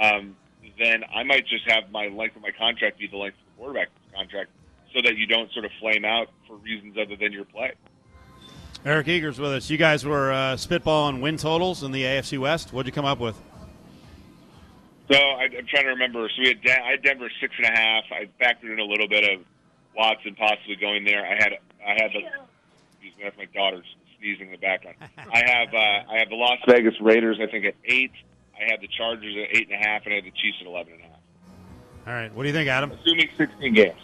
Um, 0.00 0.36
then 0.78 1.04
I 1.14 1.22
might 1.22 1.46
just 1.46 1.68
have 1.68 1.90
my 1.90 2.08
length 2.08 2.36
of 2.36 2.42
my 2.42 2.50
contract 2.50 2.98
be 2.98 3.06
the 3.06 3.16
length 3.16 3.36
of 3.38 3.44
the 3.44 3.62
quarterback 3.62 3.88
contract, 4.14 4.50
so 4.94 5.00
that 5.02 5.16
you 5.16 5.26
don't 5.26 5.50
sort 5.52 5.64
of 5.64 5.70
flame 5.80 6.04
out 6.04 6.28
for 6.46 6.56
reasons 6.56 6.96
other 7.00 7.16
than 7.16 7.32
your 7.32 7.44
play. 7.44 7.72
Eric 8.84 9.08
Eager's 9.08 9.38
with 9.38 9.52
us. 9.52 9.68
You 9.68 9.76
guys 9.76 10.06
were 10.06 10.32
uh, 10.32 10.56
spitballing 10.56 11.20
win 11.20 11.36
totals 11.36 11.82
in 11.82 11.92
the 11.92 12.02
AFC 12.02 12.38
West. 12.38 12.72
What'd 12.72 12.86
you 12.86 12.94
come 12.94 13.04
up 13.04 13.20
with? 13.20 13.38
So 15.10 15.18
I, 15.18 15.44
am 15.44 15.66
trying 15.66 15.84
to 15.84 15.90
remember. 15.90 16.28
So 16.34 16.42
we 16.42 16.48
had 16.48 16.62
De- 16.62 16.82
I 16.82 16.90
had 16.92 17.02
Denver 17.02 17.30
six 17.40 17.54
and 17.58 17.66
a 17.66 17.78
half. 17.78 18.04
I 18.10 18.28
factored 18.42 18.72
in 18.72 18.78
a 18.78 18.84
little 18.84 19.08
bit 19.08 19.24
of 19.24 19.44
Watson 19.94 20.34
possibly 20.34 20.76
going 20.76 21.04
there. 21.04 21.26
I 21.26 21.34
had 21.34 21.58
I 21.86 21.92
had 21.92 22.12
the 22.12 22.20
excuse 22.92 23.16
me, 23.18 23.24
that's 23.24 23.36
my 23.36 23.46
daughter's 23.46 23.86
sneezing 24.20 24.46
in 24.46 24.52
the 24.52 24.58
background. 24.58 24.96
I 25.18 25.42
have 25.46 25.74
uh, 25.74 26.12
I 26.12 26.18
have 26.18 26.28
the 26.28 26.36
Las 26.36 26.58
Vegas 26.68 26.94
Raiders. 27.00 27.38
I 27.40 27.50
think 27.50 27.64
at 27.64 27.74
eight. 27.84 28.12
I 28.54 28.70
have 28.70 28.80
the 28.80 28.88
Chargers 28.88 29.34
at 29.36 29.56
eight 29.56 29.68
and 29.70 29.82
a 29.82 29.88
half, 29.88 30.02
and 30.04 30.12
I 30.12 30.16
have 30.16 30.24
the 30.24 30.30
Chiefs 30.32 30.58
at 30.60 30.66
eleven 30.66 30.92
and 30.92 31.02
a 31.02 31.06
half. 31.06 31.18
All 32.06 32.12
right. 32.12 32.34
What 32.34 32.42
do 32.42 32.48
you 32.48 32.54
think, 32.54 32.68
Adam? 32.68 32.92
Assuming 32.92 33.28
sixteen 33.36 33.74
games. 33.74 34.00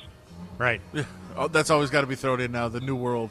Right. 0.58 0.80
Oh, 1.38 1.48
that's 1.48 1.68
always 1.68 1.90
got 1.90 2.00
to 2.00 2.06
be 2.06 2.14
thrown 2.14 2.40
in 2.40 2.50
now. 2.50 2.66
The 2.70 2.80
new 2.80 2.96
world 2.96 3.30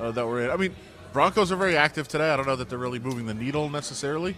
uh, 0.00 0.10
that 0.12 0.26
we're 0.26 0.44
in. 0.44 0.50
I 0.50 0.56
mean, 0.56 0.74
Broncos 1.12 1.52
are 1.52 1.56
very 1.56 1.76
active 1.76 2.08
today. 2.08 2.30
I 2.30 2.36
don't 2.38 2.46
know 2.46 2.56
that 2.56 2.70
they're 2.70 2.78
really 2.78 2.98
moving 2.98 3.26
the 3.26 3.34
needle 3.34 3.68
necessarily. 3.68 4.34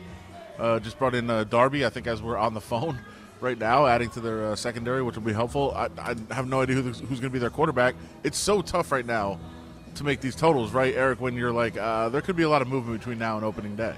Uh, 0.58 0.80
just 0.80 0.98
brought 0.98 1.14
in 1.14 1.30
uh, 1.30 1.44
Darby. 1.44 1.86
I 1.86 1.90
think 1.90 2.08
as 2.08 2.20
we're 2.20 2.36
on 2.36 2.54
the 2.54 2.60
phone 2.60 2.98
right 3.40 3.56
now, 3.56 3.86
adding 3.86 4.10
to 4.10 4.20
their 4.20 4.46
uh, 4.46 4.56
secondary, 4.56 5.00
which 5.00 5.14
will 5.14 5.22
be 5.22 5.32
helpful. 5.32 5.72
I, 5.76 5.90
I 5.96 6.16
have 6.34 6.48
no 6.48 6.60
idea 6.60 6.74
who 6.74 6.82
the, 6.82 6.88
who's 6.88 7.20
going 7.20 7.30
to 7.30 7.30
be 7.30 7.38
their 7.38 7.50
quarterback. 7.50 7.94
It's 8.24 8.36
so 8.36 8.62
tough 8.62 8.90
right 8.90 9.06
now 9.06 9.38
to 9.96 10.04
make 10.04 10.20
these 10.20 10.34
totals, 10.34 10.72
right, 10.72 10.94
Eric? 10.94 11.20
When 11.20 11.34
you're 11.34 11.52
like, 11.52 11.76
uh, 11.76 12.08
there 12.08 12.20
could 12.20 12.36
be 12.36 12.42
a 12.42 12.48
lot 12.48 12.62
of 12.62 12.68
movement 12.68 13.00
between 13.00 13.18
now 13.18 13.36
and 13.36 13.44
opening 13.44 13.76
day. 13.76 13.94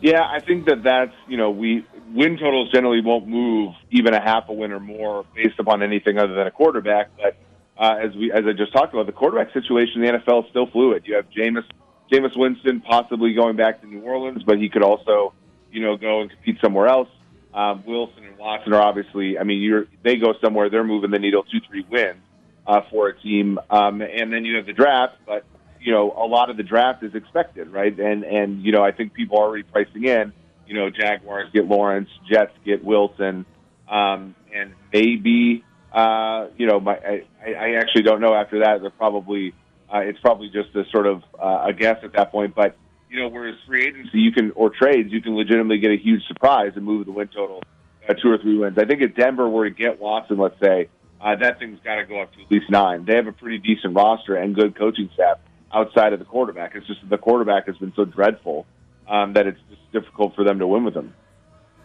Yeah, 0.00 0.22
I 0.22 0.40
think 0.40 0.66
that 0.66 0.82
that's 0.82 1.14
you 1.26 1.36
know 1.36 1.50
we 1.50 1.84
win 2.14 2.38
totals 2.38 2.70
generally 2.70 3.00
won't 3.00 3.26
move 3.26 3.74
even 3.90 4.14
a 4.14 4.20
half 4.20 4.48
a 4.48 4.52
win 4.52 4.72
or 4.72 4.80
more 4.80 5.24
based 5.34 5.58
upon 5.58 5.82
anything 5.82 6.18
other 6.18 6.34
than 6.34 6.46
a 6.46 6.50
quarterback. 6.50 7.10
But 7.16 7.36
uh, 7.76 7.96
as 8.00 8.14
we 8.14 8.30
as 8.32 8.44
I 8.46 8.52
just 8.52 8.72
talked 8.72 8.94
about, 8.94 9.06
the 9.06 9.12
quarterback 9.12 9.52
situation 9.52 10.02
in 10.02 10.14
the 10.14 10.18
NFL 10.20 10.44
is 10.44 10.50
still 10.50 10.66
fluid. 10.66 11.02
You 11.06 11.16
have 11.16 11.26
Jameis 11.30 11.64
Jameis 12.12 12.36
Winston 12.36 12.80
possibly 12.80 13.34
going 13.34 13.56
back 13.56 13.80
to 13.80 13.86
New 13.86 14.02
Orleans, 14.02 14.42
but 14.44 14.58
he 14.58 14.68
could 14.68 14.82
also 14.82 15.32
you 15.72 15.82
know 15.82 15.96
go 15.96 16.20
and 16.20 16.30
compete 16.30 16.58
somewhere 16.62 16.86
else. 16.86 17.08
Um, 17.52 17.82
Wilson 17.86 18.24
and 18.24 18.36
Watson 18.38 18.72
are 18.74 18.82
obviously. 18.82 19.38
I 19.38 19.42
mean, 19.42 19.60
you're 19.62 19.86
they 20.04 20.16
go 20.16 20.34
somewhere. 20.40 20.70
They're 20.70 20.84
moving 20.84 21.10
the 21.10 21.18
needle 21.18 21.42
two 21.42 21.58
three 21.68 21.84
wins 21.90 22.20
uh, 22.68 22.82
for 22.90 23.08
a 23.08 23.18
team, 23.18 23.58
um, 23.70 24.02
and 24.02 24.30
then 24.32 24.44
you 24.44 24.56
have 24.56 24.66
the 24.66 24.74
draft, 24.74 25.14
but 25.26 25.44
you 25.80 25.92
know, 25.92 26.12
a 26.12 26.26
lot 26.26 26.50
of 26.50 26.56
the 26.56 26.62
draft 26.62 27.02
is 27.02 27.14
expected, 27.14 27.68
right? 27.68 27.98
And 27.98 28.22
and 28.24 28.62
you 28.62 28.72
know, 28.72 28.84
I 28.84 28.92
think 28.92 29.14
people 29.14 29.38
are 29.38 29.46
already 29.46 29.62
pricing 29.64 30.04
in. 30.04 30.32
You 30.66 30.74
know, 30.74 30.90
Jaguars 30.90 31.48
get 31.52 31.66
Lawrence, 31.66 32.10
Jets 32.30 32.52
get 32.66 32.84
Wilson, 32.84 33.46
um, 33.90 34.34
and 34.54 34.74
maybe 34.92 35.64
uh, 35.92 36.48
you 36.58 36.66
know, 36.66 36.78
my 36.78 36.96
I, 36.96 37.24
I 37.46 37.74
actually 37.78 38.02
don't 38.02 38.20
know. 38.20 38.34
After 38.34 38.60
that, 38.60 38.82
they're 38.82 38.90
probably 38.90 39.54
uh, 39.92 40.00
it's 40.00 40.20
probably 40.20 40.50
just 40.50 40.76
a 40.76 40.84
sort 40.90 41.06
of 41.06 41.22
uh, 41.42 41.68
a 41.68 41.72
guess 41.72 41.96
at 42.02 42.12
that 42.12 42.30
point. 42.30 42.54
But 42.54 42.76
you 43.08 43.22
know, 43.22 43.28
whereas 43.28 43.56
free 43.66 43.86
agency, 43.86 44.18
you 44.18 44.32
can 44.32 44.52
or 44.54 44.70
trades, 44.70 45.10
you 45.10 45.22
can 45.22 45.34
legitimately 45.34 45.78
get 45.78 45.92
a 45.92 45.96
huge 45.96 46.22
surprise 46.26 46.72
and 46.76 46.84
move 46.84 47.06
the 47.06 47.12
win 47.12 47.28
total 47.28 47.62
uh, 48.06 48.12
two 48.12 48.30
or 48.30 48.36
three 48.36 48.58
wins. 48.58 48.76
I 48.76 48.84
think 48.84 49.00
if 49.00 49.14
Denver 49.14 49.48
were 49.48 49.64
to 49.64 49.74
get 49.74 49.98
Watson, 49.98 50.36
let's 50.36 50.60
say, 50.60 50.90
uh, 51.20 51.36
that 51.36 51.58
thing's 51.58 51.80
got 51.84 51.96
to 51.96 52.04
go 52.04 52.22
up 52.22 52.32
to 52.34 52.42
at 52.42 52.50
least 52.50 52.70
nine. 52.70 53.04
They 53.04 53.16
have 53.16 53.26
a 53.26 53.32
pretty 53.32 53.58
decent 53.58 53.94
roster 53.94 54.36
and 54.36 54.54
good 54.54 54.76
coaching 54.76 55.10
staff 55.14 55.38
outside 55.72 56.12
of 56.12 56.18
the 56.18 56.24
quarterback. 56.24 56.74
It's 56.74 56.86
just 56.86 57.00
the 57.08 57.18
quarterback 57.18 57.66
has 57.66 57.76
been 57.76 57.92
so 57.96 58.04
dreadful 58.04 58.66
um, 59.08 59.32
that 59.32 59.46
it's 59.46 59.60
just 59.68 59.92
difficult 59.92 60.34
for 60.34 60.44
them 60.44 60.58
to 60.58 60.66
win 60.66 60.84
with 60.84 60.94
him. 60.94 61.14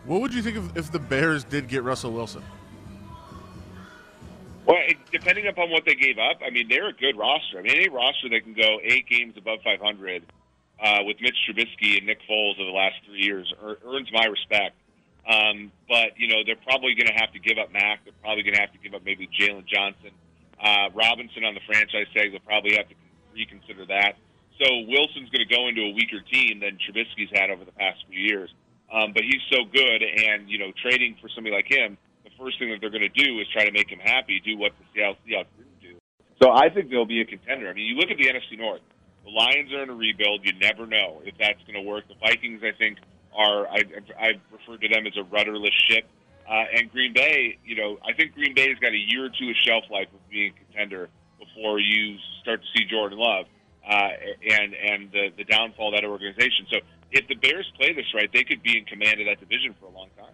What 0.05 0.21
would 0.21 0.34
you 0.34 0.41
think 0.41 0.57
if, 0.57 0.77
if 0.77 0.91
the 0.91 0.99
Bears 0.99 1.43
did 1.43 1.67
get 1.67 1.84
Russell 1.84 2.11
Wilson? 2.11 2.43
Well, 4.65 4.77
it, 4.88 4.97
depending 5.11 5.47
upon 5.47 5.71
what 5.71 5.86
they 5.86 5.95
gave 5.95 6.17
up, 6.17 6.39
I 6.45 6.49
mean, 6.49 6.67
they're 6.69 6.89
a 6.89 6.93
good 6.93 7.17
roster. 7.17 7.59
I 7.59 7.61
mean, 7.61 7.75
any 7.75 7.89
roster 7.89 8.29
that 8.29 8.43
can 8.43 8.53
go 8.53 8.79
eight 8.84 9.07
games 9.07 9.36
above 9.38 9.59
500 9.63 10.23
uh, 10.81 10.99
with 11.05 11.17
Mitch 11.21 11.36
Trubisky 11.47 11.97
and 11.97 12.05
Nick 12.05 12.19
Foles 12.29 12.55
over 12.59 12.65
the 12.65 12.75
last 12.75 12.95
three 13.05 13.21
years 13.21 13.53
earns 13.61 14.09
my 14.11 14.25
respect. 14.25 14.75
Um, 15.24 15.71
but, 15.88 16.19
you 16.19 16.28
know, 16.28 16.43
they're 16.45 16.59
probably 16.67 16.95
going 16.95 17.07
to 17.07 17.15
have 17.15 17.32
to 17.32 17.39
give 17.39 17.57
up 17.57 17.71
Mac. 17.71 18.03
They're 18.03 18.17
probably 18.21 18.43
going 18.43 18.55
to 18.55 18.61
have 18.61 18.74
to 18.74 18.80
give 18.80 18.93
up 18.93 19.05
maybe 19.05 19.28
Jaylon 19.32 19.65
Johnson. 19.65 20.11
Uh, 20.59 20.91
Robinson 20.93 21.43
on 21.43 21.53
the 21.53 21.63
franchise 21.65 22.07
tag, 22.13 22.32
they'll 22.32 22.43
probably 22.43 22.76
have 22.76 22.89
to 22.89 22.95
reconsider 23.34 23.86
that. 23.88 24.15
So 24.59 24.67
Wilson's 24.88 25.30
going 25.32 25.47
to 25.47 25.51
go 25.51 25.67
into 25.67 25.82
a 25.82 25.91
weaker 25.91 26.21
team 26.21 26.59
than 26.59 26.78
Trubisky's 26.78 27.32
had 27.34 27.49
over 27.49 27.65
the 27.65 27.74
past 27.74 28.03
few 28.09 28.19
years. 28.19 28.53
Um, 28.93 29.11
but 29.13 29.24
he's 29.24 29.41
so 29.49 29.65
good, 29.65 30.03
and 30.03 30.47
you 30.47 30.59
know, 30.59 30.71
trading 30.82 31.17
for 31.19 31.28
somebody 31.34 31.55
like 31.55 31.65
him, 31.65 31.97
the 32.24 32.30
first 32.38 32.59
thing 32.59 32.69
that 32.69 32.80
they're 32.80 32.93
going 32.93 33.01
to 33.01 33.09
do 33.09 33.39
is 33.39 33.47
try 33.51 33.65
to 33.65 33.71
make 33.71 33.89
him 33.89 33.99
happy, 33.99 34.39
do 34.45 34.57
what 34.57 34.71
the 34.78 34.86
Seattle 34.93 35.17
Seahawks 35.26 35.49
didn't 35.57 35.82
do. 35.82 35.97
So 36.41 36.51
I 36.51 36.69
think 36.69 36.91
they'll 36.91 37.05
be 37.05 37.21
a 37.21 37.26
contender. 37.26 37.69
I 37.69 37.74
mean, 37.74 37.88
you 37.88 37.95
look 37.95 38.11
at 38.11 38.17
the 38.17 38.30
NFC 38.30 38.57
North. 38.59 38.82
The 39.26 39.32
Lions 39.32 39.71
are 39.74 39.82
in 39.82 39.89
a 39.89 39.95
rebuild. 39.95 40.41
You 40.43 40.53
never 40.59 40.86
know 40.86 41.21
if 41.26 41.34
that's 41.39 41.59
going 41.63 41.76
to 41.76 41.82
work. 41.82 42.07
The 42.07 42.15
Vikings, 42.21 42.61
I 42.61 42.78
think, 42.78 42.99
are 43.36 43.67
I, 43.67 43.84
I 44.19 44.31
refer 44.51 44.77
to 44.77 44.88
them 44.88 45.07
as 45.07 45.17
a 45.17 45.23
rudderless 45.23 45.73
ship. 45.89 46.05
Uh, 46.47 46.65
and 46.75 46.91
Green 46.91 47.13
Bay, 47.13 47.57
you 47.65 47.75
know, 47.75 47.97
I 48.05 48.13
think 48.13 48.34
Green 48.34 48.53
Bay's 48.53 48.77
got 48.79 48.91
a 48.91 48.97
year 48.97 49.25
or 49.25 49.29
two 49.29 49.49
of 49.49 49.55
shelf 49.65 49.86
life 49.89 50.07
of 50.13 50.29
being 50.29 50.51
a 50.51 50.65
contender 50.65 51.09
before 51.39 51.79
you 51.79 52.17
start 52.41 52.61
to 52.61 52.67
see 52.77 52.86
Jordan 52.86 53.17
Love 53.17 53.45
uh, 53.88 54.09
and 54.49 54.73
and 54.73 55.11
the 55.11 55.29
the 55.38 55.43
downfall 55.45 55.89
of 55.93 56.01
that 56.01 56.07
organization. 56.07 56.65
So 56.71 56.77
if 57.11 57.27
the 57.27 57.36
Bears 57.36 57.71
play 57.77 57.93
this 57.93 58.05
right, 58.13 58.29
they 58.34 58.43
could 58.43 58.61
be 58.63 58.77
in 58.77 58.86
command 58.86 59.21
of 59.21 59.27
that 59.27 59.39
division 59.39 59.75
for 59.79 59.86
a 59.86 59.89
long 59.89 60.09
time. 60.17 60.34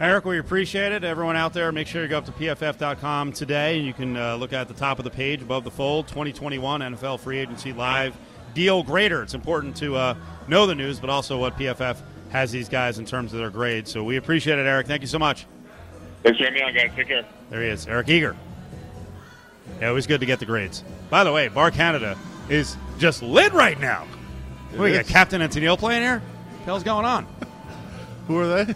Eric, 0.00 0.24
we 0.24 0.38
appreciate 0.38 0.92
it. 0.92 1.04
Everyone 1.04 1.36
out 1.36 1.52
there, 1.52 1.70
make 1.72 1.86
sure 1.86 2.02
you 2.02 2.08
go 2.08 2.18
up 2.18 2.24
to 2.24 2.32
pff.com 2.32 3.32
today 3.32 3.76
and 3.76 3.86
you 3.86 3.92
can 3.92 4.16
uh, 4.16 4.34
look 4.36 4.54
at 4.54 4.66
the 4.66 4.72
top 4.72 4.98
of 4.98 5.04
the 5.04 5.10
page 5.10 5.42
above 5.42 5.62
the 5.62 5.70
fold 5.70 6.08
2021 6.08 6.80
NFL 6.80 7.20
Free 7.20 7.38
Agency 7.38 7.74
Live 7.74 8.16
Deal 8.54 8.82
Grader. 8.82 9.22
It's 9.22 9.34
important 9.34 9.76
to 9.76 9.96
uh, 9.96 10.14
know 10.48 10.66
the 10.66 10.74
news, 10.74 11.00
but 11.00 11.10
also 11.10 11.38
what 11.38 11.56
PFF 11.56 11.98
has 12.30 12.50
these 12.50 12.68
guys 12.68 12.98
in 12.98 13.04
terms 13.04 13.32
of 13.32 13.38
their 13.40 13.50
grades. 13.50 13.90
So 13.90 14.04
we 14.04 14.16
appreciate 14.16 14.58
it, 14.58 14.66
Eric. 14.66 14.86
Thank 14.86 15.02
you 15.02 15.08
so 15.08 15.18
much. 15.18 15.46
Thanks 16.22 16.38
for 16.38 16.44
having 16.44 16.60
me 16.60 16.66
on, 16.66 16.74
guys. 16.74 16.90
Take 16.94 17.08
care. 17.08 17.24
There 17.50 17.62
he 17.62 17.68
is, 17.68 17.86
Eric 17.86 18.08
Eager. 18.08 18.36
Yeah, 19.80 19.88
always 19.88 20.06
good 20.06 20.20
to 20.20 20.26
get 20.26 20.38
the 20.38 20.46
grades. 20.46 20.84
By 21.08 21.24
the 21.24 21.32
way, 21.32 21.48
Bar 21.48 21.70
Canada 21.70 22.16
is 22.48 22.76
just 22.98 23.22
lit 23.22 23.52
right 23.52 23.78
now. 23.80 24.06
we 24.76 24.92
got 24.92 25.06
Captain 25.06 25.40
and 25.40 25.52
Tennille 25.52 25.78
playing 25.78 26.02
here? 26.02 26.18
What 26.18 26.58
the 26.58 26.64
hell's 26.64 26.82
going 26.82 27.04
on? 27.04 27.26
Who 28.26 28.38
are 28.38 28.64
they? 28.64 28.74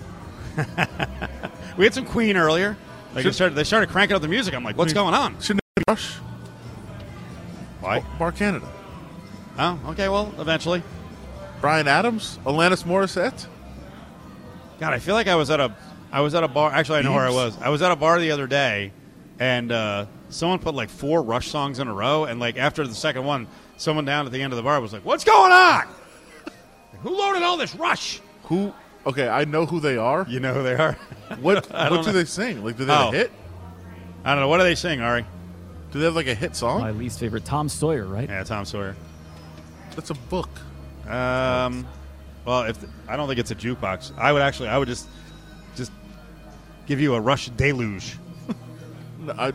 we 1.77 1.85
had 1.85 1.95
some 1.95 2.07
Queen 2.07 2.37
earlier. 2.37 2.77
Like 3.15 3.25
they 3.25 3.33
started, 3.33 3.55
they 3.55 3.65
started 3.65 3.91
cranking 3.91 4.17
up 4.17 4.23
the 4.23 4.29
music. 4.29 4.55
I'm 4.55 4.65
like, 4.65 4.77
what's 4.77 4.93
going 4.93 5.15
on? 5.15 5.39
Shouldn't 5.41 5.61
it 5.77 5.85
be 5.87 5.93
Rush? 5.93 6.15
Why? 7.81 8.05
Bar 8.19 8.33
Canada. 8.33 8.67
Oh, 9.59 9.79
okay. 9.89 10.09
Well, 10.09 10.33
eventually. 10.39 10.83
Bryan 11.61 11.89
Adams, 11.89 12.39
Alanis 12.45 12.85
Morissette. 12.85 13.47
God, 14.81 14.93
I 14.93 14.99
feel 14.99 15.15
like 15.15 15.29
I 15.29 15.37
was 15.37 15.51
at 15.51 15.61
a, 15.61 15.75
I 16.13 16.21
was 16.21 16.35
at 16.35 16.45
a 16.45 16.49
bar. 16.49 16.71
Actually, 16.73 16.99
I 16.99 17.03
know 17.03 17.13
where 17.13 17.27
I 17.27 17.31
was. 17.31 17.57
I 17.61 17.69
was 17.71 17.81
at 17.81 17.91
a 17.91 17.97
bar 17.97 18.19
the 18.19 18.33
other 18.33 18.47
day, 18.47 18.93
and 19.39 19.73
uh, 19.73 20.07
someone 20.29 20.59
put 20.59 20.75
like 20.75 20.91
four 20.91 21.23
Rush 21.23 21.49
songs 21.49 21.79
in 21.79 21.89
a 21.89 21.95
row, 21.95 22.25
and 22.25 22.39
like 22.41 22.57
after 22.59 22.87
the 22.87 22.95
second 22.95 23.25
one, 23.25 23.47
someone 23.77 24.05
down 24.05 24.27
at 24.27 24.33
the 24.33 24.43
end 24.43 24.53
of 24.53 24.57
the 24.59 24.63
bar 24.63 24.81
was 24.81 24.93
like, 24.93 25.05
"What's 25.05 25.25
going 25.25 25.53
on? 25.53 25.85
Who 27.03 27.17
loaded 27.17 27.43
all 27.43 27.57
this 27.57 27.75
Rush?" 27.75 28.21
Who? 28.45 28.75
Okay, 29.07 29.29
I 29.29 29.45
know 29.45 29.65
who 29.67 29.81
they 29.81 29.97
are. 29.97 30.27
You 30.29 30.41
know 30.41 30.53
who 30.55 30.63
they 30.63 30.75
are? 30.75 30.97
What? 31.41 31.67
What 31.71 31.89
don't 31.89 32.05
do 32.05 32.13
know. 32.13 32.13
they 32.19 32.25
sing? 32.27 32.63
Like, 32.65 32.77
do 32.77 32.85
they 32.85 32.93
have 32.93 33.07
Oh. 33.07 33.09
a 33.09 33.13
hit? 33.13 33.33
I 34.25 34.33
don't 34.33 34.41
know. 34.41 34.49
What 34.49 34.59
do 34.59 34.65
they 34.65 34.75
sing, 34.75 35.01
Ari? 35.01 35.25
Do 35.93 35.99
they 35.99 36.05
have 36.05 36.15
like 36.17 36.27
a 36.27 36.35
hit 36.35 36.55
song? 36.57 36.81
My 36.81 36.91
least 36.91 37.19
favorite, 37.21 37.45
Tom 37.47 37.69
Sawyer, 37.69 38.05
right? 38.05 38.29
Yeah, 38.29 38.43
Tom 38.45 38.65
Sawyer. 38.67 38.95
That's 39.95 40.11
a 40.11 40.15
book. 40.15 40.49
Um, 41.07 41.87
well, 42.45 42.63
if 42.65 42.79
I 43.09 43.17
don't 43.17 43.29
think 43.29 43.39
it's 43.41 43.51
a 43.51 43.55
jukebox, 43.55 44.17
I 44.19 44.33
would 44.33 44.43
actually, 44.43 44.69
I 44.69 44.79
would 44.79 44.89
just, 44.89 45.09
just 45.77 45.93
give 46.87 47.01
you 47.01 47.15
a 47.15 47.21
Rush 47.21 47.49
deluge. 47.51 48.19
No, 49.21 49.33
I, 49.39 49.53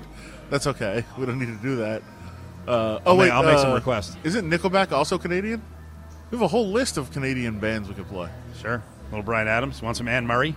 that's 0.50 0.66
okay. 0.66 1.06
We 1.16 1.28
don't 1.28 1.38
need 1.38 1.46
to 1.46 1.62
do 1.62 1.76
that. 1.76 2.02
Uh, 2.68 3.00
oh 3.06 3.12
I'll 3.12 3.18
wait, 3.18 3.30
I'll 3.30 3.44
make 3.44 3.60
some 3.60 3.72
uh, 3.72 3.76
requests. 3.76 4.18
Isn't 4.24 4.50
Nickelback 4.50 4.92
also 4.92 5.20
Canadian? 5.20 5.62
We 6.32 6.38
have 6.38 6.44
a 6.44 6.48
whole 6.48 6.70
list 6.70 6.98
of 6.98 7.12
Canadian 7.12 7.60
bands 7.60 7.88
we 7.88 7.94
could 7.94 8.08
play. 8.08 8.30
Sure. 8.60 8.84
Little 9.12 9.22
Bryan 9.24 9.48
Adams. 9.48 9.82
Want 9.82 9.98
some 9.98 10.08
Anne 10.08 10.26
Murray? 10.26 10.56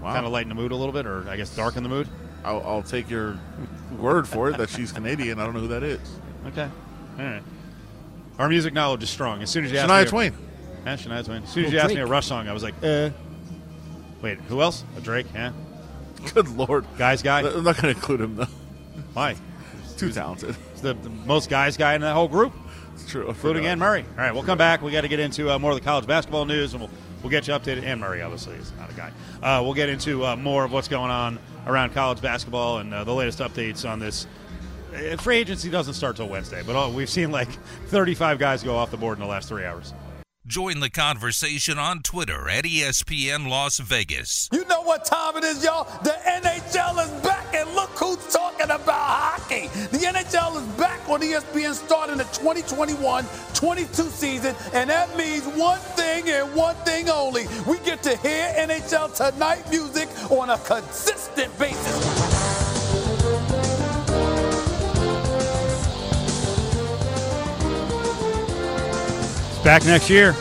Wow. 0.00 0.12
Kind 0.12 0.26
of 0.26 0.32
lighten 0.32 0.48
the 0.48 0.54
mood 0.54 0.72
a 0.72 0.76
little 0.76 0.92
bit, 0.92 1.06
or 1.06 1.28
I 1.28 1.36
guess 1.36 1.54
darken 1.54 1.82
the 1.82 1.88
mood. 1.88 2.08
I'll, 2.44 2.60
I'll 2.62 2.82
take 2.82 3.08
your 3.08 3.38
word 3.98 4.26
for 4.26 4.50
it 4.50 4.58
that 4.58 4.68
she's 4.68 4.90
Canadian. 4.90 5.38
I 5.38 5.44
don't 5.44 5.54
know 5.54 5.60
who 5.60 5.68
that 5.68 5.82
is. 5.84 6.00
Okay. 6.48 6.68
All 7.18 7.24
right. 7.24 7.42
Our 8.42 8.48
music 8.48 8.74
knowledge 8.74 9.04
is 9.04 9.08
strong. 9.08 9.40
As 9.40 9.50
soon 9.50 9.64
as 9.64 9.70
you 9.70 9.78
asked 9.78 9.88
Shania 9.88 10.02
me, 10.02 10.10
Twain. 10.10 10.34
Yeah, 10.84 10.96
Shania 10.96 11.24
Twain. 11.24 11.44
As 11.44 11.48
soon 11.48 11.64
as 11.64 11.68
Well, 11.68 11.74
you 11.74 11.78
asked 11.78 11.94
me 11.94 12.00
a 12.00 12.06
Rush 12.06 12.26
song, 12.26 12.48
I 12.48 12.52
was 12.52 12.64
like, 12.64 12.74
uh. 12.82 13.10
Wait, 14.20 14.38
who 14.40 14.60
else? 14.60 14.82
A 14.96 15.00
Drake? 15.00 15.28
Yeah. 15.32 15.52
Good 16.34 16.48
lord. 16.48 16.84
Guys 16.98 17.22
guy? 17.22 17.38
I'm 17.48 17.62
not 17.62 17.76
going 17.76 17.94
to 17.94 18.00
include 18.00 18.20
him 18.20 18.34
though. 18.34 18.48
Why? 19.12 19.36
Too 19.96 20.10
talented. 20.10 20.56
He's 20.72 20.82
the, 20.82 20.94
the 20.94 21.08
most 21.08 21.50
guys 21.50 21.76
guy 21.76 21.94
in 21.94 22.00
that 22.00 22.14
whole 22.14 22.26
group. 22.26 22.52
It's 22.94 23.08
true. 23.08 23.26
I 23.26 23.28
including. 23.28 23.64
Anne 23.64 23.78
Murray. 23.78 24.04
All 24.10 24.24
right, 24.24 24.34
we'll 24.34 24.42
come 24.42 24.58
back. 24.58 24.82
We 24.82 24.90
got 24.90 25.02
to 25.02 25.08
get 25.08 25.20
into 25.20 25.48
uh, 25.48 25.60
more 25.60 25.70
of 25.70 25.78
the 25.78 25.84
college 25.84 26.08
basketball 26.08 26.44
news, 26.44 26.72
and 26.72 26.82
we'll 26.82 26.90
we'll 27.22 27.30
get 27.30 27.46
you 27.46 27.54
updated. 27.54 27.84
Anne 27.84 28.00
Murray, 28.00 28.22
obviously, 28.22 28.56
is 28.56 28.72
not 28.76 28.90
a 28.90 28.94
guy. 28.94 29.12
Uh, 29.40 29.62
we'll 29.62 29.74
get 29.74 29.88
into 29.88 30.26
uh, 30.26 30.34
more 30.34 30.64
of 30.64 30.72
what's 30.72 30.88
going 30.88 31.12
on 31.12 31.38
around 31.68 31.94
college 31.94 32.20
basketball 32.20 32.78
and 32.78 32.92
uh, 32.92 33.04
the 33.04 33.14
latest 33.14 33.38
updates 33.38 33.88
on 33.88 34.00
this. 34.00 34.26
Free 35.20 35.36
agency 35.38 35.70
doesn't 35.70 35.94
start 35.94 36.16
till 36.16 36.28
Wednesday, 36.28 36.62
but 36.66 36.92
we've 36.92 37.10
seen 37.10 37.30
like 37.30 37.48
35 37.86 38.38
guys 38.38 38.62
go 38.62 38.76
off 38.76 38.90
the 38.90 38.96
board 38.96 39.18
in 39.18 39.24
the 39.24 39.30
last 39.30 39.48
three 39.48 39.64
hours. 39.64 39.94
Join 40.44 40.80
the 40.80 40.90
conversation 40.90 41.78
on 41.78 42.02
Twitter 42.02 42.48
at 42.48 42.64
ESPN 42.64 43.48
Las 43.48 43.78
Vegas. 43.78 44.48
You 44.52 44.64
know 44.64 44.82
what 44.82 45.04
time 45.04 45.36
it 45.36 45.44
is, 45.44 45.62
y'all? 45.64 45.84
The 46.02 46.10
NHL 46.10 47.04
is 47.04 47.22
back, 47.22 47.54
and 47.54 47.72
look 47.76 47.90
who's 47.90 48.26
talking 48.32 48.64
about 48.64 48.88
hockey. 48.88 49.68
The 49.68 49.98
NHL 49.98 50.56
is 50.56 50.66
back 50.76 51.08
on 51.08 51.20
ESPN 51.20 51.74
starting 51.74 52.16
the 52.18 52.24
2021-22 52.24 54.10
season, 54.10 54.56
and 54.74 54.90
that 54.90 55.16
means 55.16 55.46
one 55.56 55.78
thing 55.78 56.28
and 56.28 56.52
one 56.56 56.74
thing 56.84 57.08
only. 57.08 57.46
We 57.68 57.78
get 57.78 58.02
to 58.02 58.16
hear 58.16 58.52
NHL 58.58 59.14
Tonight 59.16 59.70
music 59.70 60.08
on 60.28 60.50
a 60.50 60.58
consistent 60.58 61.56
basis. 61.56 62.51
Back 69.64 69.84
next 69.84 70.10
year. 70.10 70.32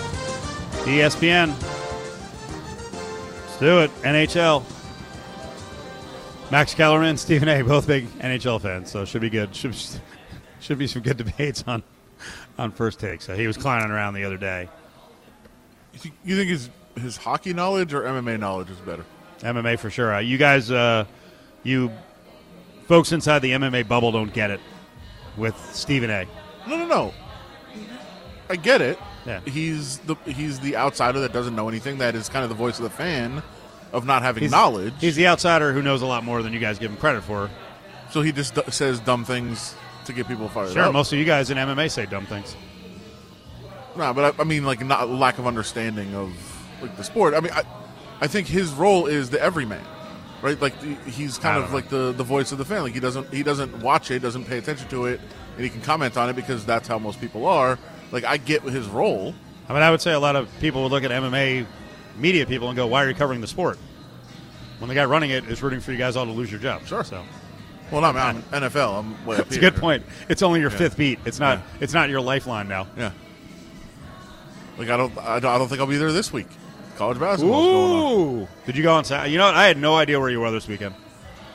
ESPN. 0.82 1.49
Let's 2.91 3.59
do 3.59 3.82
it. 3.82 3.91
NHL. 4.01 4.63
Max 6.49 6.74
Kellerman, 6.74 7.17
Stephen 7.17 7.47
A. 7.47 7.61
Both 7.61 7.86
big 7.86 8.07
NHL 8.19 8.59
fans, 8.59 8.89
so 8.89 9.05
should 9.05 9.22
be 9.22 9.30
good. 9.30 9.55
Should 9.61 9.76
should 10.59 10.78
be 10.78 10.88
some 10.88 11.01
good 11.01 11.17
debates 11.17 11.63
on 11.67 11.84
on 12.57 12.72
first 12.72 12.99
take. 12.99 13.22
So 13.22 13.36
he 13.36 13.45
was 13.47 13.57
clowning 13.57 13.91
around 13.91 14.15
the 14.15 14.24
other 14.24 14.38
day. 14.38 14.67
You 15.93 15.99
think, 15.99 16.15
you 16.26 16.36
think 16.36 16.49
his 16.49 16.69
his 16.95 17.17
hockey 17.17 17.53
knowledge 17.53 17.93
or 17.93 18.01
MMA 18.01 18.39
knowledge 18.39 18.69
is 18.72 18.78
better? 18.80 19.05
MMA 19.41 19.78
for 19.78 19.89
sure. 19.91 20.15
Uh, 20.15 20.19
you 20.19 20.38
guys, 20.38 20.72
uh, 20.72 21.05
you 21.63 21.91
folks 22.88 23.11
inside 23.11 23.39
the 23.39 23.51
MMA 23.51 23.88
bubble 23.88 24.11
don't 24.11 24.34
get 24.34 24.49
it 24.49 24.59
with 25.38 25.55
Stephen 25.74 26.09
A. 26.09 26.26
No, 26.67 26.78
no, 26.78 26.88
no. 26.88 27.13
I 28.49 28.55
get 28.55 28.82
it. 28.82 28.99
Yeah. 29.26 29.39
He's 29.41 29.99
the 29.99 30.15
he's 30.26 30.59
the 30.59 30.76
outsider 30.78 31.19
that 31.22 31.32
doesn't 31.34 31.55
know 31.55 31.69
anything. 31.69 31.99
That 31.99 32.15
is 32.15 32.28
kind 32.30 32.43
of 32.43 32.49
the 32.49 32.55
voice 32.55 32.78
of 32.80 32.84
the 32.84 32.89
fan 32.89 33.43
of 33.93 34.05
not 34.05 34.22
having 34.24 34.41
He's, 34.43 34.51
knowledge. 34.51 34.93
He's 34.99 35.15
the 35.15 35.28
outsider 35.28 35.74
who 35.74 35.82
knows 35.82 36.01
a 36.01 36.05
lot 36.07 36.24
more 36.24 36.41
than 36.41 36.53
you 36.53 36.59
guys 36.59 36.80
give 36.80 36.89
him 36.91 36.97
credit 36.97 37.22
for. 37.24 37.49
so 38.09 38.22
he 38.22 38.32
just 38.32 38.55
d- 38.55 38.61
says 38.69 38.99
dumb 38.99 39.24
things 39.26 39.76
to 40.05 40.13
get 40.13 40.28
people 40.28 40.47
fired 40.49 40.72
Sure, 40.72 40.84
up. 40.84 40.93
most 40.93 41.13
of 41.13 41.19
you 41.19 41.26
guys 41.26 41.49
in 41.51 41.57
MMA 41.57 41.91
say 41.91 42.05
dumb 42.05 42.26
things. 42.26 42.55
No, 43.95 44.13
but 44.13 44.39
I, 44.39 44.41
I 44.41 44.45
mean, 44.45 44.65
like, 44.65 44.84
not 44.86 45.09
lack 45.09 45.38
of 45.38 45.45
understanding 45.47 46.15
of 46.15 46.32
like 46.82 46.95
the 46.97 47.03
sport. 47.03 47.34
I 47.34 47.41
mean, 47.41 47.51
I, 47.51 47.63
I 48.22 48.28
think 48.28 48.47
his 48.47 48.72
role 48.72 49.05
is 49.07 49.30
the 49.30 49.41
everyman, 49.41 49.84
right? 50.41 50.59
Like 50.59 50.80
the, 50.80 50.95
he's 51.11 51.38
kind 51.38 51.57
of 51.57 51.65
don't 51.65 51.74
like 51.74 51.89
the, 51.89 52.13
the 52.13 52.24
voice 52.24 52.51
of 52.53 52.57
the 52.57 52.65
fan. 52.65 52.84
Like 52.84 52.93
he 52.93 52.99
doesn't 53.01 53.32
he 53.34 53.43
doesn't 53.43 53.82
watch 53.82 54.09
it, 54.09 54.19
doesn't 54.19 54.45
pay 54.45 54.57
attention 54.57 54.88
to 54.89 55.05
it, 55.07 55.19
and 55.55 55.63
he 55.63 55.69
can 55.69 55.82
comment 55.82 56.15
on 56.17 56.30
it 56.30 56.36
because 56.36 56.65
that's 56.65 56.88
how 56.88 56.97
most 56.97 57.19
people 57.19 57.45
are. 57.45 57.78
Like 58.12 58.24
I 58.24 58.38
get 58.38 58.64
his 58.64 58.88
role. 58.88 59.34
I 59.70 59.74
mean, 59.74 59.84
I 59.84 59.91
would 59.91 60.01
say 60.01 60.12
a 60.14 60.20
lot 60.20 60.36
of 60.36 60.49
people 60.59 60.84
would 60.84 60.91
look 60.91 61.03
at 61.03 61.12
MMA 61.12 61.66
media 62.18 62.45
people 62.45 62.68
and 62.70 62.76
go, 62.76 62.88
"Why 62.88 63.03
are 63.03 63.07
you 63.09 63.16
covering 63.16 63.41
the 63.41 63.47
sport?" 63.47 63.78
When 64.80 64.89
the 64.89 64.95
guy 64.95 65.05
running 65.05 65.30
it 65.30 65.45
is 65.47 65.62
rooting 65.62 65.80
for 65.80 65.91
you 65.91 65.97
guys 65.97 66.16
all 66.16 66.26
to 66.26 66.32
lose 66.32 66.49
your 66.51 66.59
job. 66.59 66.86
Sure. 66.88 67.03
So 67.03 67.24
Well, 67.91 68.01
not 68.01 68.16
I'm 68.16 68.41
NFL. 68.43 68.99
I'm 68.99 69.26
way 69.26 69.38
up 69.38 69.47
it's 69.47 69.57
a 69.57 69.59
good 69.59 69.76
point. 69.76 70.03
It's 70.28 70.41
only 70.41 70.59
your 70.59 70.72
Yeah. 70.72 70.78
fifth 70.78 70.97
beat. 70.97 71.20
It's 71.26 71.39
not. 71.39 71.59
Yeah. 71.59 71.64
It's 71.82 71.93
not 71.93 72.09
your 72.09 72.22
lifeline 72.22 72.68
now. 72.68 72.88
Yeah. 72.97 73.12
Like 74.78 74.89
I 74.89 74.97
don't, 74.97 75.16
I 75.18 75.39
don't, 75.39 75.68
think 75.68 75.80
I'll 75.80 75.88
be 75.88 75.97
there 75.97 76.12
this 76.12 76.34
week. 76.34 76.47
College 76.97 77.20
basketball 77.20 77.64
going 77.64 77.91
on. 77.91 78.41
Ooh! 78.41 78.47
Did 78.66 78.76
you 78.78 78.84
go 78.84 78.93
on 78.93 79.05
Saturday? 79.05 79.32
You 79.32 79.38
know 79.38 79.45
what? 79.45 79.55
I 79.55 79.68
had 79.68 79.78
no 79.78 79.95
idea 79.95 80.20
where 80.20 80.30
you 80.30 80.39
were 80.39 80.51
this 80.51 80.68
weekend. 80.68 80.95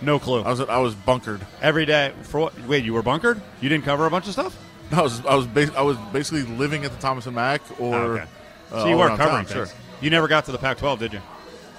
No 0.00 0.18
clue. 0.18 0.42
I 0.42 0.50
was 0.50 0.60
I 0.60 0.78
was 0.78 0.94
bunkered. 0.94 1.40
Every 1.60 1.86
day 1.86 2.12
for 2.22 2.40
what? 2.40 2.66
Wait, 2.66 2.84
you 2.84 2.92
were 2.94 3.02
bunkered? 3.02 3.40
You 3.60 3.68
didn't 3.68 3.84
cover 3.84 4.06
a 4.06 4.10
bunch 4.10 4.26
of 4.26 4.32
stuff? 4.34 4.56
I 4.92 5.02
was 5.02 5.24
I 5.26 5.34
was 5.34 5.46
bas- 5.46 5.74
I 5.74 5.82
was 5.82 5.96
basically 6.12 6.42
living 6.42 6.84
at 6.84 6.92
the 6.92 6.98
Thomas 6.98 7.26
and 7.26 7.34
Mack 7.34 7.62
or. 7.80 7.94
Oh, 7.94 8.02
okay. 8.12 8.24
uh, 8.72 8.82
so 8.82 8.88
you 8.88 8.96
weren't 8.96 9.16
covering 9.18 9.44
town, 9.46 9.54
things. 9.66 9.70
Sure. 9.70 9.78
You 10.00 10.10
never 10.10 10.28
got 10.28 10.44
to 10.44 10.52
the 10.52 10.58
Pac-12, 10.58 10.98
did 10.98 11.12
you? 11.14 11.20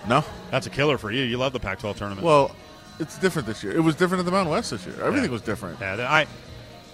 No. 0.08 0.24
That's 0.52 0.66
a 0.66 0.70
killer 0.72 0.98
for 0.98 1.12
you. 1.12 1.24
You 1.24 1.38
love 1.38 1.54
the 1.54 1.60
Pac-12 1.60 1.96
tournament. 1.98 2.26
Well, 2.26 2.56
it's 3.00 3.18
different 3.20 3.48
this 3.48 3.64
year. 3.64 3.76
It 3.76 3.82
was 3.82 3.96
different 3.96 4.20
at 4.20 4.26
the 4.26 4.32
Mountain 4.32 4.52
West 4.52 4.72
this 4.72 4.86
year. 4.86 4.96
Everything 5.04 5.26
Yeah. 5.30 5.34
was 5.34 5.42
different. 5.44 5.80
Yeah, 5.80 6.08
I, 6.10 6.26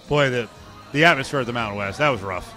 boy, 0.08 0.30
the 0.30 0.48
the 0.92 1.04
atmosphere 1.06 1.40
at 1.40 1.46
the 1.46 1.52
Mountain 1.52 1.78
West 1.78 1.98
that 1.98 2.10
was 2.10 2.20
rough. 2.20 2.52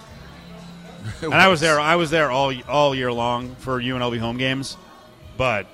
and 1.22 1.32
I 1.34 1.48
was 1.48 1.60
there. 1.60 1.80
I 1.80 1.96
was 1.96 2.10
there 2.10 2.30
all 2.30 2.52
all 2.68 2.94
year 2.94 3.12
long 3.12 3.54
for 3.56 3.80
UNLV 3.80 4.18
home 4.18 4.36
games, 4.36 4.76
but 5.36 5.66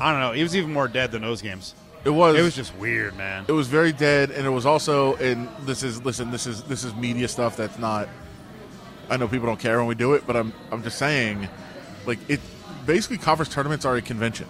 I 0.00 0.10
don't 0.12 0.20
know. 0.20 0.32
It 0.32 0.42
was 0.42 0.54
even 0.54 0.72
more 0.72 0.88
dead 0.88 1.10
than 1.12 1.22
those 1.22 1.40
games. 1.40 1.74
It 2.06 2.10
was. 2.10 2.38
It 2.38 2.42
was 2.42 2.54
just 2.54 2.74
weird, 2.76 3.16
man. 3.16 3.44
It 3.48 3.52
was 3.52 3.66
very 3.66 3.92
dead, 3.92 4.30
and 4.30 4.46
it 4.46 4.50
was 4.50 4.64
also. 4.64 5.16
And 5.16 5.48
this 5.62 5.82
is 5.82 6.04
listen. 6.04 6.30
This 6.30 6.46
is 6.46 6.62
this 6.62 6.84
is 6.84 6.94
media 6.94 7.26
stuff. 7.26 7.56
That's 7.56 7.78
not. 7.78 8.08
I 9.10 9.16
know 9.16 9.26
people 9.26 9.46
don't 9.46 9.58
care 9.58 9.78
when 9.78 9.88
we 9.88 9.96
do 9.96 10.14
it, 10.14 10.24
but 10.24 10.36
I'm 10.36 10.52
I'm 10.70 10.82
just 10.84 10.98
saying, 10.98 11.48
like 12.06 12.18
it. 12.30 12.40
Basically, 12.86 13.18
conference 13.18 13.52
tournaments 13.52 13.84
are 13.84 13.96
a 13.96 14.02
convention. 14.02 14.46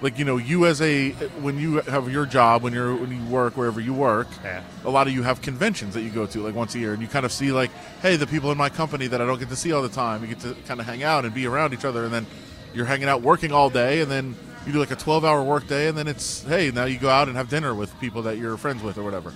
Like 0.00 0.16
you 0.16 0.24
know, 0.24 0.36
you 0.36 0.64
as 0.66 0.80
a 0.80 1.10
when 1.42 1.58
you 1.58 1.80
have 1.80 2.10
your 2.10 2.24
job, 2.24 2.62
when 2.62 2.72
you're 2.72 2.94
when 2.94 3.10
you 3.10 3.28
work 3.28 3.56
wherever 3.56 3.80
you 3.80 3.92
work, 3.92 4.28
Yeah. 4.44 4.62
a 4.84 4.90
lot 4.90 5.08
of 5.08 5.12
you 5.12 5.24
have 5.24 5.42
conventions 5.42 5.94
that 5.94 6.02
you 6.02 6.10
go 6.10 6.24
to 6.26 6.38
like 6.40 6.54
once 6.54 6.76
a 6.76 6.78
year, 6.78 6.92
and 6.92 7.02
you 7.02 7.08
kind 7.08 7.26
of 7.26 7.32
see 7.32 7.50
like, 7.50 7.70
hey, 8.00 8.14
the 8.14 8.28
people 8.28 8.52
in 8.52 8.56
my 8.56 8.68
company 8.68 9.08
that 9.08 9.20
I 9.20 9.26
don't 9.26 9.40
get 9.40 9.48
to 9.48 9.56
see 9.56 9.72
all 9.72 9.82
the 9.82 9.88
time. 9.88 10.22
You 10.22 10.28
get 10.28 10.40
to 10.40 10.54
kind 10.68 10.78
of 10.78 10.86
hang 10.86 11.02
out 11.02 11.24
and 11.24 11.34
be 11.34 11.46
around 11.48 11.74
each 11.74 11.84
other, 11.84 12.04
and 12.04 12.14
then 12.14 12.26
you're 12.72 12.86
hanging 12.86 13.08
out 13.08 13.22
working 13.22 13.50
all 13.52 13.68
day, 13.68 14.00
and 14.00 14.10
then 14.10 14.36
you 14.66 14.72
do 14.72 14.78
like 14.78 14.90
a 14.90 14.96
12 14.96 15.24
hour 15.24 15.42
work 15.42 15.66
day, 15.66 15.88
and 15.88 15.96
then 15.96 16.06
it's 16.06 16.42
hey, 16.42 16.70
now 16.70 16.84
you 16.84 16.98
go 16.98 17.08
out 17.08 17.28
and 17.28 17.36
have 17.36 17.48
dinner 17.48 17.74
with 17.74 17.98
people 18.00 18.22
that 18.22 18.38
you're 18.38 18.56
friends 18.56 18.82
with 18.82 18.98
or 18.98 19.02
whatever. 19.02 19.32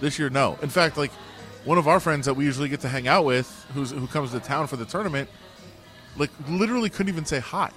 This 0.00 0.18
year, 0.18 0.30
no. 0.30 0.58
In 0.62 0.68
fact, 0.68 0.96
like 0.96 1.10
one 1.64 1.78
of 1.78 1.88
our 1.88 2.00
friends 2.00 2.26
that 2.26 2.34
we 2.34 2.44
usually 2.44 2.68
get 2.68 2.80
to 2.80 2.88
hang 2.88 3.08
out 3.08 3.24
with, 3.24 3.48
who's 3.74 3.90
who 3.90 4.06
comes 4.06 4.32
to 4.32 4.40
town 4.40 4.66
for 4.66 4.76
the 4.76 4.84
tournament, 4.84 5.28
like 6.16 6.30
literally 6.48 6.90
couldn't 6.90 7.12
even 7.12 7.24
say 7.24 7.38
hi 7.38 7.70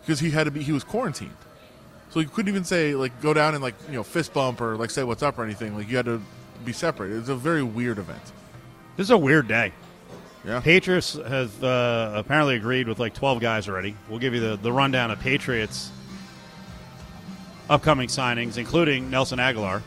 because 0.00 0.20
he 0.20 0.30
had 0.30 0.44
to 0.44 0.50
be 0.50 0.62
he 0.62 0.72
was 0.72 0.84
quarantined. 0.84 1.36
So 2.10 2.20
you 2.20 2.28
couldn't 2.28 2.48
even 2.48 2.64
say 2.64 2.94
like 2.94 3.20
go 3.20 3.34
down 3.34 3.54
and 3.54 3.62
like 3.62 3.74
you 3.88 3.94
know 3.94 4.02
fist 4.02 4.32
bump 4.32 4.60
or 4.60 4.76
like 4.76 4.90
say 4.90 5.02
what's 5.02 5.22
up 5.22 5.38
or 5.38 5.44
anything. 5.44 5.76
Like 5.76 5.88
you 5.88 5.96
had 5.96 6.06
to 6.06 6.22
be 6.64 6.72
separate. 6.72 7.12
It 7.12 7.20
was 7.20 7.28
a 7.28 7.36
very 7.36 7.62
weird 7.62 7.98
event. 7.98 8.22
This 8.96 9.06
is 9.06 9.10
a 9.10 9.18
weird 9.18 9.48
day. 9.48 9.72
Yeah. 10.46 10.60
Patriots 10.60 11.14
has 11.14 11.60
uh, 11.62 12.12
apparently 12.14 12.54
agreed 12.54 12.86
with 12.86 13.00
like 13.00 13.14
12 13.14 13.40
guys 13.40 13.68
already. 13.68 13.96
We'll 14.08 14.20
give 14.20 14.32
you 14.32 14.40
the, 14.40 14.56
the 14.56 14.72
rundown 14.72 15.10
of 15.10 15.18
Patriots' 15.18 15.90
upcoming 17.68 18.08
signings, 18.08 18.56
including 18.56 19.10
Nelson 19.10 19.40
Agholor 19.40 19.82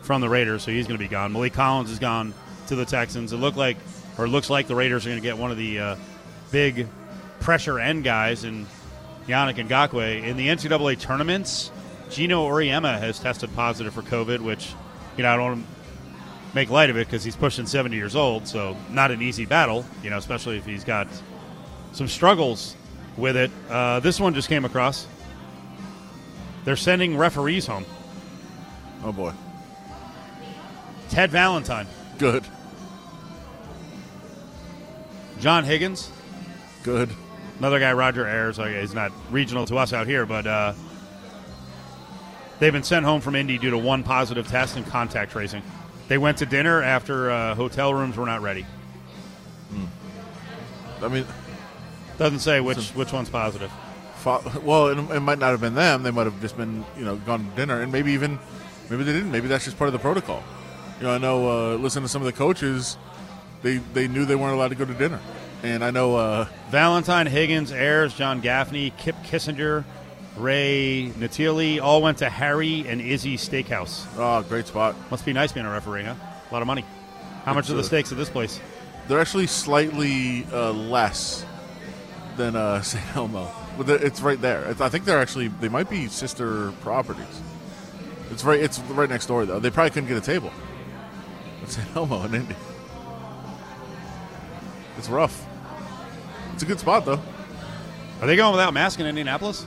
from 0.00 0.22
the 0.22 0.28
Raiders, 0.28 0.62
so 0.62 0.70
he's 0.70 0.86
going 0.86 0.98
to 0.98 1.04
be 1.04 1.08
gone. 1.08 1.34
Maliek 1.34 1.52
Collins 1.52 1.90
is 1.90 1.98
gone 1.98 2.32
to 2.68 2.76
the 2.76 2.86
Texans. 2.86 3.34
It 3.34 3.36
looked 3.36 3.58
like, 3.58 3.76
or 4.16 4.26
looks 4.26 4.48
like 4.48 4.68
the 4.68 4.74
Raiders 4.74 5.04
are 5.04 5.10
going 5.10 5.20
to 5.20 5.26
get 5.26 5.36
one 5.36 5.50
of 5.50 5.58
the 5.58 5.78
uh, 5.78 5.96
big 6.50 6.88
pressure 7.40 7.78
end 7.78 8.04
guys 8.04 8.44
in 8.44 8.66
Yannick 9.28 9.56
Ngakoue. 9.68 10.24
In 10.24 10.38
the 10.38 10.48
NCAA 10.48 10.98
tournaments, 10.98 11.70
Geno 12.08 12.48
Auriemma 12.48 12.98
has 12.98 13.18
tested 13.18 13.54
positive 13.54 13.92
for 13.92 14.02
COVID, 14.02 14.40
which, 14.40 14.72
you 15.18 15.24
know, 15.24 15.30
I 15.30 15.36
don't 15.36 15.66
make 16.54 16.70
light 16.70 16.88
of 16.90 16.96
it 16.96 17.06
because 17.06 17.24
he's 17.24 17.36
pushing 17.36 17.66
70 17.66 17.96
years 17.96 18.14
old, 18.14 18.46
so 18.46 18.76
not 18.90 19.10
an 19.10 19.20
easy 19.20 19.44
battle, 19.44 19.84
you 20.02 20.10
know, 20.10 20.18
especially 20.18 20.56
if 20.56 20.64
he's 20.64 20.84
got 20.84 21.08
some 21.92 22.08
struggles 22.08 22.76
with 23.16 23.36
it. 23.36 23.50
Uh, 23.68 24.00
this 24.00 24.20
one 24.20 24.34
just 24.34 24.48
came 24.48 24.64
across. 24.64 25.06
They're 26.64 26.76
sending 26.76 27.16
referees 27.16 27.66
home. 27.66 27.84
Oh 29.04 29.12
boy, 29.12 29.32
Ted 31.10 31.30
Valentine, 31.30 31.86
good, 32.18 32.42
John 35.40 35.64
Higgins, 35.64 36.10
good. 36.82 37.10
another 37.58 37.78
guy, 37.78 37.92
Roger 37.92 38.26
Ayers. 38.26 38.58
Okay, 38.58 38.80
he's 38.80 38.94
not 38.94 39.12
regional 39.30 39.66
to 39.66 39.76
us 39.76 39.92
out 39.92 40.06
here, 40.06 40.24
but 40.24 40.46
uh, 40.46 40.72
they've 42.60 42.72
been 42.72 42.82
sent 42.82 43.04
home 43.04 43.20
from 43.20 43.34
Indy 43.34 43.58
due 43.58 43.70
to 43.70 43.78
one 43.78 44.02
positive 44.02 44.48
test 44.48 44.76
and 44.76 44.86
contact 44.86 45.32
tracing. 45.32 45.62
They 46.08 46.18
went 46.18 46.38
to 46.38 46.46
dinner 46.46 46.82
after 46.82 47.30
uh, 47.30 47.54
hotel 47.54 47.94
rooms 47.94 48.16
were 48.16 48.26
not 48.26 48.42
ready. 48.42 48.66
I 51.02 51.08
mean, 51.08 51.26
Doesn't 52.18 52.38
say 52.38 52.60
which 52.60 52.90
which 52.90 53.12
one's 53.12 53.28
positive. 53.28 53.70
fa- 54.16 54.60
well, 54.62 54.88
it, 54.88 54.98
it 55.16 55.20
might 55.20 55.38
not 55.38 55.50
have 55.50 55.60
been 55.60 55.74
them. 55.74 56.02
They 56.02 56.10
might 56.10 56.24
have 56.26 56.40
just 56.40 56.56
been 56.56 56.84
you 56.96 57.04
know 57.04 57.16
gone 57.16 57.48
to 57.50 57.56
dinner, 57.56 57.80
and 57.82 57.92
maybe 57.92 58.12
even 58.12 58.38
maybe 58.88 59.04
they 59.04 59.12
didn't. 59.12 59.30
Maybe 59.30 59.48
that's 59.48 59.64
just 59.64 59.76
part 59.76 59.88
of 59.88 59.92
the 59.92 59.98
protocol. 59.98 60.42
You 60.98 61.04
know, 61.06 61.14
I 61.14 61.18
know. 61.18 61.48
Uh, 61.48 61.76
listen 61.76 62.02
to 62.02 62.08
some 62.08 62.22
of 62.22 62.26
the 62.26 62.32
coaches. 62.32 62.96
They 63.62 63.78
they 63.78 64.08
knew 64.08 64.24
they 64.24 64.36
weren't 64.36 64.54
allowed 64.54 64.68
to 64.68 64.74
go 64.76 64.84
to 64.84 64.94
dinner, 64.94 65.20
and 65.62 65.84
I 65.84 65.90
know. 65.90 66.16
Uh, 66.16 66.46
Valentine, 66.70 67.26
Higgins, 67.26 67.72
Ayers, 67.72 68.14
John 68.14 68.40
Gaffney, 68.40 68.92
Kip 68.96 69.16
Kissinger, 69.24 69.84
Ray 70.36 71.12
Natili 71.18 71.80
all 71.80 72.02
went 72.02 72.18
to 72.18 72.28
Harry 72.28 72.86
and 72.88 73.00
Izzy 73.00 73.36
Steakhouse. 73.36 74.06
oh, 74.16 74.42
great 74.42 74.66
spot. 74.66 74.96
Must 75.10 75.24
be 75.24 75.32
nice 75.32 75.52
being 75.52 75.66
a 75.66 75.70
referee, 75.70 76.04
huh? 76.04 76.14
A 76.50 76.52
lot 76.52 76.60
of 76.60 76.66
money. 76.66 76.84
How 77.44 77.54
much 77.54 77.70
are 77.70 77.74
the 77.74 77.84
steaks 77.84 78.10
at 78.10 78.18
this 78.18 78.30
place? 78.30 78.60
They're 79.06 79.20
actually 79.20 79.46
slightly 79.46 80.46
uh, 80.52 80.72
less 80.72 81.44
than 82.36 82.56
uh, 82.56 82.82
St. 82.82 83.04
Elmo, 83.16 83.50
but 83.78 83.88
it's 83.88 84.20
right 84.20 84.40
there. 84.40 84.64
It's, 84.70 84.80
I 84.80 84.88
think 84.88 85.04
they're 85.04 85.20
actually 85.20 85.48
they 85.48 85.68
might 85.68 85.88
be 85.90 86.08
sister 86.08 86.72
properties. 86.80 87.42
It's 88.30 88.42
right. 88.44 88.58
It's 88.58 88.80
right 88.80 89.08
next 89.08 89.26
door 89.26 89.44
though. 89.46 89.60
They 89.60 89.70
probably 89.70 89.90
couldn't 89.90 90.08
get 90.08 90.16
a 90.16 90.22
table. 90.22 90.50
It's 91.62 91.76
St. 91.76 91.94
Elmo 91.94 92.24
in 92.24 92.34
Indy. 92.34 92.56
It's 94.98 95.08
rough. 95.08 95.46
It's 96.54 96.62
a 96.62 96.66
good 96.66 96.80
spot 96.80 97.04
though. 97.04 97.20
Are 98.20 98.26
they 98.26 98.36
going 98.36 98.52
without 98.52 98.72
masks 98.72 99.00
in 99.00 99.06
Indianapolis? 99.06 99.66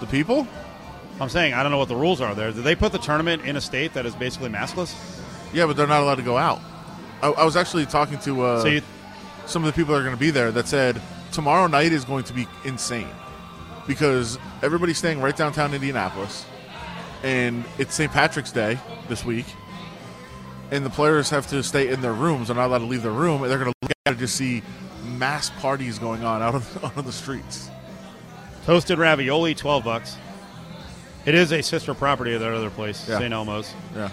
The 0.00 0.06
people? 0.06 0.46
I'm 1.20 1.28
saying 1.28 1.52
I 1.54 1.62
don't 1.62 1.70
know 1.72 1.78
what 1.78 1.88
the 1.88 1.96
rules 1.96 2.20
are 2.20 2.34
there. 2.34 2.50
Did 2.52 2.64
they 2.64 2.74
put 2.74 2.92
the 2.92 2.98
tournament 2.98 3.44
in 3.44 3.56
a 3.56 3.60
state 3.60 3.92
that 3.94 4.06
is 4.06 4.14
basically 4.14 4.48
maskless? 4.48 4.94
Yeah, 5.52 5.66
but 5.66 5.76
they're 5.76 5.86
not 5.86 6.02
allowed 6.02 6.14
to 6.16 6.22
go 6.22 6.38
out. 6.38 6.60
I, 7.22 7.28
I 7.30 7.44
was 7.44 7.56
actually 7.56 7.84
talking 7.86 8.18
to 8.20 8.42
uh, 8.42 8.62
So 8.62 8.68
you- 8.68 8.82
some 9.46 9.62
of 9.62 9.66
the 9.66 9.72
people 9.78 9.94
that 9.94 10.00
are 10.00 10.04
going 10.04 10.14
to 10.16 10.20
be 10.20 10.30
there 10.30 10.50
that 10.52 10.66
said 10.68 11.00
tomorrow 11.32 11.66
night 11.66 11.92
is 11.92 12.04
going 12.04 12.24
to 12.24 12.32
be 12.32 12.46
insane 12.64 13.08
because 13.86 14.38
everybody's 14.62 14.96
staying 14.98 15.20
right 15.20 15.36
downtown 15.36 15.74
Indianapolis, 15.74 16.46
and 17.22 17.64
it's 17.78 17.94
St. 17.94 18.10
Patrick's 18.12 18.52
Day 18.52 18.78
this 19.08 19.24
week, 19.24 19.46
and 20.70 20.86
the 20.86 20.90
players 20.90 21.28
have 21.30 21.46
to 21.48 21.62
stay 21.62 21.88
in 21.88 22.00
their 22.00 22.12
rooms. 22.12 22.46
They're 22.48 22.56
not 22.56 22.66
allowed 22.66 22.78
to 22.78 22.84
leave 22.86 23.02
their 23.02 23.10
room, 23.12 23.42
and 23.42 23.50
they're 23.50 23.58
going 23.58 23.72
to 23.72 23.78
look 23.82 23.92
at 24.06 24.14
it 24.14 24.18
to 24.18 24.28
see 24.28 24.62
mass 25.18 25.50
parties 25.60 25.98
going 25.98 26.22
on 26.24 26.40
out 26.42 26.54
of 26.54 26.84
out 26.84 26.96
of 26.96 27.04
the 27.04 27.12
streets. 27.12 27.68
Toasted 28.66 28.98
ravioli, 28.98 29.54
twelve 29.54 29.84
bucks. 29.84 30.16
It 31.26 31.34
is 31.34 31.52
a 31.52 31.62
sister 31.62 31.94
property 31.94 32.34
of 32.34 32.40
that 32.40 32.52
other 32.52 32.70
place, 32.70 33.06
Yeah. 33.08 33.18
St. 33.18 33.32
Elmo's. 33.32 33.74
Yeah. 33.94 34.10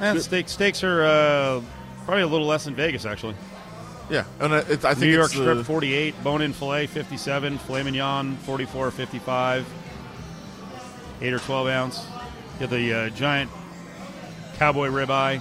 And 0.00 0.20
steak, 0.20 0.48
steaks 0.48 0.82
are 0.84 1.04
uh, 1.04 1.62
probably 2.04 2.22
a 2.22 2.26
little 2.26 2.46
less 2.46 2.64
than 2.64 2.74
Vegas, 2.74 3.06
actually. 3.06 3.34
Yeah, 4.10 4.24
and 4.40 4.52
uh, 4.52 4.62
it's, 4.68 4.84
I 4.84 4.90
think 4.94 5.06
New 5.06 5.16
York 5.16 5.30
strip 5.30 5.56
the- 5.58 5.64
48, 5.64 6.22
bone-in 6.22 6.52
fillet 6.52 6.86
57, 6.86 7.58
filet 7.58 7.82
mignon 7.82 8.36
44, 8.38 8.90
55, 8.90 9.66
eight 11.22 11.32
or 11.32 11.38
12 11.38 11.68
ounce. 11.68 12.04
You 12.54 12.60
get 12.66 12.70
the 12.70 12.92
uh, 12.94 13.08
giant 13.10 13.50
cowboy 14.58 14.88
ribeye 14.88 15.40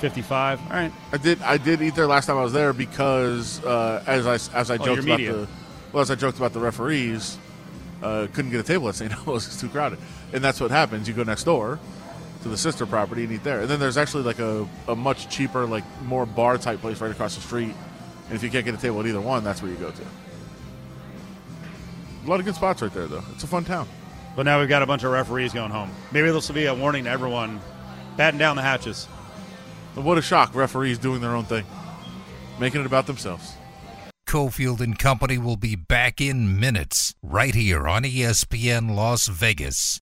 55. 0.00 0.60
All 0.62 0.68
right, 0.70 0.92
I 1.12 1.16
did. 1.16 1.40
I 1.42 1.56
did 1.56 1.80
eat 1.82 1.94
there 1.94 2.06
last 2.06 2.26
time 2.26 2.36
I 2.36 2.42
was 2.42 2.52
there 2.52 2.72
because 2.72 3.62
uh, 3.64 4.02
as 4.06 4.26
I 4.26 4.34
as 4.58 4.70
I 4.70 4.74
Oh, 4.74 4.84
joked 4.84 5.04
about 5.04 5.18
the 5.18 5.48
well 5.92 6.00
as 6.02 6.10
I 6.10 6.14
joked 6.14 6.38
about 6.38 6.52
the 6.52 6.60
referees, 6.60 7.38
uh, 8.02 8.26
couldn't 8.32 8.50
get 8.50 8.60
a 8.60 8.64
table 8.64 8.88
at 8.88 8.94
St. 8.94 9.12
Elmo's. 9.16 9.46
It's 9.46 9.60
too 9.60 9.68
crowded, 9.68 9.98
and 10.32 10.42
that's 10.42 10.60
what 10.60 10.70
happens. 10.70 11.06
You 11.08 11.14
go 11.14 11.22
next 11.22 11.44
door 11.44 11.78
to 12.42 12.48
the 12.48 12.56
sister 12.56 12.86
property 12.86 13.24
and 13.24 13.32
eat 13.32 13.44
there, 13.44 13.60
and 13.60 13.68
then 13.68 13.78
there's 13.80 13.98
actually 13.98 14.22
like 14.22 14.38
a, 14.38 14.66
a 14.88 14.96
much 14.96 15.28
cheaper, 15.28 15.66
like 15.66 15.84
more 16.04 16.24
bar 16.24 16.56
type 16.58 16.80
place 16.80 17.00
right 17.00 17.10
across 17.10 17.34
the 17.34 17.42
street. 17.42 17.74
And 18.28 18.36
if 18.36 18.42
you 18.42 18.48
can't 18.50 18.64
get 18.64 18.74
a 18.74 18.78
table 18.78 19.00
at 19.00 19.06
either 19.06 19.20
one, 19.20 19.44
that's 19.44 19.60
where 19.60 19.70
you 19.70 19.76
go 19.76 19.90
to. 19.90 20.02
A 22.24 22.28
lot 22.30 22.38
of 22.38 22.46
good 22.46 22.54
spots 22.54 22.80
right 22.80 22.92
there, 22.92 23.06
though. 23.06 23.22
It's 23.34 23.44
a 23.44 23.46
fun 23.46 23.64
town. 23.64 23.88
but 24.36 24.44
now 24.44 24.60
we've 24.60 24.68
got 24.68 24.82
a 24.82 24.86
bunch 24.86 25.02
of 25.04 25.10
referees 25.10 25.52
going 25.52 25.70
home. 25.70 25.90
Maybe 26.12 26.30
this 26.30 26.48
will 26.48 26.54
be 26.54 26.66
a 26.66 26.74
warning 26.74 27.04
to 27.04 27.10
everyone. 27.10 27.60
Batten 28.16 28.38
down 28.38 28.56
the 28.56 28.62
hatches. 28.62 29.08
But 29.94 30.04
what 30.04 30.18
a 30.18 30.22
shock! 30.22 30.54
Referees 30.54 30.98
doing 30.98 31.20
their 31.20 31.34
own 31.34 31.44
thing, 31.44 31.64
making 32.58 32.80
it 32.80 32.86
about 32.86 33.06
themselves. 33.06 33.54
Cofield 34.30 34.80
and 34.80 34.96
Company 34.96 35.38
will 35.38 35.56
be 35.56 35.74
back 35.74 36.20
in 36.20 36.60
minutes 36.60 37.16
right 37.20 37.52
here 37.52 37.88
on 37.88 38.04
ESPN 38.04 38.94
Las 38.94 39.26
Vegas. 39.26 39.98